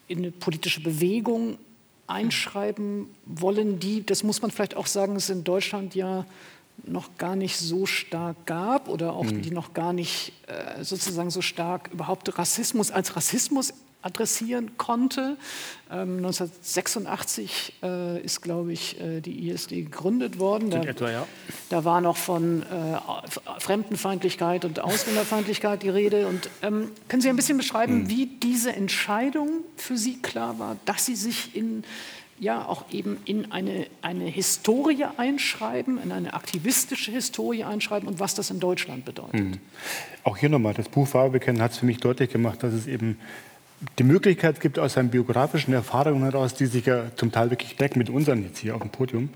[0.06, 1.58] in eine politische Bewegung
[2.06, 6.26] einschreiben wollen, die, das muss man vielleicht auch sagen, es in Deutschland ja
[6.84, 9.42] noch gar nicht so stark gab oder auch mhm.
[9.42, 13.72] die noch gar nicht äh, sozusagen so stark überhaupt Rassismus als Rassismus
[14.02, 15.36] adressieren konnte.
[15.90, 20.70] Ähm, 1986 äh, ist, glaube ich, äh, die ISD gegründet worden.
[20.70, 21.26] Da, etwa, ja.
[21.68, 22.66] da war noch von äh,
[23.60, 26.26] Fremdenfeindlichkeit und Ausländerfeindlichkeit die Rede.
[26.26, 28.08] Und, ähm, können Sie ein bisschen beschreiben, mhm.
[28.10, 31.84] wie diese Entscheidung für Sie klar war, dass Sie sich in
[32.42, 38.34] ja auch eben in eine, eine Historie einschreiben, in eine aktivistische Historie einschreiben und was
[38.34, 39.40] das in Deutschland bedeutet.
[39.40, 39.58] Mhm.
[40.24, 42.88] Auch hier nochmal, das Buch Farbe bekennen hat es für mich deutlich gemacht, dass es
[42.88, 43.16] eben
[44.00, 48.00] die Möglichkeit gibt, aus seinen biografischen Erfahrungen heraus, die sich ja zum Teil wirklich decken
[48.00, 49.28] mit unseren jetzt hier auf dem Podium,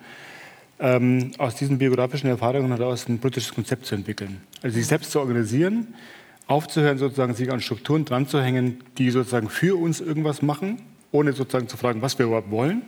[0.80, 4.40] ähm, aus diesen biografischen Erfahrungen heraus ein politisches Konzept zu entwickeln.
[4.62, 5.94] Also sich selbst zu organisieren,
[6.48, 10.82] aufzuhören, sozusagen sich an Strukturen dran zu hängen, die sozusagen für uns irgendwas machen,
[11.12, 12.82] ohne sozusagen zu fragen, was wir überhaupt wollen.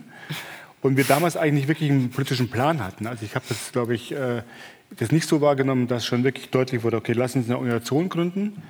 [0.80, 3.06] Und wir damals eigentlich nicht wirklich einen politischen Plan hatten.
[3.06, 4.42] Also ich habe das, glaube ich, äh,
[4.96, 8.62] das nicht so wahrgenommen, dass schon wirklich deutlich wurde, okay, lass uns eine Organisation gründen,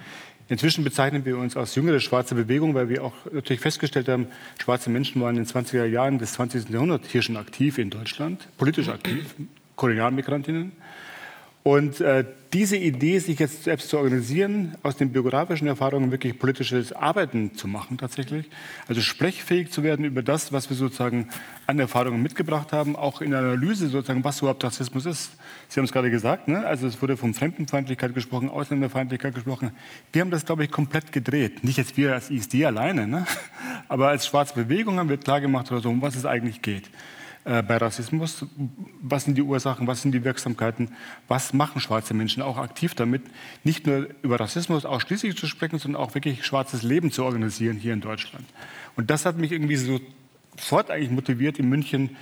[0.50, 4.28] Inzwischen bezeichnen wir uns als jüngere schwarze Bewegung, weil wir auch natürlich festgestellt haben,
[4.59, 6.70] schwarze Menschen waren in den 20er Jahren des 20.
[6.70, 9.34] Jahrhunderts hier schon aktiv in Deutschland, politisch aktiv,
[9.76, 10.72] Kolonialmigrantinnen.
[11.69, 16.95] Und äh, diese Idee, sich jetzt selbst zu organisieren, aus den biografischen Erfahrungen wirklich politisches
[16.95, 18.49] Arbeiten zu machen tatsächlich,
[18.87, 21.29] also sprechfähig zu werden über das, was wir sozusagen
[21.66, 25.33] an Erfahrungen mitgebracht haben, auch in der Analyse sozusagen, was überhaupt Rassismus ist.
[25.69, 26.64] Sie haben es gerade gesagt, ne?
[26.64, 29.73] also es wurde von Fremdenfeindlichkeit gesprochen, Ausländerfeindlichkeit gesprochen.
[30.11, 31.64] Wir haben das, glaube ich, komplett gedreht.
[31.64, 33.27] Nicht jetzt wir als ISD alleine, ne?
[33.89, 36.89] aber als schwarze Bewegung haben wir klargemacht, also, um was es eigentlich geht.
[37.49, 38.44] Äh, bei Rassismus.
[39.01, 40.90] Was sind die Ursachen, was sind die Wirksamkeiten,
[41.28, 43.22] was machen schwarze Menschen auch aktiv damit,
[43.64, 47.94] nicht nur über Rassismus ausschließlich zu sprechen, sondern auch wirklich schwarzes Leben zu organisieren hier
[47.94, 48.44] in Deutschland.
[48.96, 52.16] Und das hat mich irgendwie sofort eigentlich motiviert, in München,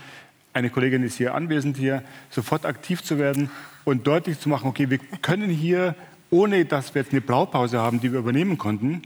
[0.53, 3.51] eine Kollegin ist hier anwesend, hier sofort aktiv zu werden
[3.85, 5.97] und deutlich zu machen, okay, wir können hier,
[6.31, 9.03] ohne dass wir jetzt eine Blaupause haben, die wir übernehmen konnten,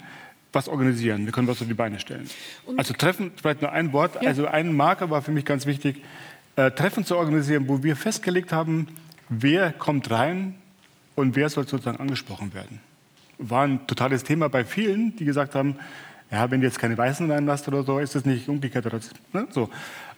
[0.53, 2.29] was organisieren, wir können was auf die Beine stellen.
[2.67, 4.29] Und also Treffen, vielleicht nur ein Wort, ja.
[4.29, 6.03] also ein Marker war für mich ganz wichtig,
[6.57, 8.89] äh, Treffen zu organisieren, wo wir festgelegt haben,
[9.29, 10.57] wer kommt rein
[11.15, 12.81] und wer soll sozusagen angesprochen werden.
[13.39, 15.77] war ein totales Thema bei vielen, die gesagt haben,
[16.31, 19.21] ja, wenn du jetzt keine Weißen reinlässt oder so, ist das nicht umgekehrter Rassismus.
[19.33, 19.47] Ne?
[19.51, 19.69] So.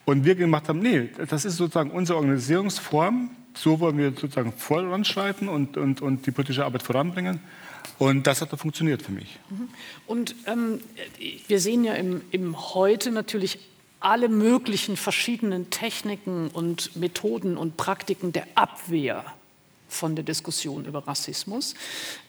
[0.04, 5.48] Und wir gemacht haben, nee, das ist sozusagen unsere Organisierungsform, so wollen wir sozusagen voranschreiten
[5.48, 7.40] und, und, und die politische Arbeit voranbringen.
[7.98, 9.38] Und das hat funktioniert für mich.
[9.50, 9.68] Mhm.
[10.06, 10.80] Und ähm,
[11.46, 13.58] wir sehen ja im, im Heute natürlich
[14.00, 19.24] alle möglichen verschiedenen Techniken und Methoden und Praktiken der Abwehr
[19.88, 21.74] von der Diskussion über Rassismus.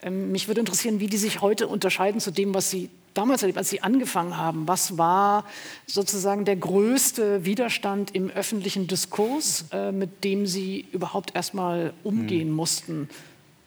[0.01, 3.69] Ähm, mich würde interessieren, wie die sich heute unterscheiden zu dem, was Sie damals, als
[3.69, 4.67] Sie angefangen haben.
[4.67, 5.45] Was war
[5.87, 12.55] sozusagen der größte Widerstand im öffentlichen Diskurs, äh, mit dem Sie überhaupt erstmal umgehen hm.
[12.55, 13.09] mussten?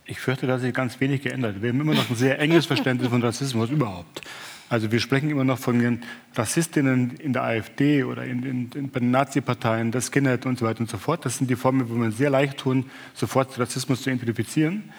[0.09, 1.63] Ich fürchte, dass sich ganz wenig geändert.
[1.63, 4.23] Wir haben immer noch ein sehr enges Verständnis von Rassismus überhaupt.
[4.69, 6.03] Also wir sprechen immer noch von den
[6.35, 10.67] Rassistinnen in der AfD oder in, in, in, bei den Nazi-Parteien, das Skinhead und so
[10.67, 11.25] weiter und so fort.
[11.25, 12.85] Das sind die Formen, wo man sehr leicht tun,
[13.15, 14.93] sofort Rassismus zu identifizieren.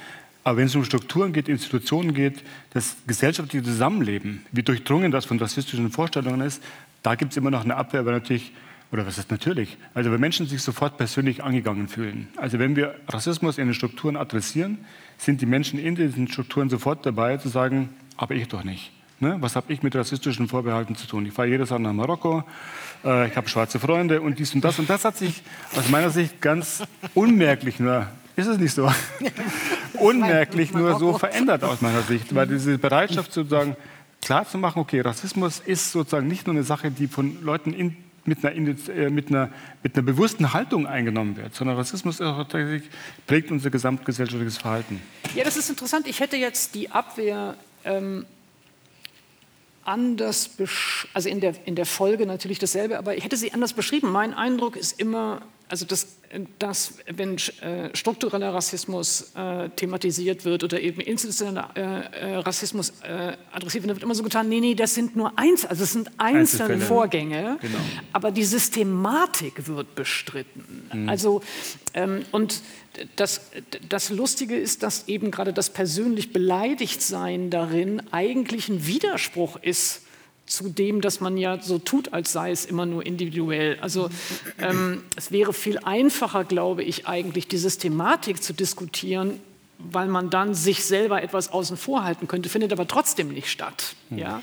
[0.44, 5.38] Aber wenn es um Strukturen geht, Institutionen geht, das gesellschaftliche Zusammenleben, wie durchdrungen das von
[5.40, 6.64] rassistischen Vorstellungen ist,
[7.04, 8.54] da gibt es immer noch eine Abwehr, aber natürlich,
[8.92, 12.30] oder was ist natürlich, also wenn Menschen sich sofort persönlich angegangen fühlen.
[12.38, 14.78] Also wenn wir Rassismus in den Strukturen adressieren,
[15.18, 18.92] sind die Menschen in diesen Strukturen sofort dabei zu sagen, aber ich doch nicht.
[19.20, 19.36] Ne?
[19.40, 21.26] Was habe ich mit rassistischen Vorbehalten zu tun?
[21.26, 22.44] Ich fahre jedes Jahr nach Marokko,
[23.04, 24.78] äh, ich habe schwarze Freunde und dies und das.
[24.78, 25.42] Und das hat sich
[25.76, 26.84] aus meiner Sicht ganz
[27.16, 28.92] unmerklich nur, ist es nicht so,
[30.00, 32.36] unmerklich nur so verändert aus meiner Sicht.
[32.36, 33.76] Weil diese Bereitschaft sozusagen
[34.22, 37.98] klar zu machen, okay, Rassismus ist sozusagen nicht nur eine Sache, die von Leuten in,
[38.28, 38.56] mit, einer,
[38.90, 39.50] äh, mit, einer,
[39.84, 42.22] mit einer bewussten Haltung eingenommen wird, sondern Rassismus
[43.26, 45.02] prägt unser gesamtgesellschaftliches Verhalten.
[45.36, 46.08] Ja, das ist interessant.
[46.08, 48.26] Ich hätte jetzt die Abwehr ähm,
[49.88, 50.52] anders,
[51.14, 54.12] also in der, in der Folge natürlich dasselbe, aber ich hätte sie anders beschrieben.
[54.12, 56.08] Mein Eindruck ist immer, also dass,
[56.60, 63.36] dass wenn äh, struktureller Rassismus äh, thematisiert wird oder eben institutioneller äh, äh, Rassismus äh,
[63.52, 66.10] adressiert wird, wird immer so getan, nee, nee, das sind nur eins, also es sind
[66.18, 67.78] einzelne Vorgänge, genau.
[68.14, 70.90] aber die Systematik wird bestritten.
[70.94, 71.10] Mhm.
[71.10, 71.42] Also
[71.94, 72.62] ähm, und
[73.16, 73.42] das,
[73.90, 80.07] das Lustige ist, dass eben gerade das persönlich Beleidigtsein darin eigentlich ein Widerspruch ist
[80.48, 83.78] zu dem, dass man ja so tut, als sei es immer nur individuell.
[83.82, 84.10] Also
[84.60, 89.40] ähm, es wäre viel einfacher, glaube ich, eigentlich die Systematik zu diskutieren,
[89.78, 93.96] weil man dann sich selber etwas außen vor halten könnte, findet aber trotzdem nicht statt.
[94.10, 94.18] Hm.
[94.18, 94.42] Ja?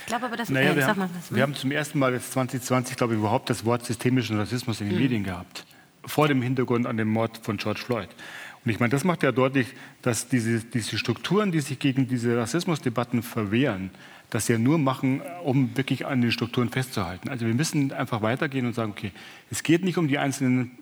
[0.00, 2.96] Ich glaube aber, dass naja, äh, wir, haben, wir haben zum ersten Mal jetzt 2020,
[2.96, 5.02] glaube ich, überhaupt das Wort systemischen Rassismus in den hm.
[5.02, 5.64] Medien gehabt.
[6.04, 8.08] Vor dem Hintergrund an dem Mord von George Floyd.
[8.64, 9.68] Und ich meine, das macht ja deutlich,
[10.02, 13.90] dass diese, diese Strukturen, die sich gegen diese Rassismusdebatten verwehren,
[14.30, 17.28] das ja nur machen, um wirklich an den Strukturen festzuhalten.
[17.28, 19.12] Also wir müssen einfach weitergehen und sagen, okay,
[19.50, 20.72] es geht nicht um die einzelnen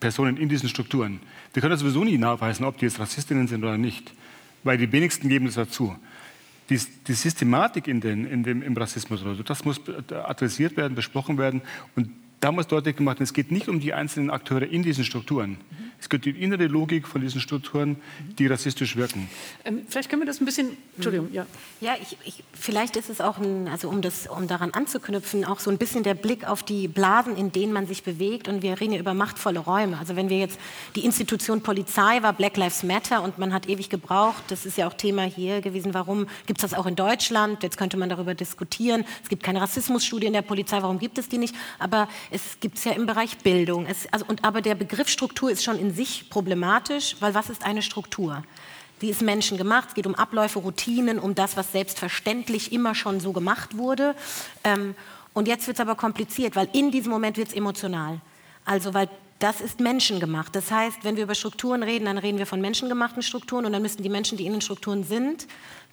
[0.00, 1.20] Personen in diesen Strukturen.
[1.52, 4.12] Wir können sowieso nie nachweisen, ob die jetzt Rassistinnen sind oder nicht,
[4.64, 5.96] weil die wenigsten geben das dazu.
[6.70, 9.80] Die, die Systematik in den, in dem, im Rassismus das muss
[10.10, 11.62] adressiert werden, besprochen werden
[11.96, 12.10] und
[12.40, 15.50] da muss deutlich gemacht werden, es geht nicht um die einzelnen Akteure in diesen Strukturen.
[15.50, 15.88] Mhm.
[16.00, 17.96] Es geht um die innere Logik von diesen Strukturen,
[18.38, 19.28] die rassistisch wirken.
[19.64, 20.76] Ähm, vielleicht können wir das ein bisschen.
[20.94, 21.46] Entschuldigung, ja.
[21.80, 25.58] Ja, ich, ich, vielleicht ist es auch, ein, also um, das, um daran anzuknüpfen, auch
[25.58, 28.46] so ein bisschen der Blick auf die Blasen, in denen man sich bewegt.
[28.46, 29.98] Und wir reden ja über machtvolle Räume.
[29.98, 30.60] Also, wenn wir jetzt
[30.94, 34.86] die Institution Polizei war, Black Lives Matter, und man hat ewig gebraucht, das ist ja
[34.86, 37.64] auch Thema hier gewesen, warum gibt es das auch in Deutschland?
[37.64, 39.04] Jetzt könnte man darüber diskutieren.
[39.22, 41.56] Es gibt keine Rassismusstudie in der Polizei, warum gibt es die nicht?
[41.80, 43.86] Aber es gibt es ja im Bereich Bildung.
[43.86, 47.64] Es, also, und, aber der Begriff Struktur ist schon in sich problematisch, weil was ist
[47.64, 48.42] eine Struktur?
[49.00, 53.32] Die ist menschengemacht, es geht um Abläufe, Routinen, um das, was selbstverständlich immer schon so
[53.32, 54.14] gemacht wurde.
[54.64, 54.94] Ähm,
[55.34, 58.20] und jetzt wird es aber kompliziert, weil in diesem Moment wird es emotional.
[58.64, 59.08] Also weil
[59.38, 60.54] das ist menschengemacht.
[60.56, 63.82] Das heißt, wenn wir über Strukturen reden, dann reden wir von menschengemachten Strukturen und dann
[63.82, 65.46] müssen die Menschen, die in den Strukturen sind,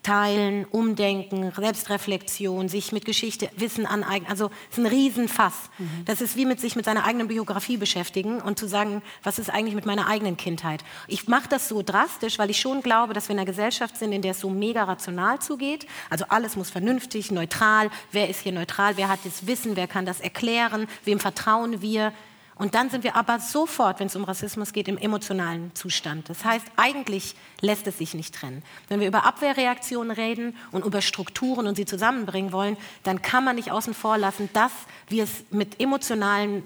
[0.05, 4.29] Teilen, Umdenken, Selbstreflexion, sich mit Geschichte, Wissen aneignen.
[4.29, 5.71] Also es ist ein Riesenfass.
[5.79, 6.05] Mhm.
[6.05, 9.49] Das ist wie mit sich mit seiner eigenen Biografie beschäftigen und zu sagen, was ist
[9.49, 10.83] eigentlich mit meiner eigenen Kindheit.
[11.07, 14.11] Ich mache das so drastisch, weil ich schon glaube, dass wir in einer Gesellschaft sind,
[14.11, 15.87] in der es so mega rational zugeht.
[16.11, 17.89] Also alles muss vernünftig, neutral.
[18.11, 18.97] Wer ist hier neutral?
[18.97, 19.75] Wer hat das Wissen?
[19.75, 20.85] Wer kann das erklären?
[21.03, 22.13] Wem vertrauen wir?
[22.57, 26.29] Und dann sind wir aber sofort, wenn es um Rassismus geht, im emotionalen Zustand.
[26.29, 28.63] Das heißt, eigentlich lässt es sich nicht trennen.
[28.87, 33.57] Wenn wir über Abwehrreaktionen reden und über Strukturen und sie zusammenbringen wollen, dann kann man
[33.57, 34.71] nicht außen vor lassen, dass
[35.09, 36.63] wir es mit emotionalen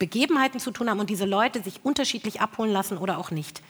[0.00, 3.62] Begebenheiten zu tun haben und diese Leute sich unterschiedlich abholen lassen oder auch nicht.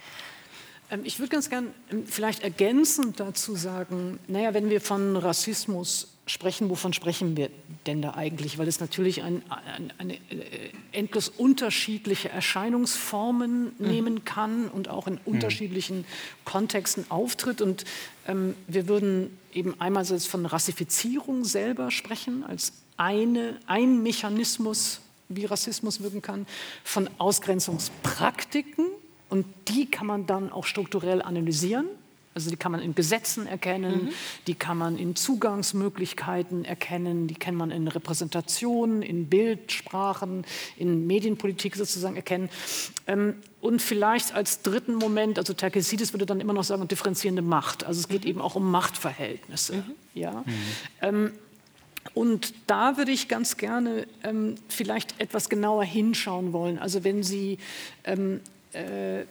[0.91, 6.09] Ähm, ich würde ganz gern ähm, vielleicht ergänzend dazu sagen, naja, wenn wir von Rassismus
[6.26, 7.51] sprechen, wovon sprechen wir
[7.86, 8.59] denn da eigentlich?
[8.59, 13.89] Weil es natürlich ein, ein, eine äh, endlos unterschiedliche Erscheinungsformen mhm.
[13.89, 15.20] nehmen kann und auch in mhm.
[15.24, 16.05] unterschiedlichen
[16.45, 17.61] Kontexten auftritt.
[17.61, 17.84] Und
[18.26, 26.03] ähm, wir würden eben einmal von Rassifizierung selber sprechen, als eine, ein Mechanismus, wie Rassismus
[26.03, 26.47] wirken kann,
[26.84, 28.86] von Ausgrenzungspraktiken,
[29.29, 31.87] und die kann man dann auch strukturell analysieren.
[32.35, 34.09] Also die kann man in Gesetzen erkennen, mhm.
[34.47, 40.45] die kann man in Zugangsmöglichkeiten erkennen, die kann man in Repräsentationen, in Bildsprachen,
[40.76, 42.49] in Medienpolitik sozusagen erkennen.
[43.09, 47.83] Ähm, und vielleicht als dritten Moment, also Terkesides würde dann immer noch sagen, differenzierende Macht.
[47.83, 48.31] Also es geht mhm.
[48.31, 49.79] eben auch um Machtverhältnisse.
[49.79, 49.95] Mhm.
[50.14, 50.45] Ja?
[50.47, 50.55] Mhm.
[51.03, 51.33] Ähm,
[52.14, 56.79] und da würde ich ganz gerne ähm, vielleicht etwas genauer hinschauen wollen.
[56.79, 57.59] Also wenn Sie
[58.05, 58.41] ähm,
[58.73, 59.25] äh,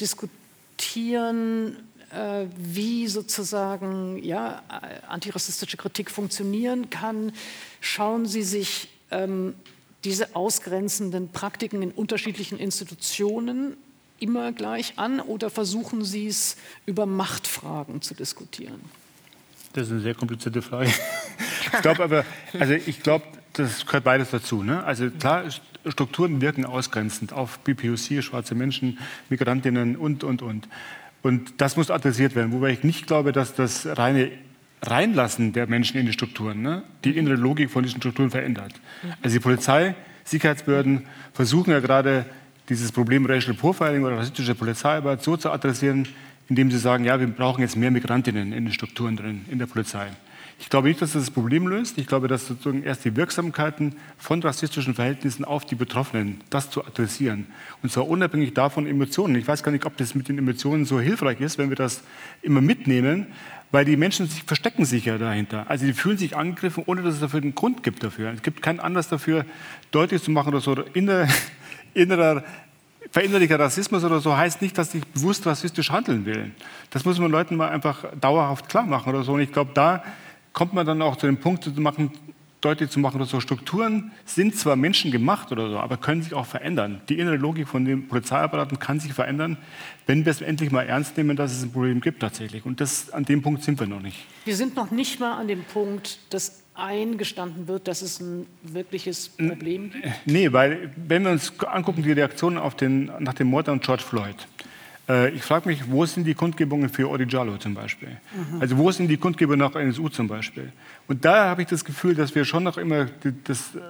[0.00, 1.76] diskutieren,
[2.10, 4.62] äh, wie sozusagen ja,
[5.08, 7.32] antirassistische Kritik funktionieren kann,
[7.80, 9.54] schauen Sie sich ähm,
[10.04, 13.76] diese ausgrenzenden Praktiken in unterschiedlichen Institutionen
[14.20, 18.80] immer gleich an oder versuchen Sie es über Machtfragen zu diskutieren?
[19.72, 20.90] Das ist eine sehr komplizierte Frage.
[21.70, 22.24] Ich glaube aber,
[22.58, 24.62] also ich glaube, das gehört beides dazu.
[24.62, 24.82] Ne?
[24.82, 25.44] Also klar,
[25.90, 30.68] Strukturen wirken ausgrenzend auf BPOC, schwarze Menschen, Migrantinnen und, und, und.
[31.22, 34.30] Und das muss adressiert werden, wobei ich nicht glaube, dass das reine
[34.82, 38.72] Reinlassen der Menschen in die Strukturen ne, die innere Logik von diesen Strukturen verändert.
[39.22, 42.26] Also die Polizei, Sicherheitsbehörden versuchen ja gerade
[42.68, 46.06] dieses Problem Racial Profiling oder rassistische Polizeiarbeit so zu adressieren,
[46.48, 49.66] indem sie sagen, ja, wir brauchen jetzt mehr Migrantinnen in den Strukturen drin, in der
[49.66, 50.08] Polizei.
[50.60, 51.98] Ich glaube nicht, dass das das Problem löst.
[51.98, 56.84] Ich glaube, dass sozusagen erst die Wirksamkeiten von rassistischen Verhältnissen auf die Betroffenen, das zu
[56.84, 57.46] adressieren.
[57.82, 59.36] Und zwar unabhängig davon Emotionen.
[59.36, 62.02] Ich weiß gar nicht, ob das mit den Emotionen so hilfreich ist, wenn wir das
[62.42, 63.28] immer mitnehmen,
[63.70, 65.66] weil die Menschen sich, verstecken sich ja dahinter.
[65.68, 68.32] Also die fühlen sich angegriffen, ohne dass es dafür einen Grund gibt dafür.
[68.32, 69.44] Es gibt keinen Anlass dafür,
[69.92, 71.28] deutlich zu machen oder so inner,
[71.94, 72.42] innerer
[73.10, 76.50] verinnerlicher Rassismus oder so heißt nicht, dass ich bewusst rassistisch handeln will.
[76.90, 79.34] Das muss man Leuten mal einfach dauerhaft klar machen oder so.
[79.34, 80.02] Und ich glaube, da
[80.52, 82.10] kommt man dann auch zu dem Punkt zu machen,
[82.60, 86.46] deutlich zu machen, dass so Strukturen sind zwar menschengemacht oder so, aber können sich auch
[86.46, 87.00] verändern.
[87.08, 89.56] Die innere Logik von den Polizeiapparaten kann sich verändern,
[90.06, 92.66] wenn wir es endlich mal ernst nehmen, dass es ein Problem gibt tatsächlich.
[92.66, 94.26] Und das, an dem Punkt sind wir noch nicht.
[94.44, 99.30] Wir sind noch nicht mal an dem Punkt, dass eingestanden wird, dass es ein wirkliches
[99.30, 100.06] Problem gibt?
[100.26, 104.04] Nee, weil wenn wir uns angucken, die Reaktionen auf den, nach dem Mord an George
[104.04, 104.36] Floyd,
[105.08, 108.08] äh, ich frage mich, wo sind die Kundgebungen für Odi Jallo zum Beispiel?
[108.08, 108.60] Mhm.
[108.60, 110.72] Also wo sind die Kundgebungen nach NSU zum Beispiel?
[111.06, 113.06] Und da habe ich das Gefühl, dass wir schon noch immer
[113.44, 113.80] das äh,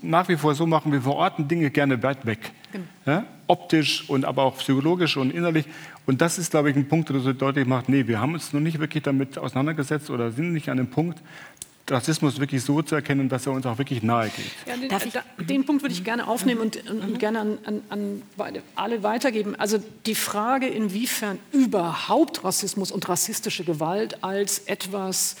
[0.00, 2.52] nach wie vor so machen, wir verorten Dinge gerne weit weg.
[2.72, 2.84] Genau.
[3.06, 3.24] Ja?
[3.46, 5.66] Optisch und aber auch psychologisch und innerlich.
[6.06, 8.52] Und das ist, glaube ich, ein Punkt, der so deutlich macht, nee, wir haben uns
[8.52, 11.20] noch nicht wirklich damit auseinandergesetzt oder sind nicht an dem Punkt,
[11.88, 14.44] Rassismus wirklich so zu erkennen, dass er uns auch wirklich nahe geht.
[14.66, 17.82] Ja, den, da, den, Punkt würde ich gerne aufnehmen und, und, und gerne an, an,
[17.88, 18.22] an,
[18.76, 19.54] alle weitergeben.
[19.56, 25.36] Also die Frage, inwiefern überhaupt Rassismus und rassistische Gewalt als etwas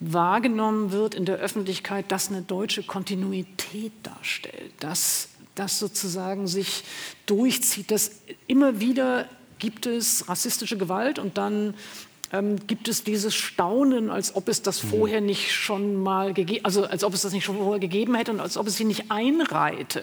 [0.00, 6.84] wahrgenommen wird in der Öffentlichkeit, das eine deutsche Kontinuität darstellt, dass das sozusagen sich
[7.26, 8.12] durchzieht, dass
[8.46, 9.28] immer wieder
[9.58, 11.74] gibt es rassistische Gewalt und dann
[12.32, 14.88] ähm, gibt es dieses Staunen, als ob es das mhm.
[14.88, 18.30] vorher nicht schon mal gegeben, also als ob es das nicht schon vorher gegeben hätte
[18.30, 20.02] und als ob es sie nicht einreihte,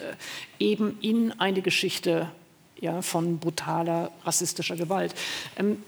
[0.58, 2.30] eben in eine Geschichte
[2.80, 5.14] ja, von brutaler rassistischer Gewalt.
[5.56, 5.82] Ähm,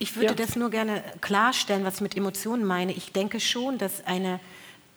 [0.00, 0.34] ich würde ja.
[0.34, 2.92] das nur gerne klarstellen, was ich mit Emotionen meine.
[2.92, 4.38] Ich denke schon, dass eine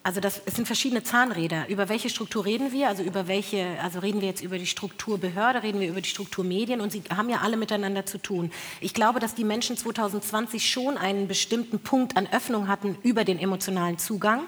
[0.04, 1.70] also das, es sind verschiedene Zahnräder.
[1.70, 2.88] Über welche Struktur reden wir?
[2.88, 6.10] Also über welche, also reden wir jetzt über die Struktur Behörde, reden wir über die
[6.10, 8.52] Struktur Medien und sie haben ja alle miteinander zu tun.
[8.80, 13.38] Ich glaube, dass die Menschen 2020 schon einen bestimmten Punkt an Öffnung hatten über den
[13.38, 14.43] emotionalen Zugang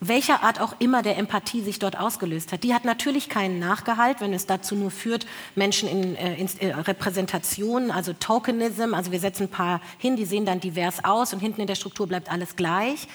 [0.00, 2.64] welcher Art auch immer der Empathie sich dort ausgelöst hat.
[2.64, 6.74] Die hat natürlich keinen Nachgehalt, wenn es dazu nur führt, Menschen in, äh, in äh,
[6.74, 11.40] Repräsentationen, also Tokenism, also wir setzen ein paar hin, die sehen dann divers aus und
[11.40, 13.08] hinten in der Struktur bleibt alles gleich.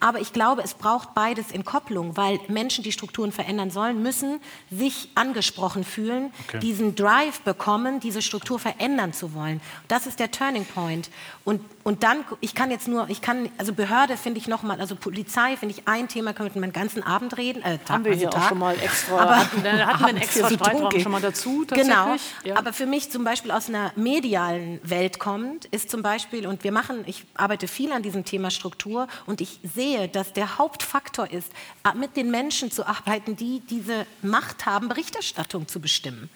[0.00, 4.40] Aber ich glaube, es braucht beides in Kopplung, weil Menschen, die Strukturen verändern sollen, müssen
[4.70, 6.60] sich angesprochen fühlen, okay.
[6.60, 9.60] diesen Drive bekommen, diese Struktur verändern zu wollen.
[9.88, 11.10] Das ist der Turning Point.
[11.44, 14.94] Und, und dann, ich kann jetzt nur, ich kann, also Behörde finde ich nochmal, also
[14.94, 17.62] Polizei finde ich ein Thema, können wir den ganzen Abend reden.
[17.62, 18.44] Äh, Tag, haben wir hier Tag.
[18.44, 22.14] auch schon mal extra, aber, hatten, hatten wir einen extra Streitraum schon mal dazu Genau,
[22.44, 22.56] ja.
[22.56, 26.72] aber für mich zum Beispiel aus einer medialen Welt kommt, ist zum Beispiel, und wir
[26.72, 31.30] machen, ich arbeite viel an diesem Thema Struktur und ich sehe sehe, dass der Hauptfaktor
[31.30, 31.52] ist,
[31.94, 36.28] mit den Menschen zu arbeiten, die diese Macht haben, Berichterstattung zu bestimmen.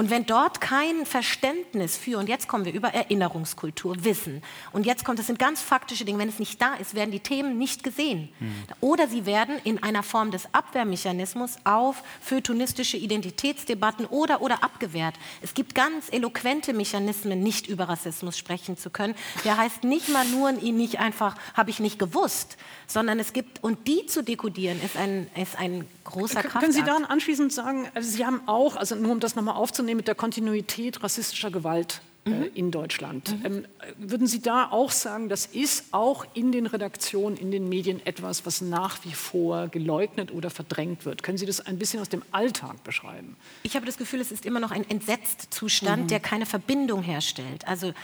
[0.00, 4.42] Und wenn dort kein Verständnis für, und jetzt kommen wir über Erinnerungskultur, Wissen,
[4.72, 7.20] und jetzt kommt, das sind ganz faktische Dinge, wenn es nicht da ist, werden die
[7.20, 8.30] Themen nicht gesehen.
[8.40, 8.64] Mhm.
[8.80, 15.16] Oder sie werden in einer Form des Abwehrmechanismus auf feuilletonistische Identitätsdebatten oder, oder abgewehrt.
[15.42, 19.14] Es gibt ganz eloquente Mechanismen, nicht über Rassismus sprechen zu können.
[19.44, 23.62] Der heißt nicht mal nur, ihn nicht einfach, habe ich nicht gewusst, sondern es gibt,
[23.62, 26.60] und die zu dekodieren, ist ein, ist ein großer Kraftakt.
[26.60, 29.89] Können Sie daran anschließend sagen, also Sie haben auch, also nur um das nochmal aufzunehmen,
[29.94, 32.50] mit der Kontinuität rassistischer Gewalt äh, mhm.
[32.54, 33.38] in Deutschland.
[33.38, 33.46] Mhm.
[33.46, 33.64] Ähm,
[33.98, 38.44] würden Sie da auch sagen, das ist auch in den Redaktionen, in den Medien etwas,
[38.44, 41.22] was nach wie vor geleugnet oder verdrängt wird?
[41.22, 43.36] Können Sie das ein bisschen aus dem Alltag beschreiben?
[43.62, 46.08] Ich habe das Gefühl, es ist immer noch ein Entsetztzustand, mhm.
[46.08, 47.66] der keine Verbindung herstellt.
[47.66, 47.94] Also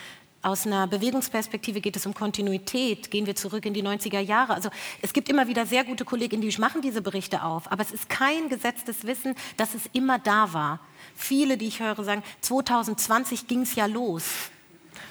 [0.47, 3.11] aus einer Bewegungsperspektive geht es um Kontinuität.
[3.11, 4.55] Gehen wir zurück in die 90er Jahre.
[4.55, 4.71] Also
[5.03, 7.71] es gibt immer wieder sehr gute Kolleginnen, die machen diese Berichte auf.
[7.71, 10.81] Aber es ist kein gesetztes Wissen, dass es immer da war.
[11.17, 14.25] Viele, die ich höre, sagen, 2020 ging es ja los.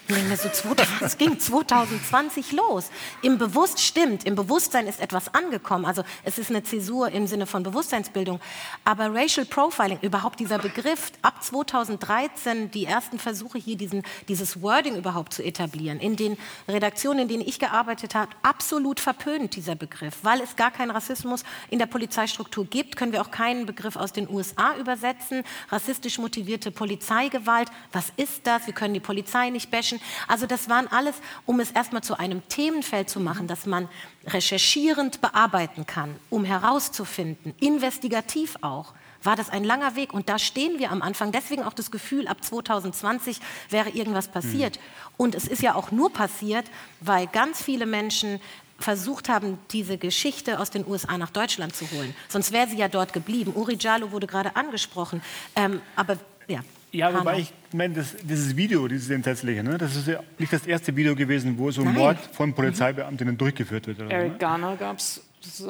[1.01, 2.89] Es ging 2020 los.
[3.21, 5.85] Im Bewusst stimmt, im Bewusstsein ist etwas angekommen.
[5.85, 8.39] Also es ist eine Zäsur im Sinne von Bewusstseinsbildung.
[8.83, 14.95] Aber Racial Profiling, überhaupt dieser Begriff, ab 2013 die ersten Versuche hier diesen, dieses Wording
[14.95, 15.99] überhaupt zu etablieren.
[15.99, 16.37] In den
[16.67, 20.17] Redaktionen, in denen ich gearbeitet habe, absolut verpönt dieser Begriff.
[20.23, 24.13] Weil es gar keinen Rassismus in der Polizeistruktur gibt, können wir auch keinen Begriff aus
[24.13, 25.43] den USA übersetzen.
[25.69, 28.65] Rassistisch motivierte Polizeigewalt, was ist das?
[28.67, 29.94] Wir können die Polizei nicht bashen.
[29.95, 30.01] Menschen.
[30.27, 31.15] Also das waren alles,
[31.45, 33.89] um es erstmal zu einem Themenfeld zu machen, das man
[34.27, 38.93] recherchierend bearbeiten kann, um herauszufinden, investigativ auch
[39.23, 40.13] war das ein langer Weg.
[40.13, 41.31] Und da stehen wir am Anfang.
[41.31, 43.39] Deswegen auch das Gefühl, ab 2020
[43.71, 44.75] wäre irgendwas passiert.
[44.75, 45.13] Mhm.
[45.17, 46.67] Und es ist ja auch nur passiert,
[46.99, 48.39] weil ganz viele Menschen
[48.77, 52.15] versucht haben, diese Geschichte aus den USA nach Deutschland zu holen.
[52.29, 53.53] Sonst wäre sie ja dort geblieben.
[53.55, 55.23] Uri Jallo wurde gerade angesprochen.
[55.55, 56.17] Ähm, aber
[56.47, 56.59] ja.
[56.95, 60.65] Ja, wobei ich meine, das, dieses Video, dieses entsetzliche, ne, das ist ja nicht das
[60.65, 61.95] erste Video gewesen, wo so ein Nein.
[61.95, 63.99] Mord von Polizeibeamtinnen durchgeführt wird.
[63.99, 64.37] Oder Eric ne?
[64.37, 65.21] Garner gab es.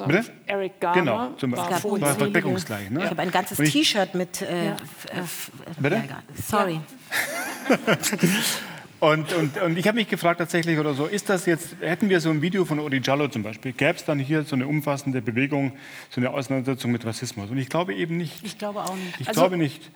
[0.06, 0.24] Bitte?
[0.46, 1.00] Eric Garner.
[1.00, 2.00] Genau, zum Beispiel.
[2.00, 2.90] War, war deckungsgleich.
[2.90, 3.04] Ne?
[3.04, 4.40] Ich habe ein ganzes T-Shirt mit.
[4.40, 4.76] Äh, ja.
[5.78, 6.02] Bitte?
[6.34, 6.80] Sorry.
[8.98, 12.20] Und, und, und ich habe mich gefragt tatsächlich oder so, ist das jetzt, hätten wir
[12.20, 15.20] so ein Video von Uri Jallo zum Beispiel, gäbe es dann hier so eine umfassende
[15.20, 15.72] Bewegung,
[16.10, 17.50] so eine Auseinandersetzung mit Rassismus?
[17.50, 18.44] Und ich glaube eben nicht.
[18.44, 19.20] Ich glaube auch nicht.
[19.20, 19.90] Ich also, glaube nicht.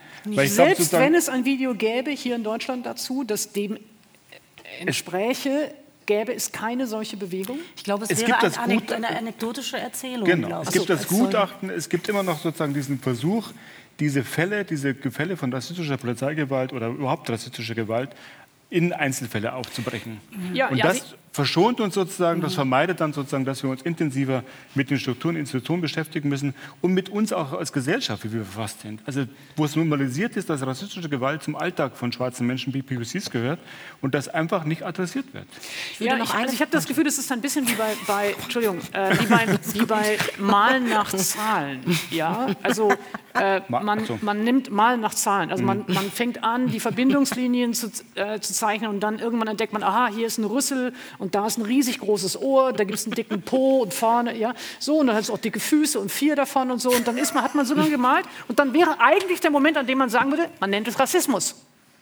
[0.44, 3.78] selbst wenn es ein Video gäbe hier in Deutschland dazu, das dem
[4.80, 5.72] entspräche,
[6.04, 7.58] gäbe es keine solche Bewegung?
[7.76, 10.24] Ich glaube, es, es wäre ein Anek eine anekdotische Erzählung.
[10.24, 13.50] Genau, es gibt das Gutachten, es gibt immer noch sozusagen diesen Versuch,
[14.00, 18.10] diese Fälle, diese Fälle von rassistischer Polizeigewalt oder überhaupt rassistischer Gewalt
[18.70, 20.20] in Einzelfälle aufzubrechen.
[20.54, 24.42] Ja, und ja, das verschont uns sozusagen, das vermeidet dann sozusagen, dass wir uns intensiver
[24.74, 28.44] mit den Strukturen und Institutionen beschäftigen müssen und mit uns auch als Gesellschaft, wie wir
[28.44, 29.00] verfasst sind.
[29.06, 29.26] Also
[29.56, 33.60] wo es normalisiert ist, dass rassistische Gewalt zum Alltag von schwarzen Menschen wie POCs gehört
[34.00, 35.46] und das einfach nicht adressiert wird.
[35.92, 38.34] Ich ja, ich, also ich habe das Gefühl, das ist ein bisschen wie bei, bei
[38.42, 41.80] Entschuldigung, äh, wie, bei, wie bei Malen nach Zahlen.
[42.10, 42.92] Ja, also
[43.34, 45.52] äh, man, man, nimmt Malen nach Zahlen.
[45.52, 45.94] Also man, mhm.
[45.94, 50.08] man fängt an, die Verbindungslinien zu, äh, zu zeichnen und dann irgendwann entdeckt man, aha,
[50.08, 53.14] hier ist ein Rüssel und da ist ein riesig großes Ohr, da gibt es einen
[53.14, 56.34] dicken Po und vorne, ja, so, und dann hat es auch dicke Füße und vier
[56.34, 58.98] davon und so, und dann ist man, hat man so lange gemalt, und dann wäre
[58.98, 61.54] eigentlich der Moment, an dem man sagen würde, man nennt es Rassismus.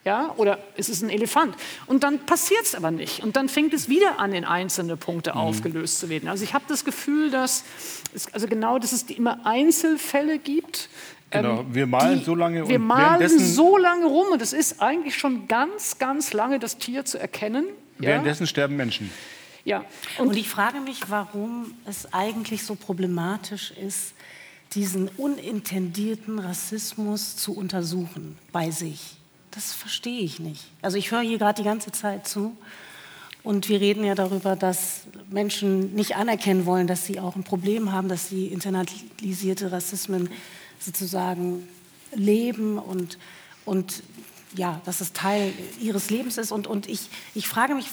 [0.04, 1.54] Ja, oder es ist ein Elefant.
[1.86, 3.22] Und dann passiert es aber nicht.
[3.22, 5.38] Und dann fängt es wieder an, in einzelne Punkte mhm.
[5.38, 6.28] aufgelöst zu werden.
[6.28, 7.64] Also ich habe das Gefühl, dass
[8.14, 10.88] es, also genau, dass es immer Einzelfälle gibt.
[11.30, 12.68] Genau, ähm, wir malen die, so lange.
[12.68, 17.04] Wir malen so lange rum und es ist eigentlich schon ganz, ganz lange das Tier
[17.04, 17.66] zu erkennen.
[17.98, 18.48] Währenddessen ja?
[18.48, 19.10] sterben Menschen.
[19.64, 19.84] Ja.
[20.18, 24.14] Und, und ich frage mich, warum es eigentlich so problematisch ist,
[24.74, 29.16] diesen unintendierten Rassismus zu untersuchen bei sich.
[29.50, 30.64] Das verstehe ich nicht.
[30.82, 32.56] Also ich höre hier gerade die ganze Zeit zu
[33.42, 37.92] und wir reden ja darüber, dass Menschen nicht anerkennen wollen, dass sie auch ein Problem
[37.92, 40.28] haben, dass sie internalisierte Rassismen
[40.78, 41.66] sozusagen
[42.14, 43.18] leben und,
[43.64, 44.02] und
[44.54, 46.52] ja, dass es Teil ihres Lebens ist.
[46.52, 47.86] Und, und ich, ich frage mich,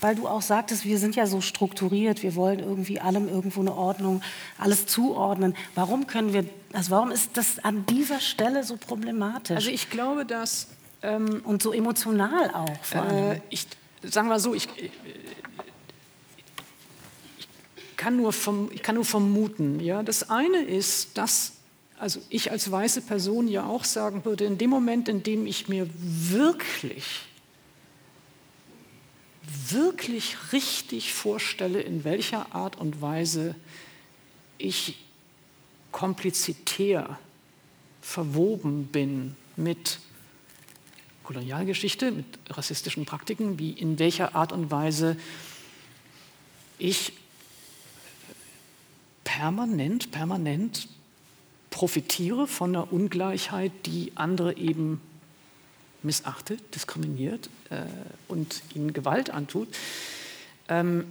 [0.00, 3.74] weil du auch sagtest, wir sind ja so strukturiert, wir wollen irgendwie allem irgendwo eine
[3.74, 4.22] Ordnung,
[4.58, 5.56] alles zuordnen.
[5.74, 9.56] Warum können wir, also warum ist das an dieser Stelle so problematisch?
[9.56, 10.68] Also ich glaube, dass
[11.02, 12.82] ähm, und so emotional auch.
[12.82, 13.32] Vor allem.
[13.32, 13.66] Äh, ich
[14.02, 14.90] sagen wir so, ich, ich,
[17.96, 19.80] kann nur vom, ich kann nur vermuten.
[19.80, 21.53] Ja, das eine ist, dass
[21.98, 25.68] also ich als weiße Person ja auch sagen würde, in dem Moment, in dem ich
[25.68, 27.20] mir wirklich,
[29.68, 33.54] wirklich richtig vorstelle, in welcher Art und Weise
[34.58, 34.98] ich
[35.92, 37.18] komplizitär
[38.00, 39.98] verwoben bin mit
[41.22, 45.16] Kolonialgeschichte, mit rassistischen Praktiken, wie in welcher Art und Weise
[46.78, 47.12] ich
[49.22, 50.88] permanent, permanent
[51.74, 55.00] profitiere von einer Ungleichheit, die andere eben
[56.04, 57.82] missachtet, diskriminiert äh,
[58.28, 59.66] und ihnen Gewalt antut.
[60.68, 61.04] Ähm,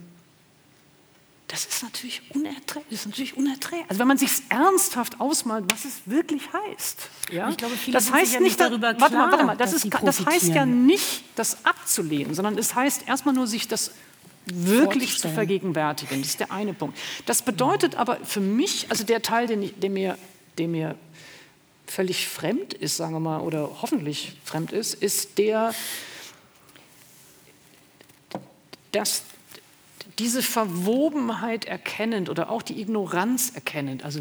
[1.48, 2.86] das ist natürlich unerträglich.
[2.88, 3.90] Das ist natürlich unerträglich.
[3.90, 7.10] Also wenn man sich ernsthaft ausmalt, was es wirklich heißt.
[7.30, 7.50] Ja?
[7.50, 9.74] Ich glaube, viele das heißt sich ja nicht darüber warte mal, klar, warte mal, das,
[9.74, 13.90] ist, das heißt ja nicht, das abzulehnen, sondern es heißt erstmal nur, sich das
[14.46, 16.22] wirklich zu vergegenwärtigen.
[16.22, 16.96] Das ist der eine Punkt.
[17.26, 20.16] Das bedeutet aber für mich, also der Teil, den ich, der, mir,
[20.58, 20.96] der mir
[21.86, 25.74] völlig fremd ist, sagen wir mal, oder hoffentlich fremd ist, ist der,
[28.92, 29.24] dass
[30.18, 34.20] diese Verwobenheit erkennend oder auch die Ignoranz erkennend, also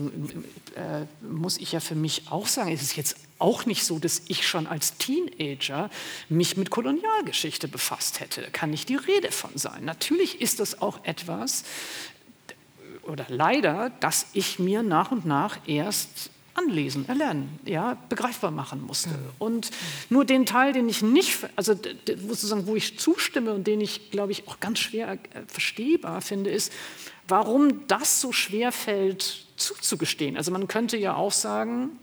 [0.76, 4.22] äh, muss ich ja für mich auch sagen, es ist jetzt auch nicht so, dass
[4.28, 5.90] ich schon als Teenager
[6.30, 8.44] mich mit Kolonialgeschichte befasst hätte.
[8.52, 9.86] Kann nicht die Rede von sein.
[9.86, 11.64] Natürlich ist das auch etwas,
[13.04, 19.10] oder leider, dass ich mir nach und nach erst anlesen, erlernen, ja, begreifbar machen musste.
[19.40, 19.72] Und
[20.10, 21.76] nur den Teil, den ich nicht, also
[22.28, 26.52] sozusagen, wo ich zustimme und den ich, glaube ich, auch ganz schwer äh, verstehbar finde,
[26.52, 26.72] ist,
[27.28, 30.38] warum das so schwer fällt, zuzugestehen.
[30.38, 31.98] Also man könnte ja auch sagen,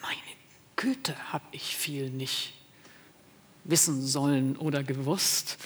[0.00, 0.16] meine
[0.76, 2.54] Güte, habe ich viel nicht
[3.64, 5.58] wissen sollen oder gewusst.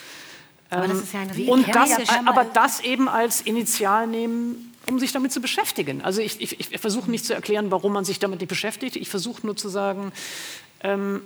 [0.71, 4.75] Aber das Ähm, ist ja ein und das, riesiger- aber das eben als Initial nehmen,
[4.89, 6.03] um sich damit zu beschäftigen.
[6.03, 8.97] Also ich, ich, ich versuche nicht zu erklären, warum man sich damit nicht beschäftigt.
[8.97, 10.13] Ich versuche nur zu sagen,
[10.83, 11.23] ähm,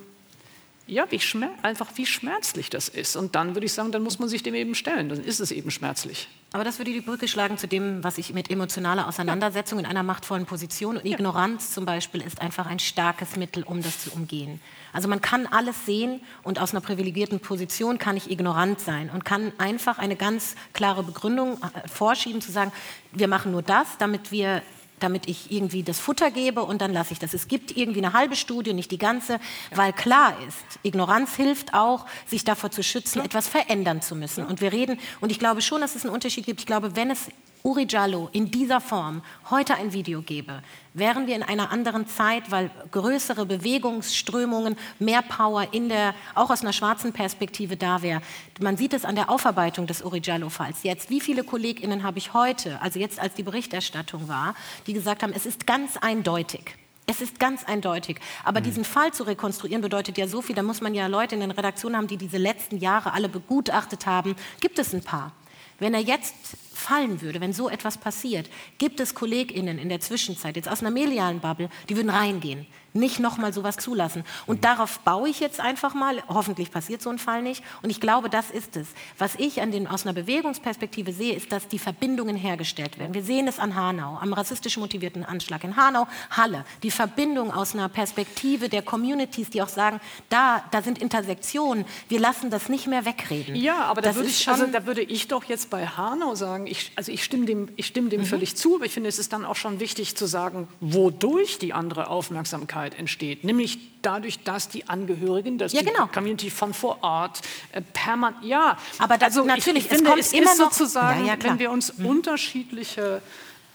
[0.87, 1.21] ja, wie
[1.63, 3.17] einfach wie schmerzlich das ist.
[3.17, 5.09] Und dann würde ich sagen, dann muss man sich dem eben stellen.
[5.09, 6.29] Dann ist es eben schmerzlich.
[6.53, 10.03] Aber das würde die Brücke schlagen zu dem, was ich mit emotionaler Auseinandersetzung in einer
[10.03, 14.61] machtvollen Position und Ignoranz zum Beispiel ist einfach ein starkes Mittel, um das zu umgehen.
[14.93, 19.25] Also man kann alles sehen und aus einer privilegierten Position kann ich ignorant sein und
[19.25, 22.73] kann einfach eine ganz klare Begründung äh, vorschieben, zu sagen,
[23.13, 24.63] wir machen nur das, damit wir
[25.01, 27.35] damit ich irgendwie das Futter gebe und dann lasse ich das.
[27.35, 29.41] Es gibt irgendwie eine halbe Studie, nicht die ganze,
[29.75, 34.45] weil klar ist, Ignoranz hilft auch, sich davor zu schützen, etwas verändern zu müssen.
[34.45, 36.61] Und wir reden, und ich glaube schon, dass es einen Unterschied gibt.
[36.61, 37.29] Ich glaube, wenn es
[37.63, 40.63] Uri Jallo in dieser Form heute ein Video gäbe,
[40.95, 46.63] wären wir in einer anderen Zeit, weil größere Bewegungsströmungen, mehr Power in der, auch aus
[46.63, 48.23] einer schwarzen Perspektive da wäre.
[48.61, 50.85] Man sieht es an der Aufarbeitung des Uri Jallo-Falls.
[50.85, 54.55] Jetzt, wie viele KollegInnen habe ich heute, also jetzt als die Berichterstattung war,
[54.87, 56.77] die gesagt haben, es ist ganz eindeutig.
[57.07, 58.21] Es ist ganz eindeutig.
[58.45, 61.41] Aber diesen Fall zu rekonstruieren bedeutet ja so viel, da muss man ja Leute in
[61.41, 64.37] den Redaktionen haben, die diese letzten Jahre alle begutachtet haben.
[64.61, 65.33] Gibt es ein paar.
[65.81, 66.35] Wenn er jetzt
[66.81, 70.91] fallen würde, wenn so etwas passiert, gibt es KollegInnen in der Zwischenzeit, jetzt aus einer
[70.91, 74.25] medialen Bubble, die würden reingehen, nicht nochmal sowas zulassen.
[74.47, 77.63] Und darauf baue ich jetzt einfach mal, hoffentlich passiert so ein Fall nicht.
[77.83, 78.89] Und ich glaube, das ist es.
[79.19, 83.15] Was ich an den, aus einer Bewegungsperspektive sehe, ist, dass die Verbindungen hergestellt werden.
[83.15, 86.65] Wir sehen es an Hanau, am rassistisch motivierten Anschlag in Hanau, Halle.
[86.83, 92.21] Die Verbindung aus einer Perspektive der Communities, die auch sagen, da, da sind Intersektionen, wir
[92.21, 93.57] lassen das nicht mehr wegreden.
[93.57, 96.67] Ja, aber da würde, ich, schon, also, da würde ich doch jetzt bei Hanau sagen,
[96.67, 98.11] ich, also ich stimme dem, ich stimme Mhm.
[98.11, 101.59] dem völlig zu, aber ich finde, es ist dann auch schon wichtig zu sagen, wodurch
[101.59, 103.45] die andere Aufmerksamkeit entsteht.
[103.45, 106.07] Nämlich dadurch, dass die Angehörigen, dass Ja, die genau.
[106.07, 107.41] Community von vor Ort
[107.73, 108.79] äh, permanent, ja.
[108.99, 111.59] Aber das- also natürlich, ich, es finde, kommt es immer noch- sozusagen, Ja, ja, wenn
[111.59, 113.23] wir uns unterschiedliche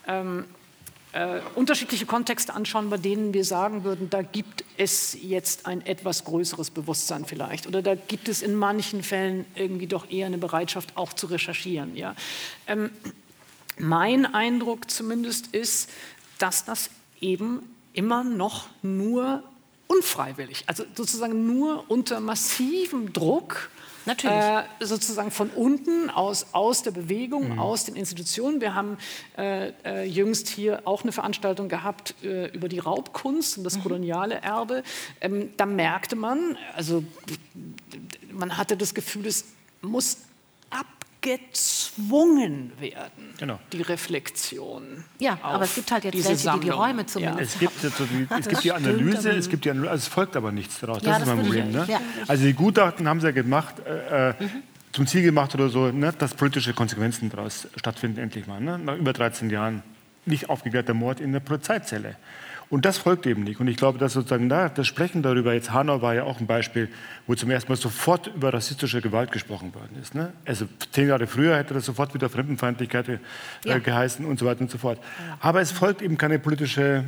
[0.07, 0.45] ähm,
[1.13, 6.25] äh, unterschiedliche Kontexte anschauen, bei denen wir sagen würden, da gibt es jetzt ein etwas
[6.25, 10.97] größeres Bewusstsein vielleicht oder da gibt es in manchen Fällen irgendwie doch eher eine Bereitschaft
[10.97, 11.95] auch zu recherchieren.
[11.95, 12.15] Ja?
[12.67, 12.89] Ähm,
[13.77, 15.89] mein Eindruck zumindest ist,
[16.37, 16.89] dass das
[17.21, 17.61] eben
[17.95, 19.43] immer noch nur
[19.87, 23.69] unfreiwillig, also sozusagen nur unter massivem Druck
[24.05, 24.37] Natürlich.
[24.37, 28.61] äh, sozusagen von unten aus, aus der Bewegung, aus den Institutionen.
[28.61, 28.97] Wir haben
[29.37, 34.35] äh, äh, jüngst hier auch eine Veranstaltung gehabt äh, über die Raubkunst und das koloniale
[34.35, 34.83] Erbe.
[35.21, 37.03] Ähm, da merkte man, also
[38.31, 39.45] man hatte das Gefühl, es
[39.81, 40.17] muss
[41.25, 43.59] abgezwungen werden, Genau.
[43.71, 45.03] die Reflexion.
[45.19, 46.71] Ja, aber es gibt halt jetzt welche, die die Sammlung.
[46.71, 49.91] Räume zumindest Es gibt, jetzt so die, es gibt die Analyse, es gibt die Analyse,
[49.91, 51.01] also es folgt aber nichts daraus.
[51.01, 51.71] Ja, das ist das mein würde Problem.
[51.71, 51.85] Ne?
[51.91, 52.01] ja.
[52.27, 54.33] Also die Gutachten haben sie ja gemacht, äh, äh,
[54.91, 58.61] zum Ziel gemacht oder so, ne, dass politische Konsequenzen daraus stattfinden endlich mal.
[58.61, 58.79] Ne?
[58.79, 59.83] Nach über 13 Jahren
[60.25, 62.15] nicht aufgeklärter Mord in der Polizeizelle.
[62.69, 63.59] Und das folgt eben nicht.
[63.59, 66.47] Und ich glaube, dass sozusagen da, das Sprechen darüber, jetzt Hanau war ja auch ein
[66.47, 66.89] Beispiel,
[67.27, 70.15] wo zum ersten Mal sofort über rassistische Gewalt gesprochen worden ist.
[70.15, 70.33] Ne?
[70.45, 73.19] Also zehn Jahre früher hätte das sofort wieder Fremdenfeindlichkeit äh,
[73.65, 73.77] Ja.
[73.77, 74.99] geheißen und so weiter und so fort.
[75.39, 77.03] Aber es folgt eben keine politische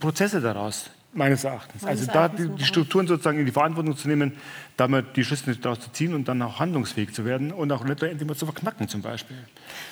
[0.00, 0.90] Prozesse daraus.
[1.18, 1.82] Meines Erachtens.
[1.82, 4.32] Meines also da Erachtens die, noch die Strukturen sozusagen in die Verantwortung zu nehmen,
[4.76, 8.26] damit die Schlüsse daraus zu ziehen und dann auch handlungsfähig zu werden und auch letztendlich
[8.26, 9.36] mal zu verknacken zum Beispiel.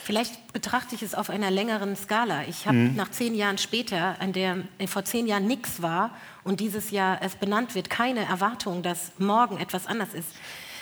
[0.05, 2.45] Vielleicht betrachte ich es auf einer längeren Skala.
[2.49, 6.11] Ich habe nach zehn Jahren später, an der äh, vor zehn Jahren nichts war
[6.45, 10.29] und dieses Jahr es benannt wird, keine Erwartung, dass morgen etwas anders ist.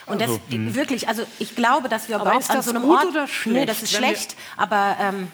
[0.06, 2.72] Und das Also, wirklich, also ich glaube, dass wir Aber überhaupt ist an das so
[2.72, 3.06] einem gut Ort.
[3.06, 5.28] oder Nee, schlecht, das ist schlecht, aber ähm,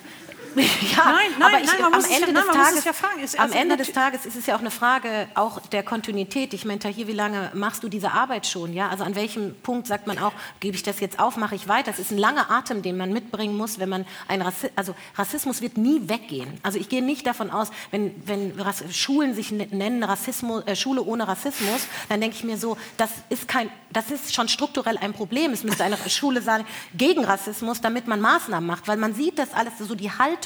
[0.97, 2.85] ja, Nein, nein, aber ich, nein, man am muss es ja- Ende nein, des Tages,
[2.85, 3.21] ja fragen.
[3.23, 6.53] Ist am also Ende des Tages ist es ja auch eine Frage auch der Kontinuität.
[6.55, 8.73] Ich meine, hier, wie lange machst du diese Arbeit schon?
[8.73, 11.69] Ja, also an welchem Punkt sagt man auch, gebe ich das jetzt auf, mache ich
[11.69, 11.91] weiter?
[11.91, 15.61] Das ist ein langer Atem, den man mitbringen muss, wenn man ein Rassi also Rassismus
[15.63, 16.59] wird nie weggehen.
[16.63, 20.75] Also ich gehe nicht davon aus, wenn, wenn Rass Schulen sich ne- nennen Rassismus, äh,
[20.77, 24.97] Schule ohne Rassismus, dann denke ich mir so, das ist kein, das ist schon strukturell
[24.99, 25.53] ein Problem.
[25.53, 26.65] Es müsste eine Schule sein
[26.95, 30.40] gegen Rassismus, damit man Maßnahmen macht, weil man sieht das alles so die Haltung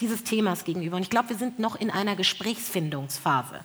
[0.00, 0.96] dieses Themas gegenüber.
[0.96, 3.60] Und ich glaube, wir sind noch in einer Gesprächsfindungsphase.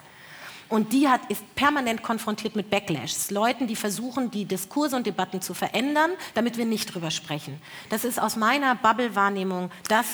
[0.67, 3.29] Und die hat, ist permanent konfrontiert mit Backlash.
[3.29, 7.61] Leuten, die versuchen, die Diskurse und Debatten zu verändern, damit wir nicht drüber sprechen.
[7.89, 10.05] Das ist aus meiner Bubble-Wahrnehmung das,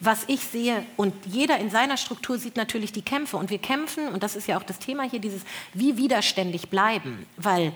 [0.00, 0.84] was ich sehe.
[0.96, 3.36] Und jeder in seiner Struktur sieht natürlich die Kämpfe.
[3.36, 5.42] Und wir kämpfen, und das ist ja auch das Thema hier, dieses,
[5.74, 7.26] wie widerständig bleiben.
[7.36, 7.72] Weil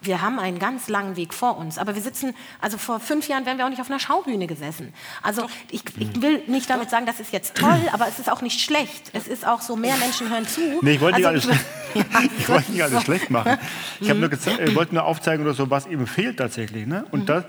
[0.00, 1.78] wir haben einen ganz langen Weg vor uns.
[1.78, 4.92] Aber wir sitzen, also vor fünf Jahren wären wir auch nicht auf einer Schaubühne gesessen.
[5.22, 8.42] Also ich, ich will nicht damit sagen, das ist jetzt toll, aber es ist auch
[8.42, 9.10] nicht schlecht.
[9.12, 10.60] Es ist auch so, mehr Menschen hören zu.
[10.82, 11.60] Nee, ich wollte also, nicht
[11.94, 13.58] alles, ich wollte nicht alles schlecht machen.
[14.00, 16.86] Ich nur äh, wollte nur aufzeigen oder so, was eben fehlt tatsächlich.
[16.86, 17.04] Ne?
[17.10, 17.44] Und das,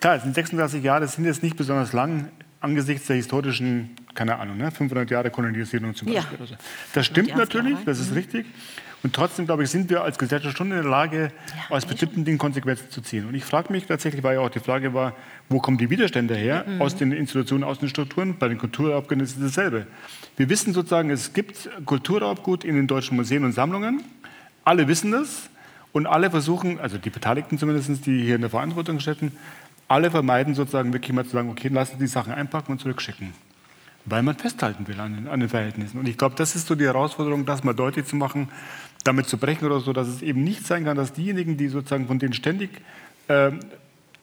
[0.00, 4.38] klar, es sind 36 Jahre, das sind jetzt nicht besonders lang angesichts der historischen, keine
[4.38, 4.70] Ahnung, ne?
[4.70, 6.22] 500 Jahre Kolonisierung zum Ja.
[6.22, 6.46] Beispiel.
[6.46, 6.54] So.
[6.94, 8.46] Das stimmt natürlich, das ist richtig.
[9.04, 11.30] Und trotzdem, glaube ich, sind wir als Gesellschaft schon in der Lage,
[11.68, 13.26] aus bestimmten Dingen Konsequenzen zu ziehen.
[13.26, 15.12] Und ich frage mich tatsächlich, weil ja auch die Frage war,
[15.50, 16.64] wo kommen die Widerstände her?
[16.78, 18.38] Aus den Institutionen, aus den Strukturen.
[18.38, 19.86] Bei den Kulturraubgütern ist es dasselbe.
[20.38, 24.02] Wir wissen sozusagen, es gibt Kulturraubgut in den deutschen Museen und Sammlungen.
[24.64, 25.50] Alle wissen das.
[25.92, 29.32] Und alle versuchen, also die Beteiligten zumindest, die hier in der Verantwortung stecken,
[29.86, 33.34] alle vermeiden sozusagen wirklich mal zu sagen, okay, lassen Sie die Sachen einpacken und zurückschicken
[34.06, 35.98] weil man festhalten will an den, an den Verhältnissen.
[35.98, 38.48] Und ich glaube, das ist so die Herausforderung, das mal deutlich zu machen,
[39.04, 42.06] damit zu brechen oder so, dass es eben nicht sein kann, dass diejenigen, die sozusagen
[42.06, 42.70] von denen ständig
[43.28, 43.60] ähm,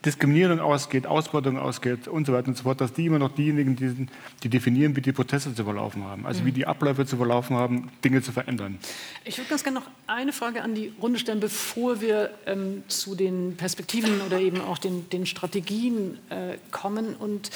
[0.04, 3.76] Diskriminierung ausgeht, Ausbeutung ausgeht und so weiter und so fort, dass die immer noch diejenigen,
[3.76, 4.10] die, sind,
[4.42, 7.92] die definieren, wie die Proteste zu verlaufen haben, also wie die Abläufe zu verlaufen haben,
[8.04, 8.80] Dinge zu verändern.
[9.26, 13.14] Ich würde ganz gerne noch eine Frage an die Runde stellen, bevor wir ähm, zu
[13.14, 17.16] den Perspektiven oder eben auch den, den Strategien äh, kommen.
[17.16, 17.52] Und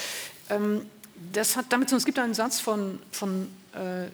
[0.48, 0.82] ähm,
[1.32, 4.08] das hat damit zu tun, es gibt einen Satz von, von äh, äh,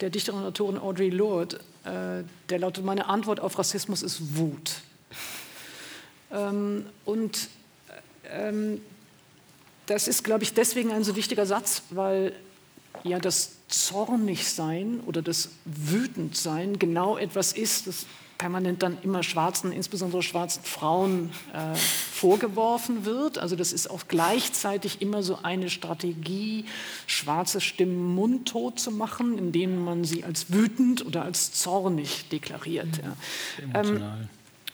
[0.00, 4.82] der Dichterin und Autorin Audre Lorde, äh, der lautet, meine Antwort auf Rassismus ist Wut.
[6.30, 7.48] Ähm, und
[8.30, 8.80] ähm,
[9.86, 12.34] das ist, glaube ich, deswegen ein so wichtiger Satz, weil
[13.04, 18.06] ja das Zornigsein oder das Wütendsein genau etwas ist, das
[18.38, 23.38] permanent dann immer schwarzen, insbesondere schwarzen Frauen äh, vorgeworfen wird.
[23.38, 26.64] Also das ist auch gleichzeitig immer so eine Strategie,
[27.06, 33.00] schwarze Stimmen mundtot zu machen, indem man sie als wütend oder als zornig deklariert.
[33.64, 33.80] Ja.
[33.80, 34.02] Ähm,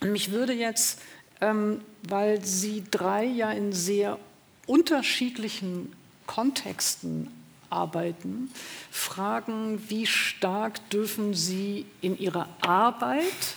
[0.01, 1.01] und mich würde jetzt,
[1.41, 4.19] ähm, weil Sie drei ja in sehr
[4.66, 5.93] unterschiedlichen
[6.27, 7.28] Kontexten
[7.75, 8.51] arbeiten,
[8.91, 13.57] fragen, wie stark dürfen Sie in Ihrer Arbeit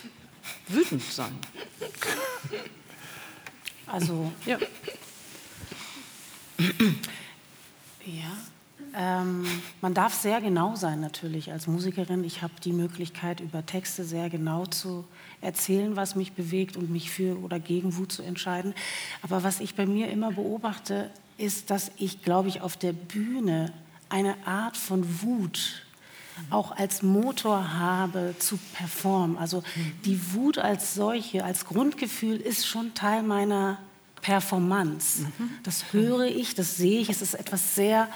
[0.66, 1.36] wütend sein?
[3.86, 4.58] Also, Ja.
[8.04, 8.36] ja.
[8.94, 9.44] Ähm,
[9.80, 12.24] man darf sehr genau sein natürlich als Musikerin.
[12.24, 15.04] Ich habe die Möglichkeit, über Texte sehr genau zu
[15.40, 18.74] erzählen, was mich bewegt und mich für oder gegen Wut zu entscheiden.
[19.22, 23.72] Aber was ich bei mir immer beobachte, ist, dass ich, glaube ich, auf der Bühne
[24.08, 25.82] eine Art von Wut
[26.50, 29.36] auch als Motor habe zu performen.
[29.38, 29.62] Also
[30.04, 33.78] die Wut als solche, als Grundgefühl ist schon Teil meiner
[34.22, 35.26] Performance.
[35.62, 37.08] Das höre ich, das sehe ich.
[37.08, 38.08] Es ist etwas sehr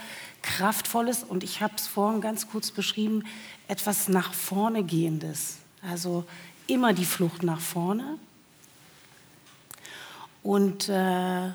[0.43, 3.25] Kraftvolles und ich habe es vorhin ganz kurz beschrieben,
[3.69, 5.59] etwas nach vorne gehendes.
[5.89, 6.25] Also
[6.67, 8.19] immer die Flucht nach vorne.
[10.43, 11.51] Und äh,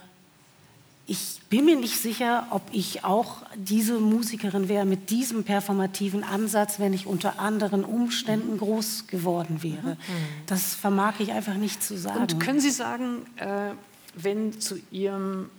[1.10, 6.80] ich bin mir nicht sicher, ob ich auch diese Musikerin wäre mit diesem performativen Ansatz,
[6.80, 9.96] wenn ich unter anderen Umständen groß geworden wäre.
[10.48, 12.20] Das vermag ich einfach nicht zu sagen.
[12.20, 13.72] Und können Sie sagen, äh,
[14.16, 15.50] wenn zu, Ihrem,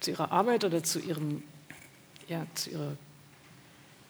[0.00, 1.44] zu Ihrer Arbeit oder zu, Ihrem,
[2.28, 2.96] ja, zu Ihrer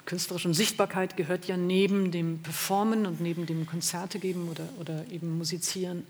[0.07, 5.37] künstlerischen Sichtbarkeit gehört ja neben dem Performen und neben dem Konzerte geben oder, oder eben
[5.37, 6.07] musizieren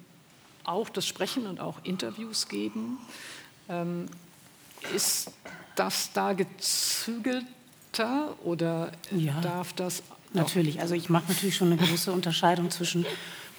[0.63, 2.99] auch das Sprechen und auch Interviews geben.
[3.69, 4.07] Ähm,
[4.95, 5.31] ist
[5.75, 7.45] das da gezügelter
[8.45, 9.41] oder Ja.
[9.41, 10.03] darf das
[10.33, 10.81] natürlich.
[10.81, 13.07] Also ich mache natürlich schon eine gewisse Unterscheidung zwischen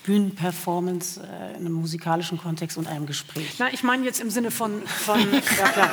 [0.03, 3.55] Bühnenperformance äh, in einem musikalischen Kontext und einem Gespräch.
[3.59, 5.91] Na, ich meine jetzt im Sinne von, von ja klar,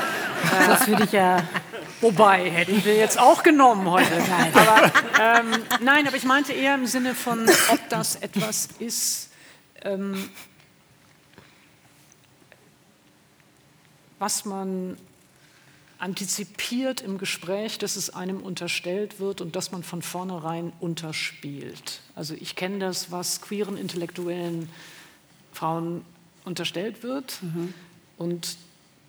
[0.66, 1.42] Das würde ich ja
[2.00, 4.10] wobei hätten wir jetzt auch genommen heute.
[4.28, 9.30] Nein, aber, ähm, nein, aber ich meinte eher im Sinne von, ob das etwas ist,
[9.82, 10.28] ähm,
[14.18, 14.96] was man
[15.98, 22.00] antizipiert im Gespräch, dass es einem unterstellt wird und dass man von vornherein unterspielt.
[22.14, 24.68] Also ich kenne das, was queeren intellektuellen
[25.52, 26.04] Frauen
[26.44, 27.74] unterstellt wird Mhm.
[28.18, 28.56] und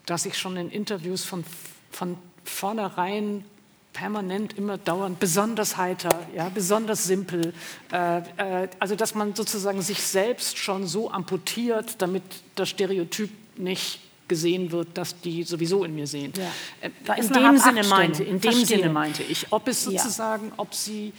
[0.06, 1.44] dass ich schon in Interviews von,
[1.92, 3.44] von vornherein
[3.92, 7.54] permanent immer dauernd besonders heiter, ja, besonders simpel,
[7.92, 12.24] äh, äh, also dass man sozusagen sich selbst schon so amputiert, damit
[12.56, 16.34] das Stereotyp nicht gesehen wird, dass die sowieso in mir sehen.
[16.38, 16.52] Ja.
[16.82, 18.66] Äh, in dem Sinne meinte, in dem.
[18.66, 19.92] Sinne meinte ich, ob es Ja.
[19.92, 21.14] sozusagen, ob sie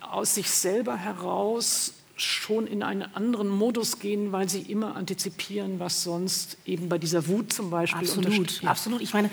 [0.00, 6.02] aus sich selber heraus schon in einen anderen Modus gehen, weil sie immer antizipieren, was
[6.02, 9.00] sonst eben bei dieser Wut zum Beispiel Absolut, absolut.
[9.00, 9.30] Ich meine,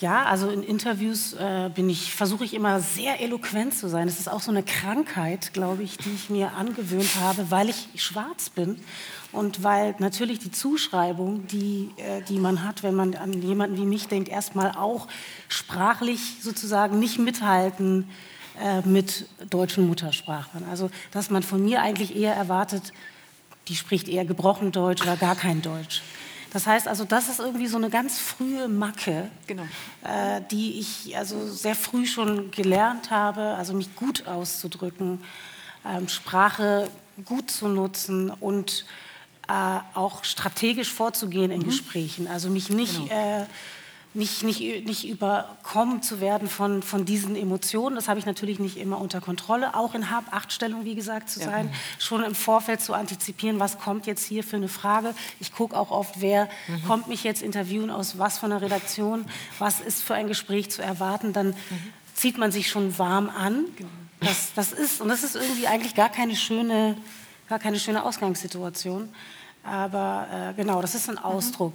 [0.00, 4.08] ja, also in Interviews äh, bin ich, versuche ich immer sehr eloquent zu sein.
[4.08, 7.88] Das ist auch so eine Krankheit, glaube ich, die ich mir angewöhnt habe, weil ich
[7.96, 8.80] schwarz bin
[9.32, 13.86] und weil natürlich die Zuschreibung, die, äh, die man hat, wenn man an jemanden wie
[13.86, 15.08] mich denkt, erstmal auch
[15.48, 18.08] sprachlich sozusagen nicht mithalten
[18.60, 20.64] äh, mit deutschen Muttersprachlern.
[20.70, 22.92] Also, dass man von mir eigentlich eher erwartet,
[23.68, 26.02] die spricht eher gebrochen Deutsch oder gar kein Deutsch.
[26.52, 29.62] Das heißt also, das ist irgendwie so eine ganz frühe Macke, Genau.
[30.04, 35.22] äh, die ich also sehr früh schon gelernt habe, also mich gut auszudrücken,
[35.88, 36.90] ähm, Sprache
[37.24, 38.84] gut zu nutzen und
[39.48, 42.26] äh, auch strategisch vorzugehen in Gesprächen.
[42.26, 43.44] Also mich nicht, äh,
[44.14, 47.96] nicht, nicht, nicht überkommen zu werden von, von diesen Emotionen.
[47.96, 49.74] Das habe ich natürlich nicht immer unter Kontrolle.
[49.74, 51.72] Auch in Hab-Acht-Stellung, wie gesagt, zu sein.
[51.98, 55.14] Schon im Vorfeld zu antizipieren, was kommt jetzt hier für eine Frage.
[55.40, 56.48] Ich gucke auch oft, wer
[56.86, 59.24] kommt mich jetzt interviewen, aus was von einer Redaktion,
[59.58, 61.32] was ist für ein Gespräch zu erwarten.
[61.32, 61.54] Dann
[62.14, 63.64] zieht man sich schon warm an.
[64.20, 66.96] Das, das ist, und das ist irgendwie eigentlich gar keine schöne,
[67.52, 69.10] gar keine schöne Ausgangssituation.
[69.62, 71.74] Aber äh, genau, das ist ein Ausdruck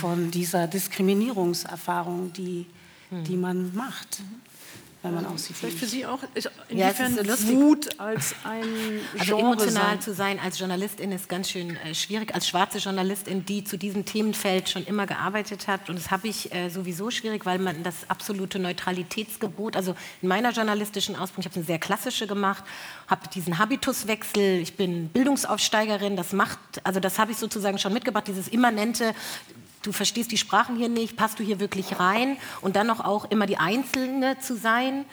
[0.00, 2.64] von dieser Diskriminierungserfahrung, die,
[3.10, 4.22] die man macht,
[5.02, 5.56] wenn man aussieht.
[5.56, 5.86] Vielleicht für.
[5.86, 7.48] Sie auch, ist Ja, inwiefern so.
[7.48, 10.00] Wut als ein Also Genre emotional sein?
[10.00, 12.34] zu sein als Journalistin ist ganz schön äh, schwierig.
[12.34, 15.88] Als schwarze Journalistin, die zu diesem Themenfeld schon immer gearbeitet hat.
[15.88, 20.50] Und das habe ich äh, sowieso schwierig, weil man das absolute Neutralitätsgebot, also in meiner
[20.52, 22.64] journalistischen Ausbildung, ich habe eine sehr klassische gemacht,
[23.06, 28.28] habe diesen Habituswechsel, ich bin Bildungsaufsteigerin, das macht, also das habe ich sozusagen schon mitgebracht,
[28.28, 29.14] dieses immanente,
[29.82, 33.30] du verstehst die Sprachen hier nicht, passt du hier wirklich rein und dann noch auch
[33.30, 35.04] immer die Einzelne zu sein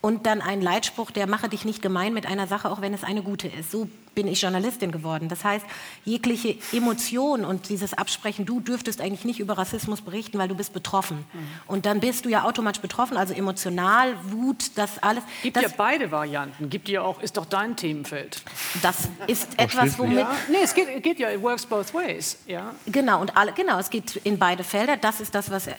[0.00, 3.04] und dann ein Leitspruch, der mache dich nicht gemein mit einer Sache, auch wenn es
[3.04, 3.70] eine gute ist.
[3.70, 5.28] So bin ich Journalistin geworden.
[5.28, 5.64] Das heißt,
[6.04, 10.72] jegliche Emotion und dieses Absprechen, du dürftest eigentlich nicht über Rassismus berichten, weil du bist
[10.72, 11.24] betroffen.
[11.66, 15.22] Und dann bist du ja automatisch betroffen, also emotional, Wut, das alles.
[15.42, 16.70] Gibt das, ja beide Varianten.
[16.70, 18.42] Gibt ja auch, ist doch dein Themenfeld.
[18.82, 22.38] das ist etwas, womit Ja, nee, es geht, geht ja, it works both ways.
[22.46, 22.74] Ja.
[22.86, 24.96] Genau, und alle, genau, es geht in beide Felder.
[24.96, 25.72] Das ist das, was äh,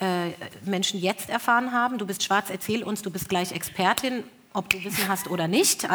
[0.64, 1.98] Menschen jetzt erfahren haben.
[1.98, 4.24] Du bist schwarz, erzähl uns, du bist gleich Expertin,
[4.54, 5.90] ob du Wissen hast oder nicht.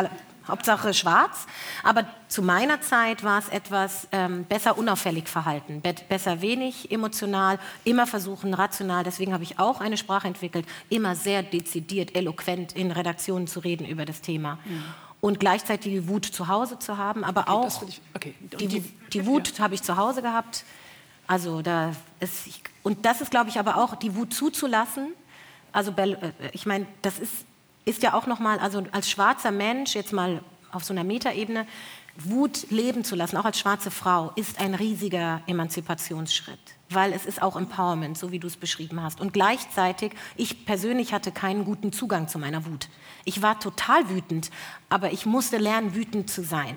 [0.49, 1.47] Hauptsache schwarz.
[1.83, 7.59] Aber zu meiner Zeit war es etwas ähm, besser unauffällig verhalten, be besser wenig emotional,
[7.85, 9.05] immer versuchen rational.
[9.05, 13.87] Deswegen habe ich auch eine Sprache entwickelt, immer sehr dezidiert, eloquent in Redaktionen zu reden
[13.87, 14.59] über das Thema.
[15.21, 18.35] Und gleichzeitig die Wut zu Hause zu haben, aber auch das will ich- okay.
[18.59, 18.81] Die, die-
[19.13, 20.65] die Wut habe ich zu Hause gehabt.
[21.29, 22.49] Also da ist,
[22.83, 25.13] und das ist, glaube ich, aber auch die Wut zuzulassen.
[25.71, 27.47] Also Bell- äh, ich meine, das ist,
[27.85, 31.67] ist ja auch noch mal, also als schwarzer Mensch jetzt mal auf so einer Metaebene
[32.17, 36.59] Wut leben zu lassen, auch als schwarze Frau, ist ein riesiger Emanzipationsschritt,
[36.91, 39.21] weil es ist auch Empowerment, so wie du es beschrieben hast.
[39.21, 42.89] Und gleichzeitig, ich persönlich hatte keinen guten Zugang zu meiner Wut.
[43.25, 44.51] Ich war total wütend,
[44.91, 46.77] aber ich musste lernen, wütend zu sein.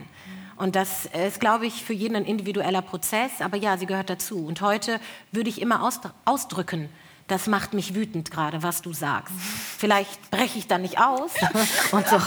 [0.56, 4.46] Und das ist, glaube ich, für jeden ein individueller Prozess, aber ja, sie gehört dazu.
[4.46, 5.02] Und heute
[5.34, 6.88] würde ich immer ausdr- ausdrücken,
[7.28, 9.34] das macht mich wütend gerade, was du sagst.
[9.78, 11.32] Vielleicht breche ich dann nicht aus
[11.92, 12.20] und so,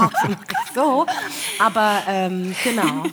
[0.74, 1.06] so.
[1.58, 3.04] aber ähm, genau.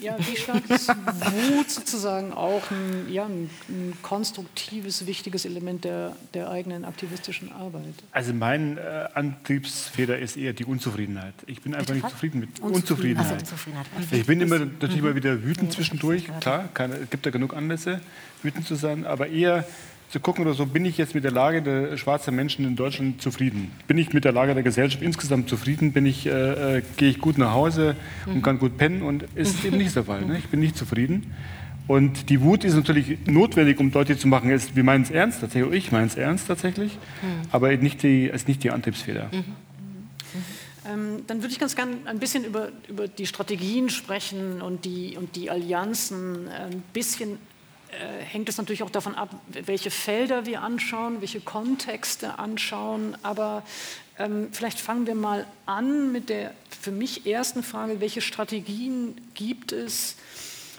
[0.00, 6.14] Ja, wie stark ist Wut sozusagen auch ein, ja, ein, ein konstruktives, wichtiges Element der,
[6.34, 7.94] der eigenen aktivistischen Arbeit?
[8.12, 11.34] Also mein äh, Antriebsfeder ist eher die Unzufriedenheit.
[11.46, 12.12] Ich bin einfach nicht was?
[12.12, 13.40] zufrieden mit Also Unzufriedenheit.
[13.40, 13.86] Unzufriedenheit.
[14.12, 16.28] Ich bin immer natürlich mal wieder wütend zwischendurch.
[16.40, 18.00] Klar, es gibt ja genug Anlässe,
[18.42, 19.64] wütend zu sein, aber eher
[20.10, 23.20] zu gucken oder so, bin ich jetzt mit der Lage der schwarzen Menschen in Deutschland
[23.20, 23.72] zufrieden?
[23.86, 25.92] Bin ich mit der Lage der Gesellschaft insgesamt zufrieden?
[25.92, 29.02] Bin ich, äh, äh gehe ich gut nach Hause und kann gut pennen?
[29.02, 30.24] Und ist eben nicht der Fall.
[30.24, 30.38] Ne?
[30.38, 31.34] Ich bin nicht zufrieden.
[31.86, 35.40] Und die Wut ist natürlich notwendig, um deutlich zu machen, ist, wir meinen es ernst
[35.42, 37.48] tatsächlich, ich meine es ernst tatsächlich, mhm.
[37.52, 39.28] aber nicht die, ist nicht die Antriebsfeder.
[39.30, 39.44] Mhm.
[40.86, 45.16] Ähm, dann würde ich ganz gerne ein bisschen über, über die Strategien sprechen und die,
[45.16, 46.48] und die Allianzen.
[46.48, 47.36] Ein bisschen äh,
[48.24, 53.16] hängt es natürlich auch davon ab, welche Felder wir anschauen, welche Kontexte anschauen.
[53.22, 53.62] Aber
[54.18, 59.72] ähm, vielleicht fangen wir mal an mit der für mich ersten Frage, welche Strategien gibt
[59.72, 60.16] es,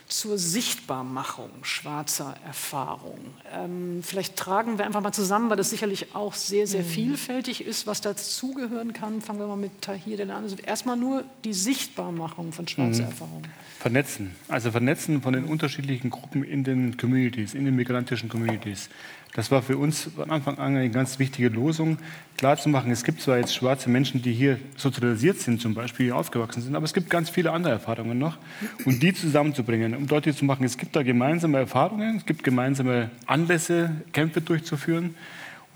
[0.08, 3.20] zur Sichtbarmachung schwarzer Erfahrung.
[3.52, 6.88] Ähm, vielleicht tragen wir einfach mal zusammen, weil das sicherlich auch sehr, sehr mhm.
[6.88, 9.22] vielfältig ist, was dazugehören kann.
[9.22, 10.30] Fangen wir mal mit Tahir an.
[10.30, 13.10] Also erstmal nur die Sichtbarmachung von schwarzer mhm.
[13.10, 13.44] Erfahrung.
[13.86, 18.90] Vernetzen, also vernetzen von den unterschiedlichen Gruppen in den Communities, in den migrantischen Communities.
[19.36, 22.00] Das war für uns von Anfang an eine ganz wichtige Losung,
[22.36, 26.64] klarzumachen, es gibt zwar jetzt schwarze Menschen, die hier sozialisiert sind, zum Beispiel hier aufgewachsen
[26.64, 28.40] sind, aber es gibt ganz viele andere Erfahrungen noch.
[28.86, 33.12] Und die zusammenzubringen, um deutlich zu machen, es gibt da gemeinsame Erfahrungen, es gibt gemeinsame
[33.28, 35.14] Anlässe, Kämpfe durchzuführen.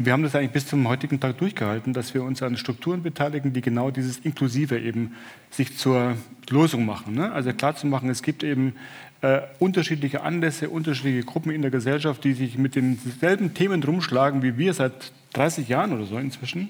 [0.01, 3.51] Wir haben das eigentlich bis zum heutigen Tag durchgehalten, dass wir uns an Strukturen beteiligen,
[3.51, 5.13] die genau dieses Inklusive eben
[5.49, 6.15] sich zur
[6.49, 7.15] Losung machen.
[7.15, 7.29] Ne?
[7.33, 8.75] Also klarzumachen, es gibt eben
[9.19, 14.57] äh, unterschiedliche Anlässe, unterschiedliche Gruppen in der Gesellschaft, die sich mit denselben Themen rumschlagen wie
[14.57, 16.69] wir seit 30 Jahren oder so inzwischen.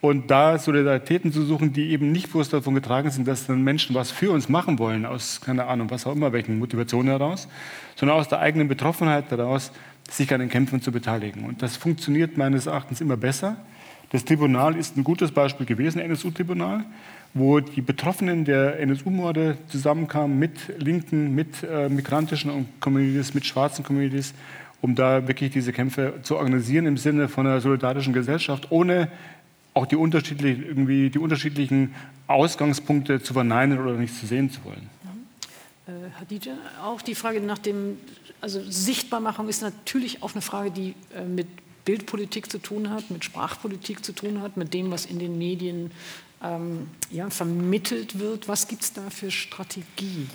[0.00, 3.94] Und da Solidaritäten zu suchen, die eben nicht bloß davon getragen sind, dass dann Menschen
[3.96, 7.48] was für uns machen wollen, aus, keine Ahnung, was auch immer, welchen Motivationen heraus,
[7.96, 9.72] sondern aus der eigenen Betroffenheit heraus,
[10.12, 11.44] sich an den Kämpfen zu beteiligen.
[11.44, 13.56] Und das funktioniert meines Erachtens immer besser.
[14.10, 16.84] Das Tribunal ist ein gutes Beispiel gewesen, NSU-Tribunal
[17.34, 24.34] wo die Betroffenen der NSU-Morde zusammenkamen mit Linken, mit äh, migrantischen Communities, mit schwarzen Communities,
[24.82, 29.08] um da wirklich diese Kämpfe zu organisieren im Sinne von einer solidarischen Gesellschaft, ohne
[29.74, 31.94] auch die, unterschiedlichen, irgendwie die unterschiedlichen
[32.26, 34.90] Ausgangspunkte zu verneinen oder nicht zu sehen zu wollen.
[35.86, 36.52] Äh, Hadija,
[36.84, 37.96] auch die Frage nach dem,
[38.42, 41.46] also Sichtbarmachung ist natürlich auch eine Frage, die äh, mit
[41.84, 45.92] Bildpolitik zu tun hat, mit Sprachpolitik zu tun hat, mit dem, was in den Medien
[46.42, 48.48] ähm, ja, vermittelt wird.
[48.48, 50.28] Was gibt es da für Strategien?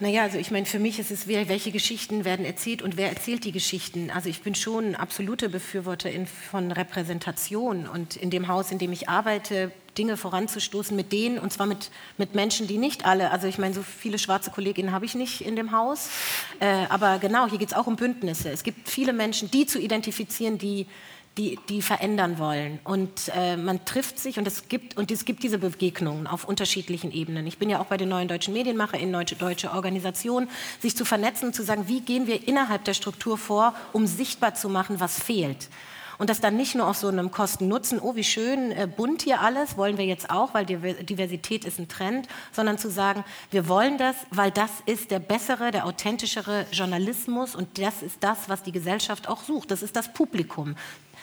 [0.00, 3.44] Naja, also ich meine, für mich ist es, welche Geschichten werden erzählt und wer erzählt
[3.44, 4.10] die Geschichten.
[4.10, 9.08] Also ich bin schon absolute Befürworterin von Repräsentation und in dem Haus, in dem ich
[9.08, 13.58] arbeite, Dinge voranzustoßen mit denen, und zwar mit, mit Menschen, die nicht alle, also ich
[13.58, 16.08] meine, so viele schwarze Kolleginnen habe ich nicht in dem Haus,
[16.60, 18.50] äh, aber genau, hier geht es auch um Bündnisse.
[18.50, 20.86] Es gibt viele Menschen, die zu identifizieren, die
[21.36, 22.78] die, die verändern wollen.
[22.84, 27.10] Und äh, man trifft sich und es, gibt, und es gibt diese Begegnungen auf unterschiedlichen
[27.12, 27.46] Ebenen.
[27.46, 30.48] Ich bin ja auch bei den neuen deutschen Medienmacher in deutsche, deutsche Organisationen,
[30.80, 34.54] sich zu vernetzen und zu sagen, wie gehen wir innerhalb der Struktur vor, um sichtbar
[34.54, 35.68] zu machen, was fehlt.
[36.18, 39.40] Und das dann nicht nur auf so einem Kosten-Nutzen, oh wie schön, äh, bunt hier
[39.40, 43.98] alles, wollen wir jetzt auch, weil Diversität ist ein Trend, sondern zu sagen, wir wollen
[43.98, 48.72] das, weil das ist der bessere, der authentischere Journalismus und das ist das, was die
[48.72, 49.70] Gesellschaft auch sucht.
[49.70, 50.76] Das ist das Publikum.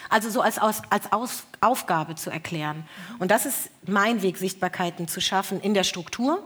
[0.10, 2.86] Also so als, als, als Aus, Aufgabe zu erklären.
[3.20, 6.44] Und das ist mein Weg, Sichtbarkeiten zu schaffen in der Struktur.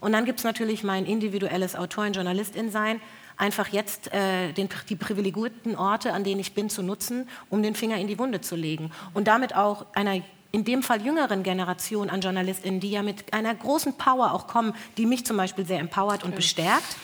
[0.00, 3.00] Und dann gibt es natürlich mein individuelles Autorin, Journalistin sein,
[3.36, 7.74] einfach jetzt äh, den, die privilegierten Orte, an denen ich bin, zu nutzen, um den
[7.74, 8.90] Finger in die Wunde zu legen.
[9.12, 10.20] Und damit auch einer
[10.52, 14.72] in dem Fall jüngeren Generation an JournalistInnen, die ja mit einer großen Power auch kommen,
[14.96, 16.96] die mich zum Beispiel sehr empowert und bestärkt,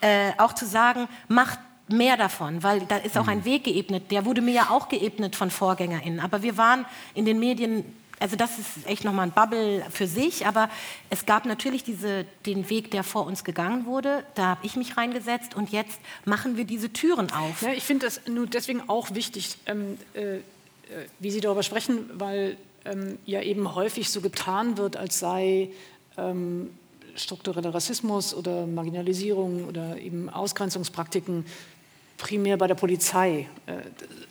[0.00, 3.44] äh, auch zu sagen, macht mehr davon, weil da ist auch ein mhm.
[3.44, 4.10] Weg geebnet.
[4.10, 6.18] Der wurde mir ja auch geebnet von VorgängerInnen.
[6.18, 6.84] Aber wir waren
[7.14, 7.84] in den Medien,
[8.18, 10.70] also das ist echt nochmal ein Bubble für sich, aber
[11.10, 14.24] es gab natürlich diese, den Weg, der vor uns gegangen wurde.
[14.34, 17.62] Da habe ich mich reingesetzt und jetzt machen wir diese Türen auf.
[17.62, 20.40] Ja, ich finde das nur deswegen auch wichtig, ähm, äh, äh
[21.18, 22.56] wie Sie darüber sprechen, weil
[22.86, 25.70] ähm, ja eben häufig so getan wird, als sei
[26.16, 26.70] ähm,
[27.16, 31.44] struktureller Rassismus oder Marginalisierung oder eben Ausgrenzungspraktiken
[32.16, 33.48] primär bei der Polizei.
[33.66, 33.82] Äh,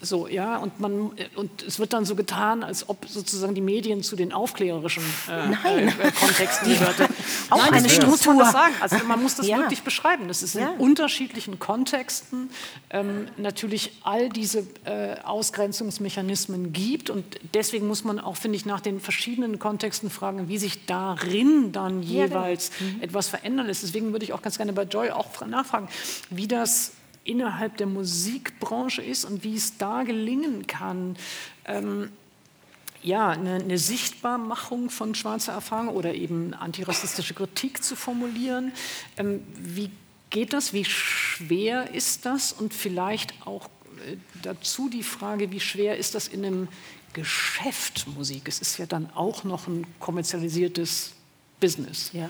[0.02, 4.04] so, ja, und, man, und es wird dann so getan, als ob sozusagen die Medien
[4.04, 7.06] zu den aufklärerischen äh, äh, Kontexten gehörten.
[7.50, 8.10] Auch Nein, eine Struktur.
[8.10, 8.74] Muss man das sagen.
[8.80, 9.58] Also man muss das ja.
[9.58, 10.28] wirklich beschreiben.
[10.28, 10.74] Das ist in ja.
[10.78, 12.50] unterschiedlichen Kontexten
[12.90, 18.82] ähm, natürlich all diese äh, Ausgrenzungsmechanismen gibt und deswegen muss man auch, finde ich, nach
[18.82, 22.14] den verschiedenen Kontexten fragen, wie sich darin dann genau.
[22.14, 23.02] jeweils ja, mhm.
[23.02, 23.84] etwas verändern lässt.
[23.84, 25.88] Deswegen würde ich auch ganz gerne bei Joy auch nachfragen,
[26.30, 26.92] wie das
[27.26, 31.18] innerhalb der Musikbranche ist und wie es da gelingen kann,
[31.66, 32.10] ähm,
[33.04, 38.72] ja, eine, eine, Sichtbarmachung von schwarzer Erfahrung oder eben antirassistische Kritik zu formulieren.
[39.18, 39.92] Ähm, wie
[40.32, 40.74] geht das?
[40.74, 42.52] Wie schwer ist das?
[42.52, 43.70] Und vielleicht auch
[44.42, 46.68] dazu die Frage, wie schwer ist das in einem
[47.14, 48.48] Geschäft Musik?
[48.48, 51.14] Es ist ja dann auch noch ein kommerzialisiertes
[51.60, 52.12] Business.
[52.14, 52.30] Ja.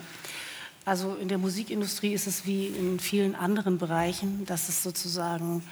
[0.86, 5.64] Also in der Musikindustrie ist es wie in vielen anderen Bereichen, dass es sozusagen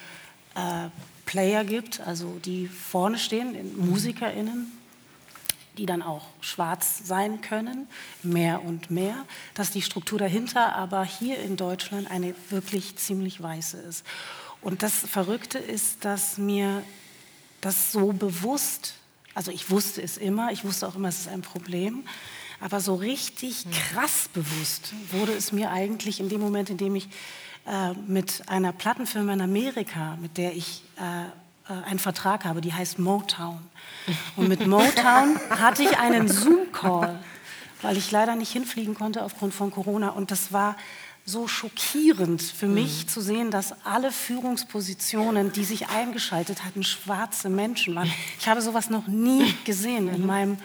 [0.56, 0.90] äh,
[1.26, 4.72] Player gibt, also die vorne stehen, MusikerInnen,
[5.78, 7.88] die dann auch schwarz sein können,
[8.24, 13.78] mehr und mehr, dass die Struktur dahinter aber hier in Deutschland eine wirklich ziemlich weiße
[13.78, 14.04] ist.
[14.62, 16.84] Und das Verrückte ist, dass mir
[17.62, 18.96] das so bewusst,
[19.36, 22.04] also ich wusste es immer, ich wusste auch immer, es ist ein Problem,
[22.64, 27.10] aber so richtig krass bewusst wurde es mir eigentlich in dem Moment, in dem ich
[27.66, 31.26] äh, mit einer Plattenfirma in Amerika, mit der ich äh,
[31.72, 33.60] äh, einen Vertrag habe, die heißt Motown.
[34.38, 37.20] Und mit Motown hatte ich einen Zoom-Call,
[37.82, 40.12] weil ich leider nicht hinfliegen konnte aufgrund von Corona.
[40.12, 40.78] Und das war
[41.26, 43.08] so schockierend für mich mhm.
[43.10, 48.12] zu sehen, dass alle Führungspositionen, die sich eingeschaltet hatten, schwarze Menschen waren.
[48.40, 50.28] Ich habe sowas noch nie gesehen in mhm.
[50.28, 50.58] meinem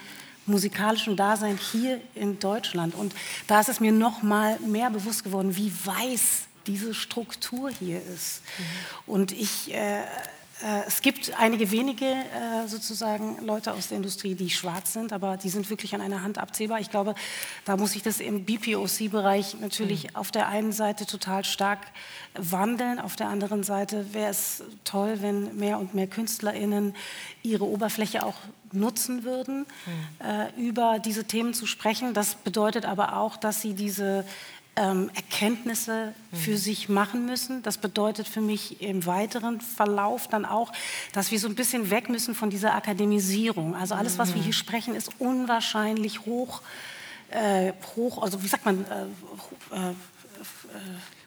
[0.48, 2.94] musikalischen Dasein hier in Deutschland.
[2.94, 3.14] Und
[3.46, 8.42] da ist es mir noch mal mehr bewusst geworden, wie weiß diese Struktur hier ist.
[8.58, 9.12] Mhm.
[9.12, 10.02] Und ich äh,
[10.62, 15.36] äh, es gibt einige wenige äh, sozusagen Leute aus der Industrie, die schwarz sind, aber
[15.36, 16.80] die sind wirklich an einer Hand abzählbar.
[16.80, 17.14] Ich glaube,
[17.64, 20.16] da muss sich das im BPOC-Bereich natürlich mhm.
[20.16, 21.78] auf der einen Seite total stark
[22.34, 26.94] wandeln, auf der anderen Seite wäre es toll, wenn mehr und mehr KünstlerInnen
[27.42, 28.36] ihre Oberfläche auch
[28.72, 30.26] nutzen würden, mhm.
[30.26, 32.14] äh, über diese Themen zu sprechen.
[32.14, 34.24] Das bedeutet aber auch, dass sie diese
[34.78, 36.56] ähm, Erkenntnisse für mhm.
[36.56, 37.62] sich machen müssen.
[37.62, 40.72] Das bedeutet für mich im weiteren Verlauf dann auch,
[41.12, 43.74] dass wir so ein bisschen weg müssen von dieser Akademisierung.
[43.74, 44.52] Also alles, was wir hier mhm.
[44.52, 46.62] sprechen, ist unwahrscheinlich hoch,
[47.30, 49.04] äh, hoch also wie sagt man, äh,
[49.76, 49.94] äh,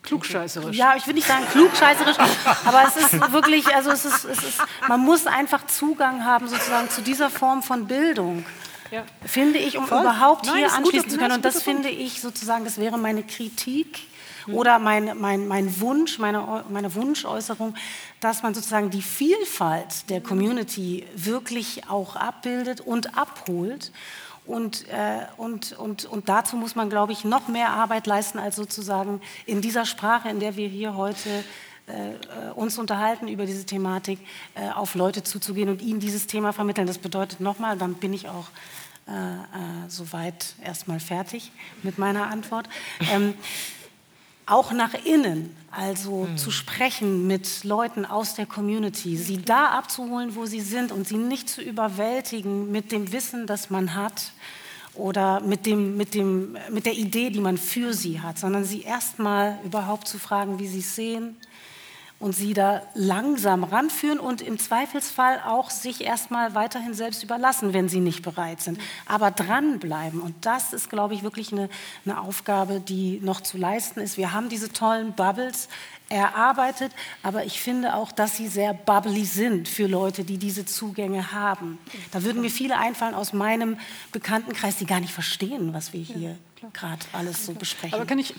[0.03, 0.76] Klugscheißerisch.
[0.76, 2.18] Ja, ich will nicht sagen klugscheißerisch,
[2.65, 6.90] aber es ist wirklich, also es ist, es ist, man muss einfach Zugang haben sozusagen
[6.90, 8.44] zu dieser Form von Bildung.
[8.90, 9.03] Ja.
[9.26, 10.02] Finde ich, um Voll.
[10.02, 11.36] überhaupt Nein, hier anschließen gut, zu können.
[11.36, 13.99] Und das finde ich sozusagen, das wäre meine Kritik
[14.48, 14.56] mhm.
[14.56, 17.76] oder mein, mein, mein Wunsch, meine, meine Wunschäußerung,
[18.19, 23.91] dass man sozusagen die Vielfalt der Community wirklich auch abbildet und abholt.
[24.45, 28.55] Und, äh, und, und, und dazu muss man, glaube ich, noch mehr Arbeit leisten, als
[28.55, 31.30] sozusagen in dieser Sprache, in der wir hier heute
[31.88, 34.19] äh, uns unterhalten über diese Thematik,
[34.55, 36.88] äh, auf Leute zuzugehen und ihnen dieses Thema vermitteln.
[36.88, 38.47] Das bedeutet nochmal, dann bin ich auch
[39.07, 41.51] äh, soweit erstmal fertig
[41.84, 42.69] mit meiner Antwort.
[43.11, 43.34] Ähm,
[44.45, 46.38] auch nach innen, also mhm.
[46.38, 51.18] zu sprechen mit Leuten aus der Community, sie da abzuholen, wo sie sind und sie
[51.18, 54.34] nicht zu überwältigen mit dem Wissen, das man hat
[54.93, 58.81] oder mit, dem, mit, dem, mit der Idee, die man für sie hat, sondern sie
[58.81, 61.38] erstmal überhaupt zu fragen, wie sie es sehen,
[62.22, 67.89] und sie da langsam ranführen und im Zweifelsfall auch sich erstmal weiterhin selbst überlassen, wenn
[67.89, 68.80] sie nicht bereit sind.
[69.07, 70.22] Aber dranbleiben.
[70.22, 71.68] Und das ist, glaube ich, wirklich eine,
[72.06, 74.18] eine Aufgabe, die noch zu leisten ist.
[74.18, 75.68] Wir haben diese tollen Bubbles
[76.10, 76.91] erarbeitet,
[77.23, 81.80] aber ich finde auch, dass sie sehr bubbly sind für Leute, die diese Zugänge haben.
[82.11, 83.77] Da würden mir viele einfallen aus meinem
[84.11, 86.38] Bekanntenkreis, die gar nicht verstehen, was wir hier
[86.73, 87.95] gerade alles so besprechen.
[87.95, 88.35] Aber, kann ich,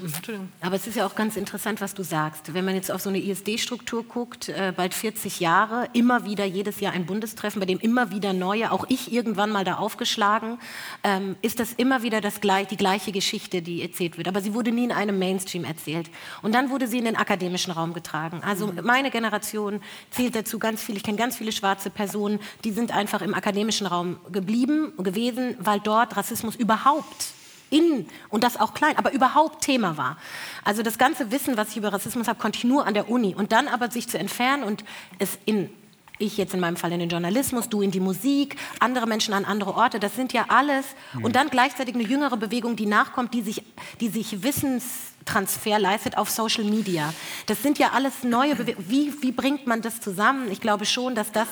[0.60, 2.54] Aber es ist ja auch ganz interessant, was du sagst.
[2.54, 6.80] Wenn man jetzt auf so eine ISD-Struktur guckt, äh, bald 40 Jahre, immer wieder jedes
[6.80, 10.58] Jahr ein Bundestreffen, bei dem immer wieder neue, auch ich irgendwann mal da aufgeschlagen,
[11.02, 14.28] ähm, ist das immer wieder das, die gleiche Geschichte, die erzählt wird.
[14.28, 16.08] Aber sie wurde nie in einem Mainstream erzählt.
[16.42, 18.40] Und dann wurde sie in den akademischen Raum getragen.
[18.44, 18.80] Also mhm.
[18.84, 19.80] meine Generation
[20.10, 20.96] zählt dazu ganz viel.
[20.96, 25.80] Ich kenne ganz viele schwarze Personen, die sind einfach im akademischen Raum geblieben, gewesen, weil
[25.80, 27.34] dort Rassismus überhaupt
[27.72, 30.16] in und das auch klein, aber überhaupt Thema war.
[30.64, 33.34] Also das ganze Wissen, was ich über Rassismus habe, konnte ich nur an der Uni.
[33.34, 34.84] Und dann aber sich zu entfernen und
[35.18, 35.70] es in
[36.18, 39.44] ich jetzt in meinem Fall in den Journalismus, du in die Musik, andere Menschen an
[39.44, 40.86] andere Orte, das sind ja alles.
[41.20, 43.64] Und dann gleichzeitig eine jüngere Bewegung, die nachkommt, die sich,
[44.00, 47.12] die sich Wissenstransfer leistet auf Social Media.
[47.46, 48.88] Das sind ja alles neue Bewegungen.
[48.88, 50.50] Wie, wie bringt man das zusammen?
[50.52, 51.48] Ich glaube schon, dass das,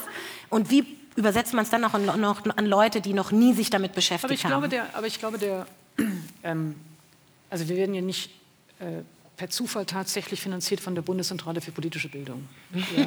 [0.51, 0.87] und wie
[1.17, 4.25] übersetzt man es dann noch an, noch an, Leute, die noch nie sich damit beschäftigt
[4.25, 4.53] aber ich haben?
[4.53, 5.67] Glaube, der, aber ich glaube, der,
[6.43, 6.75] ähm,
[7.49, 8.31] also wir werden ja nicht
[8.79, 9.03] äh,
[9.37, 12.49] per Zufall tatsächlich finanziert von der Bundeszentrale für politische Bildung.
[12.97, 13.07] Ja?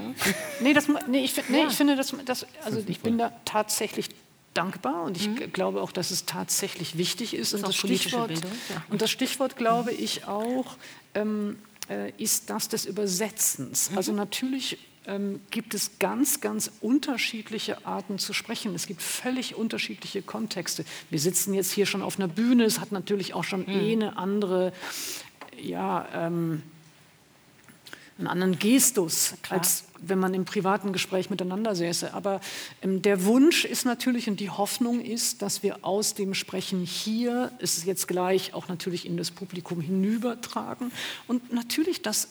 [0.62, 1.68] nee, das, nee, ich, nee, ja.
[1.68, 4.10] ich finde, das, das, also ich bin da tatsächlich
[4.54, 5.54] dankbar und ich mhm.
[5.54, 7.54] glaube auch, dass es tatsächlich wichtig ist.
[7.54, 8.84] Das und, das Stichwort, Bildung, ja.
[8.90, 10.78] und das Stichwort, glaube ich, auch,
[11.14, 11.60] ähm,
[11.90, 13.92] äh, ist das des Übersetzens.
[13.92, 13.98] Mhm.
[13.98, 18.74] Also natürlich ähm, gibt es ganz, ganz unterschiedliche Arten zu sprechen.
[18.76, 20.86] Es gibt völlig unterschiedliche Kontexte.
[21.10, 23.70] Wir sitzen jetzt hier schon auf einer Bühne, es hat natürlich auch schon mhm.
[23.70, 24.74] eh eine andere,
[25.62, 26.64] ja, ähm,
[28.18, 32.14] einen anderen Gestus, als wenn man im privaten Gespräch miteinander säße.
[32.14, 32.42] Aber
[32.82, 37.52] ähm, der Wunsch ist natürlich und die Hoffnung ist, dass wir aus dem Sprechen hier
[37.60, 40.92] es jetzt gleich auch natürlich in das Publikum hinübertragen
[41.28, 42.30] und natürlich, dass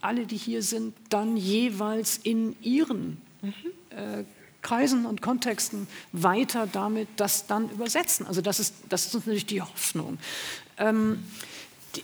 [0.00, 3.54] alle, die hier sind, dann jeweils in ihren mhm.
[3.90, 4.24] äh,
[4.62, 8.26] Kreisen und Kontexten weiter damit das dann übersetzen.
[8.26, 10.18] Also das ist, das ist natürlich die Hoffnung.
[10.78, 11.22] Ähm,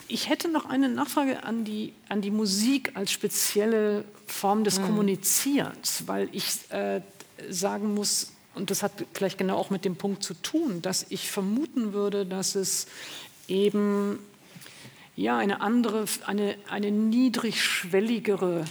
[0.09, 4.87] ich hätte noch eine Nachfrage an die, an die Musik als spezielle Form des mhm.
[4.87, 7.03] Kommunizierens, weil ich äh,
[7.51, 11.31] sagen muss, und das hat vielleicht genau auch mit dem Punkt zu tun, dass ich
[11.31, 12.87] vermuten würde, dass es
[13.49, 14.19] eben
[15.17, 18.65] ja, eine andere, eine, eine niedrigschwelligere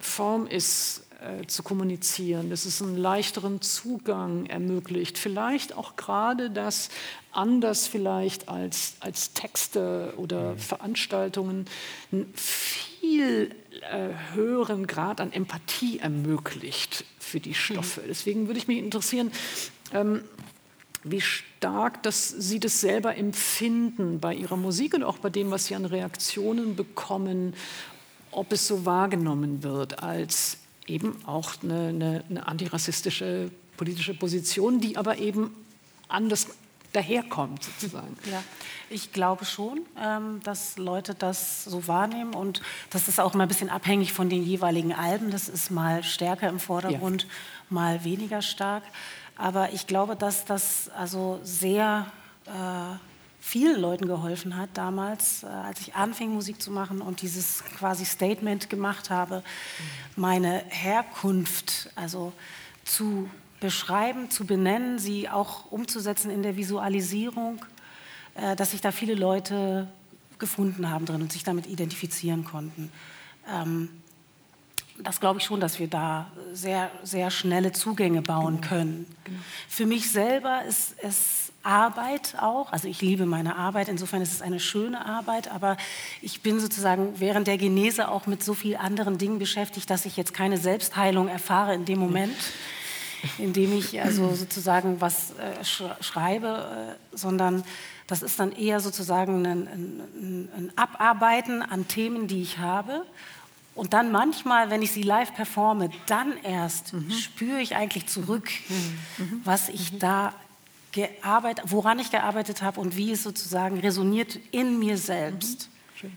[0.00, 5.18] Form ist, äh, zu kommunizieren, dass es einen leichteren Zugang ermöglicht.
[5.18, 6.88] Vielleicht auch gerade das
[7.30, 10.58] anders vielleicht als, als Texte oder mhm.
[10.58, 11.66] Veranstaltungen
[12.10, 13.54] einen viel
[13.90, 18.00] äh, höheren Grad an Empathie ermöglicht für die Stoffe.
[18.00, 18.06] Mhm.
[18.08, 19.30] Deswegen würde ich mich interessieren,
[19.92, 20.22] ähm,
[21.04, 25.66] wie stark dass Sie das selber empfinden bei Ihrer Musik und auch bei dem, was
[25.66, 27.54] Sie an Reaktionen bekommen,
[28.30, 34.96] ob es so wahrgenommen wird als eben auch eine, eine, eine antirassistische politische Position, die
[34.96, 35.54] aber eben
[36.08, 36.46] anders
[36.92, 38.16] daherkommt, sozusagen.
[38.30, 38.42] Ja,
[38.90, 42.60] ich glaube schon, ähm, dass Leute das so wahrnehmen und
[42.90, 45.30] das ist auch mal ein bisschen abhängig von den jeweiligen Alben.
[45.30, 47.28] Das ist mal stärker im Vordergrund, ja.
[47.70, 48.82] mal weniger stark.
[49.42, 52.06] Aber ich glaube, dass das also sehr
[52.46, 52.50] äh,
[53.40, 58.04] vielen Leuten geholfen hat damals, äh, als ich anfing, Musik zu machen und dieses quasi
[58.04, 59.42] Statement gemacht habe,
[60.14, 62.32] meine Herkunft, also
[62.84, 63.28] zu
[63.58, 67.66] beschreiben, zu benennen, sie auch umzusetzen in der Visualisierung,
[68.36, 69.88] äh, dass sich da viele Leute
[70.38, 72.92] gefunden haben drin und sich damit identifizieren konnten.
[73.52, 73.88] Ähm,
[75.04, 78.68] das glaube ich schon, dass wir da sehr, sehr schnelle Zugänge bauen genau.
[78.68, 79.06] können.
[79.24, 79.38] Genau.
[79.68, 82.72] Für mich selber ist es Arbeit auch.
[82.72, 85.76] Also ich liebe meine Arbeit, insofern ist es eine schöne Arbeit, aber
[86.20, 90.16] ich bin sozusagen während der Genese auch mit so vielen anderen Dingen beschäftigt, dass ich
[90.16, 92.36] jetzt keine Selbstheilung erfahre in dem Moment,
[93.38, 95.64] in dem ich also sozusagen was äh,
[96.02, 97.62] schreibe, äh, sondern
[98.08, 103.04] das ist dann eher sozusagen ein, ein, ein Abarbeiten an Themen, die ich habe
[103.74, 107.10] und dann manchmal, wenn ich sie live performe, dann erst mhm.
[107.10, 109.40] spüre ich eigentlich zurück, mhm.
[109.44, 109.98] was ich mhm.
[110.00, 110.34] da
[110.92, 115.68] gearbeitet, woran ich gearbeitet habe und wie es sozusagen resoniert in mir selbst.
[115.68, 115.98] Mhm.
[115.98, 116.12] Schön.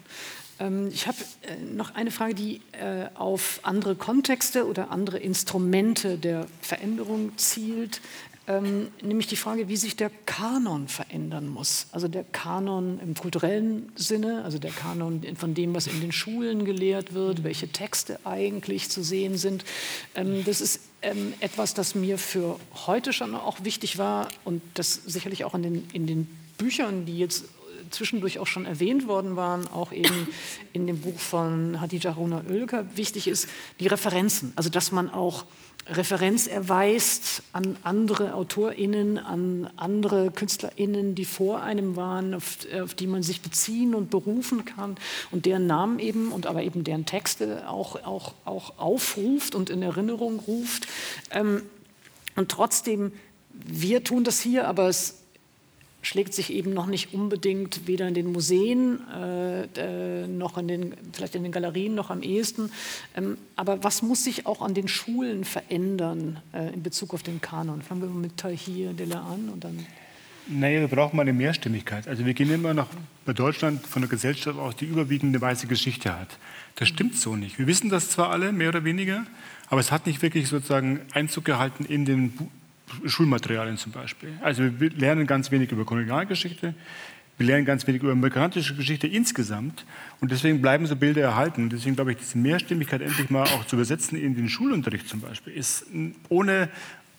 [0.60, 6.18] Ähm, ich habe äh, noch eine Frage, die äh, auf andere Kontexte oder andere Instrumente
[6.18, 8.02] der Veränderung zielt
[8.47, 11.88] ähm, nämlich die Frage, wie sich der Kanon verändern muss.
[11.91, 16.63] Also der Kanon im kulturellen Sinne, also der Kanon von dem, was in den Schulen
[16.63, 19.65] gelehrt wird, welche Texte eigentlich zu sehen sind.
[20.13, 24.93] Ähm, das ist ähm, etwas, das mir für heute schon auch wichtig war und das
[24.93, 26.27] sicherlich auch in den, in den
[26.57, 27.45] Büchern, die jetzt
[27.89, 30.27] zwischendurch auch schon erwähnt worden waren, auch eben
[30.73, 33.47] in dem Buch von Hadija Runa Oelker, wichtig ist,
[33.80, 34.53] die Referenzen.
[34.55, 35.45] Also dass man auch
[35.87, 43.05] Referenz erweist an andere AutorInnen, an andere KünstlerInnen, die vor einem waren, auf, auf, die
[43.05, 44.95] man sich beziehen und berufen kann
[45.29, 49.83] und deren Namen eben und aber eben deren Texte auch, auch, auch aufruft und in
[49.83, 50.87] Erinnerung ruft.
[51.29, 51.61] Ähm,
[52.35, 53.11] und trotzdem,
[53.53, 55.24] wir tun das hier, aber es
[56.06, 60.94] schlägt sich eben noch nicht unbedingt weder in den Museen äh, äh, noch in den,
[61.14, 62.72] vielleicht in den Galerien noch am ehesten.
[63.15, 67.41] Ähm, aber was muss sich auch an den Schulen verändern äh, in Bezug auf den
[67.41, 67.82] Kanon?
[67.82, 69.86] Fangen wir mit Tahir Della an und dann.
[70.48, 72.07] Naja, wir brauchen mal eine Mehrstimmigkeit.
[72.07, 72.90] Also wir gehen immer noch
[73.26, 76.38] bei Deutschland von der Gesellschaft aus, die überwiegende weiße Geschichte hat.
[76.76, 77.57] Das stimmt so nicht.
[77.57, 79.26] Wir wissen das zwar alle, mehr oder weniger,
[79.69, 82.34] aber es hat nicht wirklich sozusagen Einzug gehalten in den
[83.05, 84.29] Schulmaterialien zum Beispiel.
[84.41, 86.73] Also wir lernen ganz wenig über Kolonialgeschichte,
[87.37, 89.85] wir lernen ganz wenig über migrantische Geschichte insgesamt
[90.21, 91.69] und deswegen bleiben so Bilder erhalten.
[91.69, 95.53] Deswegen glaube ich, diese Mehrstimmigkeit endlich mal auch zu übersetzen in den Schulunterricht zum Beispiel
[95.53, 95.85] ist
[96.29, 96.69] ohne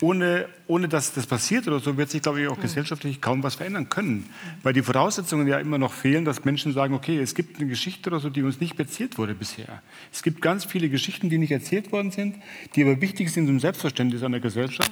[0.01, 3.55] ohne, ohne dass das passiert oder so, wird sich, glaube ich, auch gesellschaftlich kaum was
[3.55, 4.29] verändern können.
[4.63, 8.09] Weil die Voraussetzungen ja immer noch fehlen, dass Menschen sagen, okay, es gibt eine Geschichte
[8.09, 9.81] oder so, die uns nicht erzählt wurde bisher.
[10.11, 12.35] Es gibt ganz viele Geschichten, die nicht erzählt worden sind,
[12.75, 14.91] die aber wichtig sind zum Selbstverständnis einer Gesellschaft.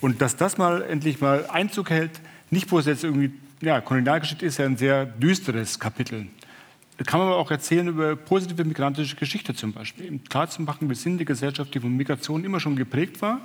[0.00, 2.20] Und dass das mal endlich mal Einzug hält,
[2.50, 6.26] nicht bloß jetzt irgendwie, ja, Kolonialgeschichte ist ja ein sehr düsteres Kapitel.
[6.98, 10.08] Da kann man aber auch erzählen über positive migrantische Geschichte zum Beispiel.
[10.10, 13.40] Um klarzumachen, wir sind eine Gesellschaft, die von Migration immer schon geprägt war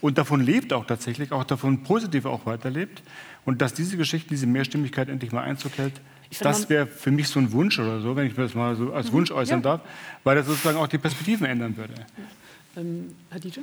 [0.00, 3.02] und davon lebt auch tatsächlich, auch davon positiv auch weiterlebt.
[3.44, 5.94] Und dass diese Geschichte, diese Mehrstimmigkeit endlich mal Einzug hält,
[6.40, 9.08] das wäre für mich so ein Wunsch oder so, wenn ich das mal so als
[9.08, 9.76] mhm, Wunsch äußern ja.
[9.76, 9.80] darf,
[10.24, 11.94] weil das sozusagen auch die Perspektiven ändern würde.
[12.76, 13.62] Ähm, Hadija?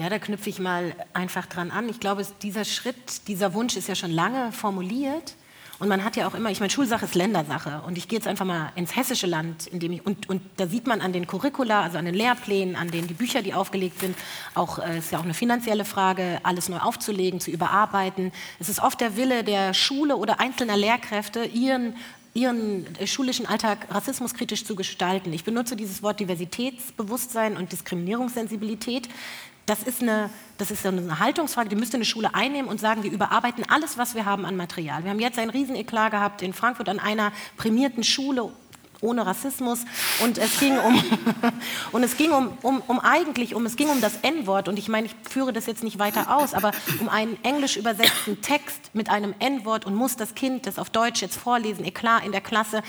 [0.00, 1.86] Ja, da knüpfe ich mal einfach dran an.
[1.90, 5.34] Ich glaube, dieser Schritt, dieser Wunsch ist ja schon lange formuliert.
[5.78, 7.82] Und man hat ja auch immer, ich meine, Schulsache ist Ländersache.
[7.86, 10.66] Und ich gehe jetzt einfach mal ins hessische Land, in dem ich, und, und da
[10.66, 14.00] sieht man an den Curricula, also an den Lehrplänen, an den die Bücher, die aufgelegt
[14.00, 14.16] sind,
[14.54, 18.32] auch äh, ist ja auch eine finanzielle Frage, alles neu aufzulegen, zu überarbeiten.
[18.58, 21.94] Es ist oft der Wille der Schule oder einzelner Lehrkräfte, ihren
[22.32, 25.32] ihren schulischen Alltag rassismuskritisch zu gestalten.
[25.32, 29.08] Ich benutze dieses Wort Diversitätsbewusstsein und Diskriminierungssensibilität
[29.70, 33.12] das ist, eine, das ist eine Haltungsfrage, die müsste eine Schule einnehmen und sagen, wir
[33.12, 35.04] überarbeiten alles, was wir haben an Material.
[35.04, 38.50] Wir haben jetzt einen Rieseneklat gehabt in Frankfurt an einer prämierten Schule
[39.00, 39.84] ohne Rassismus
[40.24, 41.02] und es ging um
[41.92, 44.88] und es ging um, um, um eigentlich um es ging um das N-Wort und ich
[44.88, 49.08] meine ich führe das jetzt nicht weiter aus aber um einen englisch übersetzten Text mit
[49.08, 52.82] einem N-Wort und muss das Kind das auf Deutsch jetzt vorlesen eklar in der Klasse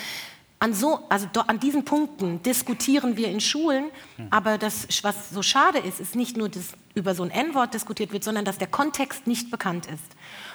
[0.61, 3.85] an, so, also an diesen Punkten diskutieren wir in Schulen,
[4.29, 8.13] aber das, was so schade ist, ist nicht nur, dass über so ein N-Wort diskutiert
[8.13, 10.03] wird, sondern dass der Kontext nicht bekannt ist.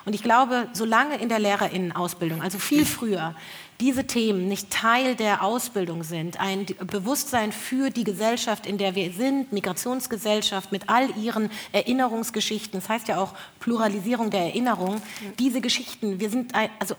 [0.05, 3.35] Und ich glaube, solange in der Lehrerinnenausbildung, also viel früher,
[3.81, 9.11] diese Themen nicht Teil der Ausbildung sind, ein Bewusstsein für die Gesellschaft, in der wir
[9.11, 15.03] sind, Migrationsgesellschaft mit all ihren Erinnerungsgeschichten, das heißt ja auch Pluralisierung der Erinnerung,
[15.41, 16.95] diese Geschichten, wir sind, also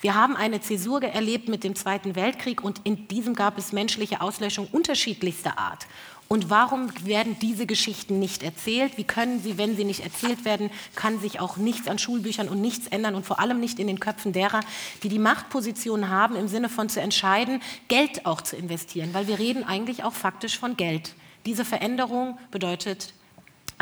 [0.00, 4.20] wir haben eine Zäsur erlebt mit dem Zweiten Weltkrieg und in diesem gab es menschliche
[4.20, 5.86] Auslöschung unterschiedlichster Art.
[6.32, 8.96] Und warum werden diese Geschichten nicht erzählt?
[8.96, 12.60] Wie können sie, wenn sie nicht erzählt werden, kann sich auch nichts an Schulbüchern und
[12.62, 14.60] nichts ändern und vor allem nicht in den Köpfen derer,
[15.02, 19.38] die die Machtposition haben, im Sinne von zu entscheiden, Geld auch zu investieren, weil wir
[19.38, 21.14] reden eigentlich auch faktisch von Geld.
[21.44, 23.12] Diese Veränderung bedeutet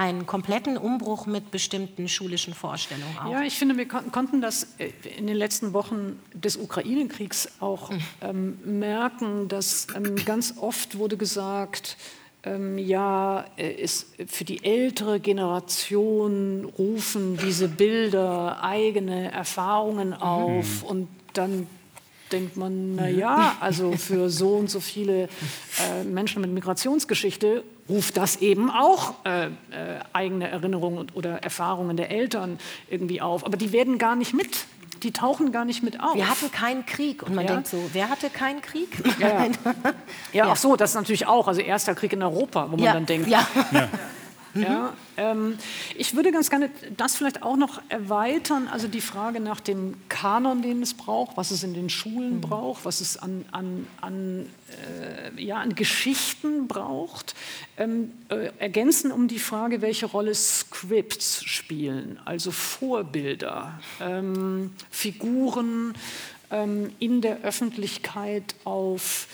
[0.00, 3.30] einen kompletten Umbruch mit bestimmten schulischen Vorstellungen auch.
[3.30, 7.90] Ja, ich finde, wir kon konnten das äh, in den letzten Wochen des Ukraine-Kriegs auch
[7.90, 8.00] mhm.
[8.22, 11.98] ähm, merken, dass ähm, ganz oft wurde gesagt,
[12.44, 20.22] ähm, ja, ist äh, für die ältere Generation rufen diese Bilder eigene Erfahrungen mhm.
[20.22, 20.88] auf mhm.
[20.88, 21.66] und dann
[22.32, 28.16] denkt man, na ja, also für so und so viele äh, Menschen mit Migrationsgeschichte ruft
[28.16, 29.50] das eben auch äh, äh,
[30.12, 32.58] eigene Erinnerungen oder Erfahrungen der Eltern
[32.88, 33.44] irgendwie auf.
[33.44, 34.66] Aber die werden gar nicht mit.
[35.02, 36.14] Die tauchen gar nicht mit auf.
[36.14, 37.54] Wir hatten keinen Krieg und man ja.
[37.54, 38.88] denkt so, wer hatte keinen Krieg?
[39.18, 39.50] Ja, ja.
[40.32, 43.06] ja, ach so, das ist natürlich auch, also erster Krieg in Europa, wo man dann
[43.06, 43.46] denkt, ja.
[44.54, 44.62] Mhm.
[44.62, 45.58] Ja, ähm,
[45.96, 50.62] ich würde ganz gerne das vielleicht auch noch erweitern, also die Frage nach dem Kanon,
[50.62, 52.40] den es braucht, was es in den Schulen mhm.
[52.40, 54.46] braucht, was es an, an, an,
[55.36, 57.34] äh, ja, an Geschichten braucht.
[57.76, 65.94] Ähm, äh, ergänzen um die Frage, welche Rolle Scripts spielen, also Vorbilder, ähm, Figuren
[66.50, 69.28] ähm, in der Öffentlichkeit auf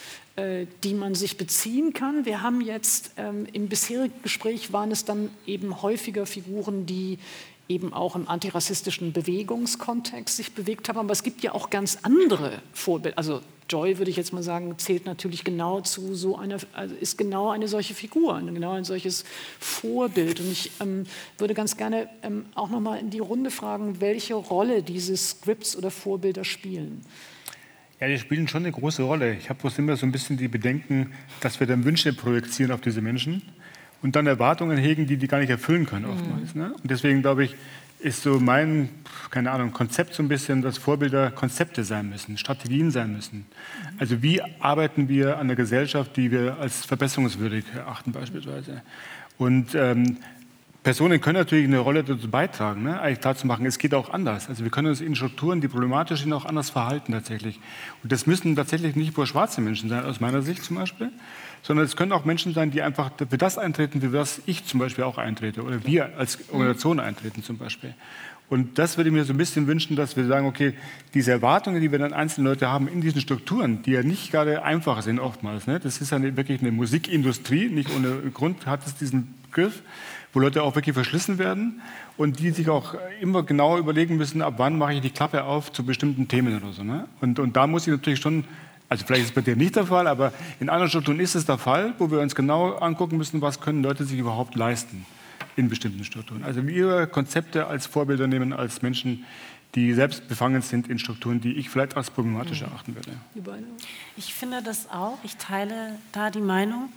[0.82, 2.26] die man sich beziehen kann.
[2.26, 7.18] Wir haben jetzt ähm, im bisherigen Gespräch waren es dann eben häufiger Figuren, die
[7.68, 10.98] eben auch im antirassistischen Bewegungskontext sich bewegt haben.
[10.98, 13.18] Aber es gibt ja auch ganz andere Vorbilder.
[13.18, 17.18] Also Joy, würde ich jetzt mal sagen, zählt natürlich genau zu so einer, also ist
[17.18, 19.24] genau eine solche Figur, genau ein solches
[19.58, 20.38] Vorbild.
[20.38, 21.04] Und ich ähm,
[21.38, 25.76] würde ganz gerne ähm, auch noch mal in die Runde fragen, welche Rolle diese Scripts
[25.76, 27.04] oder Vorbilder spielen.
[28.00, 29.34] Ja, die spielen schon eine große Rolle.
[29.34, 32.82] Ich habe bloß immer so ein bisschen die Bedenken, dass wir dann Wünsche projizieren auf
[32.82, 33.42] diese Menschen
[34.02, 36.54] und dann Erwartungen hegen, die die gar nicht erfüllen können oftmals.
[36.54, 36.60] Mhm.
[36.60, 36.72] Ne?
[36.74, 37.56] Und deswegen glaube ich,
[37.98, 38.90] ist so mein,
[39.30, 43.46] keine Ahnung, Konzept so ein bisschen, dass Vorbilder Konzepte sein müssen, Strategien sein müssen.
[43.98, 48.82] Also wie arbeiten wir an der Gesellschaft, die wir als verbesserungswürdig erachten beispielsweise.
[49.38, 50.18] Und ähm,
[50.86, 53.00] Personen können natürlich eine Rolle dazu beitragen, ne?
[53.00, 54.48] eigentlich klarzumachen, es geht auch anders.
[54.48, 57.58] Also wir können uns in Strukturen, die problematisch sind, auch anders verhalten tatsächlich.
[58.04, 61.10] Und das müssen tatsächlich nicht nur schwarze Menschen sein, aus meiner Sicht zum Beispiel,
[61.64, 64.78] sondern es können auch Menschen sein, die einfach für das eintreten, für das ich zum
[64.78, 67.92] Beispiel auch eintrete oder wir als Organisation eintreten zum Beispiel.
[68.48, 70.74] Und das würde ich mir so ein bisschen wünschen, dass wir sagen, okay,
[71.14, 74.62] diese Erwartungen, die wir dann einzelne Leute haben in diesen Strukturen, die ja nicht gerade
[74.62, 75.80] einfach sind oftmals, ne?
[75.80, 79.82] das ist ja wirklich eine Musikindustrie, nicht ohne Grund hat es diesen Begriff,
[80.36, 81.80] wo Leute auch wirklich verschlissen werden
[82.18, 85.72] und die sich auch immer genau überlegen müssen, ab wann mache ich die Klappe auf
[85.72, 86.84] zu bestimmten Themen oder so.
[86.84, 87.08] Ne?
[87.22, 88.44] Und, und da muss ich natürlich schon,
[88.90, 91.46] also vielleicht ist es bei dir nicht der Fall, aber in anderen Strukturen ist es
[91.46, 95.06] der Fall, wo wir uns genau angucken müssen, was können Leute sich überhaupt leisten
[95.56, 96.44] in bestimmten Strukturen.
[96.44, 99.24] Also wir Konzepte als Vorbilder nehmen als Menschen,
[99.74, 102.66] die selbst befangen sind in Strukturen, die ich vielleicht als problematisch mhm.
[102.66, 103.12] erachten würde.
[104.18, 105.16] Ich finde das auch.
[105.24, 106.92] Ich teile da die Meinung.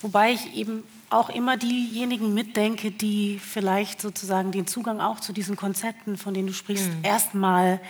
[0.00, 5.56] Wobei ich eben auch immer diejenigen mitdenke, die vielleicht sozusagen den Zugang auch zu diesen
[5.56, 7.04] Konzepten, von denen du sprichst, mhm.
[7.04, 7.80] erstmal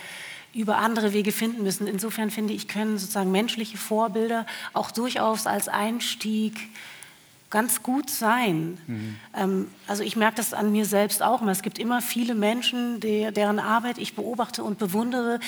[0.53, 1.85] über andere Wege finden müssen.
[1.85, 6.69] Insofern finde ich, können sozusagen menschliche Vorbilder auch durchaus als Einstieg
[7.49, 8.77] ganz gut sein.
[8.87, 9.15] Mhm.
[9.35, 11.51] Ähm, also ich merke das an mir selbst auch immer.
[11.51, 15.39] Es gibt immer viele Menschen, die, deren Arbeit ich beobachte und bewundere.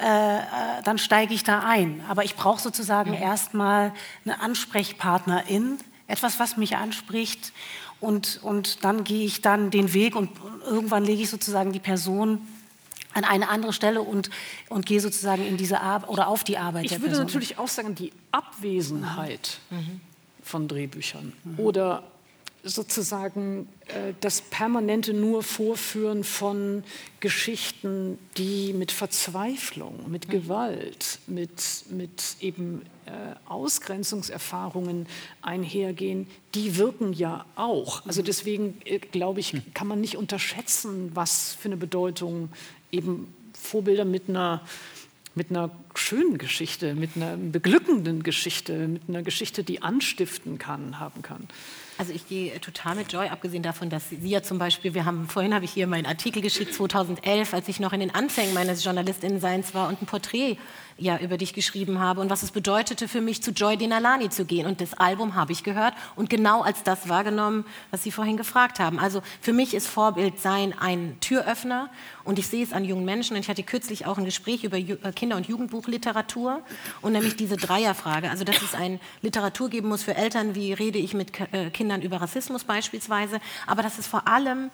[0.00, 0.40] Äh, äh,
[0.84, 2.00] dann steige ich da ein.
[2.08, 3.22] Aber ich brauche sozusagen mhm.
[3.22, 3.92] erstmal
[4.24, 7.52] eine Ansprechpartnerin, etwas, was mich anspricht.
[8.00, 10.30] Und, und dann gehe ich dann den Weg und
[10.66, 12.40] irgendwann lege ich sozusagen die Person
[13.14, 14.30] an eine andere Stelle und,
[14.68, 16.86] und gehe sozusagen in diese Arbeit oder auf die Arbeit.
[16.86, 17.26] Ich würde Person.
[17.26, 20.00] natürlich auch sagen, die Abwesenheit mhm.
[20.42, 21.58] von Drehbüchern mhm.
[21.58, 22.02] oder
[22.64, 26.84] sozusagen äh, das permanente nur Vorführen von
[27.20, 30.32] Geschichten, die mit Verzweiflung, mit mhm.
[30.32, 33.10] Gewalt, mit, mit eben äh,
[33.46, 35.06] Ausgrenzungserfahrungen
[35.40, 38.06] einhergehen, die wirken ja auch.
[38.06, 38.26] Also mhm.
[38.26, 39.62] deswegen äh, glaube ich, hm.
[39.74, 42.48] kann man nicht unterschätzen, was für eine Bedeutung
[42.92, 44.62] eben Vorbilder mit einer,
[45.34, 51.22] mit einer schönen Geschichte, mit einer beglückenden Geschichte, mit einer Geschichte, die anstiften kann, haben
[51.22, 51.48] kann.
[51.98, 55.28] Also ich gehe total mit Joy, abgesehen davon, dass Sie ja zum Beispiel, wir haben,
[55.28, 58.82] vorhin habe ich hier meinen Artikel geschickt, 2011, als ich noch in den Anfängen meines
[58.82, 60.56] JournalistInnenseins war und ein Porträt
[61.02, 64.44] ja über dich geschrieben habe und was es bedeutete für mich, zu Joy Denalani zu
[64.44, 64.66] gehen.
[64.66, 68.78] Und das Album habe ich gehört und genau als das wahrgenommen, was Sie vorhin gefragt
[68.80, 68.98] haben.
[68.98, 71.90] Also für mich ist Vorbild sein ein Türöffner
[72.24, 73.34] und ich sehe es an jungen Menschen.
[73.34, 76.62] Und ich hatte kürzlich auch ein Gespräch über äh, Kinder- und Jugendbuchliteratur
[77.00, 78.30] und nämlich diese Dreierfrage.
[78.30, 82.02] Also dass es ein Literatur geben muss für Eltern, wie rede ich mit äh, Kindern
[82.02, 84.70] über Rassismus beispielsweise, aber dass es vor allem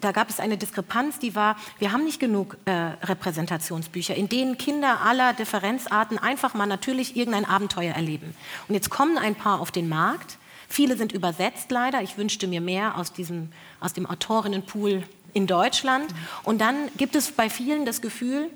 [0.00, 4.58] da gab es eine Diskrepanz, die war, wir haben nicht genug äh, Repräsentationsbücher, in denen
[4.58, 8.34] Kinder aller Differenzarten einfach mal natürlich irgendein Abenteuer erleben.
[8.68, 10.38] Und jetzt kommen ein paar auf den Markt.
[10.68, 12.02] Viele sind übersetzt leider.
[12.02, 13.50] Ich wünschte mir mehr aus, diesem,
[13.80, 16.06] aus dem Autorinnenpool in Deutschland.
[16.42, 18.50] Und dann gibt es bei vielen das Gefühl,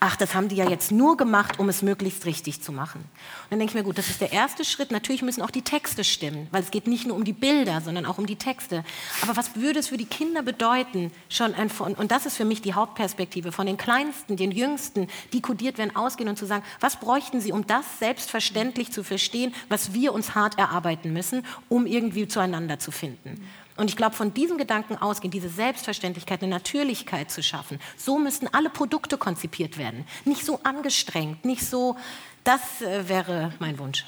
[0.00, 3.00] ach, das haben die ja jetzt nur gemacht, um es möglichst richtig zu machen.
[3.00, 4.90] Und dann denke ich mir, gut, das ist der erste Schritt.
[4.90, 8.06] Natürlich müssen auch die Texte stimmen, weil es geht nicht nur um die Bilder, sondern
[8.06, 8.84] auch um die Texte.
[9.22, 12.62] Aber was würde es für die Kinder bedeuten, schon ein, und das ist für mich
[12.62, 16.96] die Hauptperspektive, von den Kleinsten, den Jüngsten, die kodiert werden, ausgehen und zu sagen, was
[16.96, 22.28] bräuchten sie, um das selbstverständlich zu verstehen, was wir uns hart erarbeiten müssen, um irgendwie
[22.28, 23.44] zueinander zu finden.
[23.78, 28.48] Und ich glaube, von diesem Gedanken ausgehen, diese Selbstverständlichkeit, eine Natürlichkeit zu schaffen, so müssten
[28.48, 30.04] alle Produkte konzipiert werden.
[30.24, 31.96] Nicht so angestrengt, nicht so,
[32.42, 34.04] das äh, wäre mein Wunsch.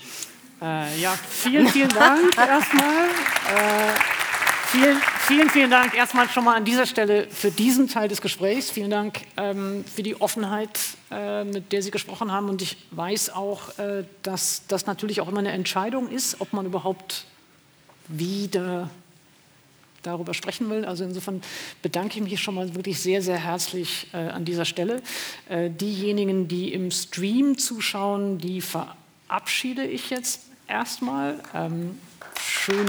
[0.61, 3.05] Äh, ja, vielen, vielen Dank erstmal.
[3.07, 3.93] Äh,
[4.67, 8.73] vielen, vielen, vielen Dank erstmal schon mal an dieser Stelle für diesen Teil des Gesprächs.
[8.73, 10.81] Vielen Dank ähm, für die Offenheit,
[11.13, 12.49] äh, mit der Sie gesprochen haben.
[12.49, 16.67] Und ich weiß auch, äh, dass das natürlich auch immer eine Entscheidung ist, ob man
[16.67, 17.25] überhaupt
[18.09, 18.91] wieder
[20.03, 20.85] darüber sprechen will.
[20.85, 21.43] Also insofern
[21.83, 25.03] bedanke ich mich schon mal wirklich sehr, sehr herzlich äh, an dieser Stelle.
[25.49, 31.41] Äh, diejenigen, die im Stream zuschauen, die verabschiede ich jetzt erstmal.
[31.55, 31.99] Ähm,
[32.41, 32.87] schön.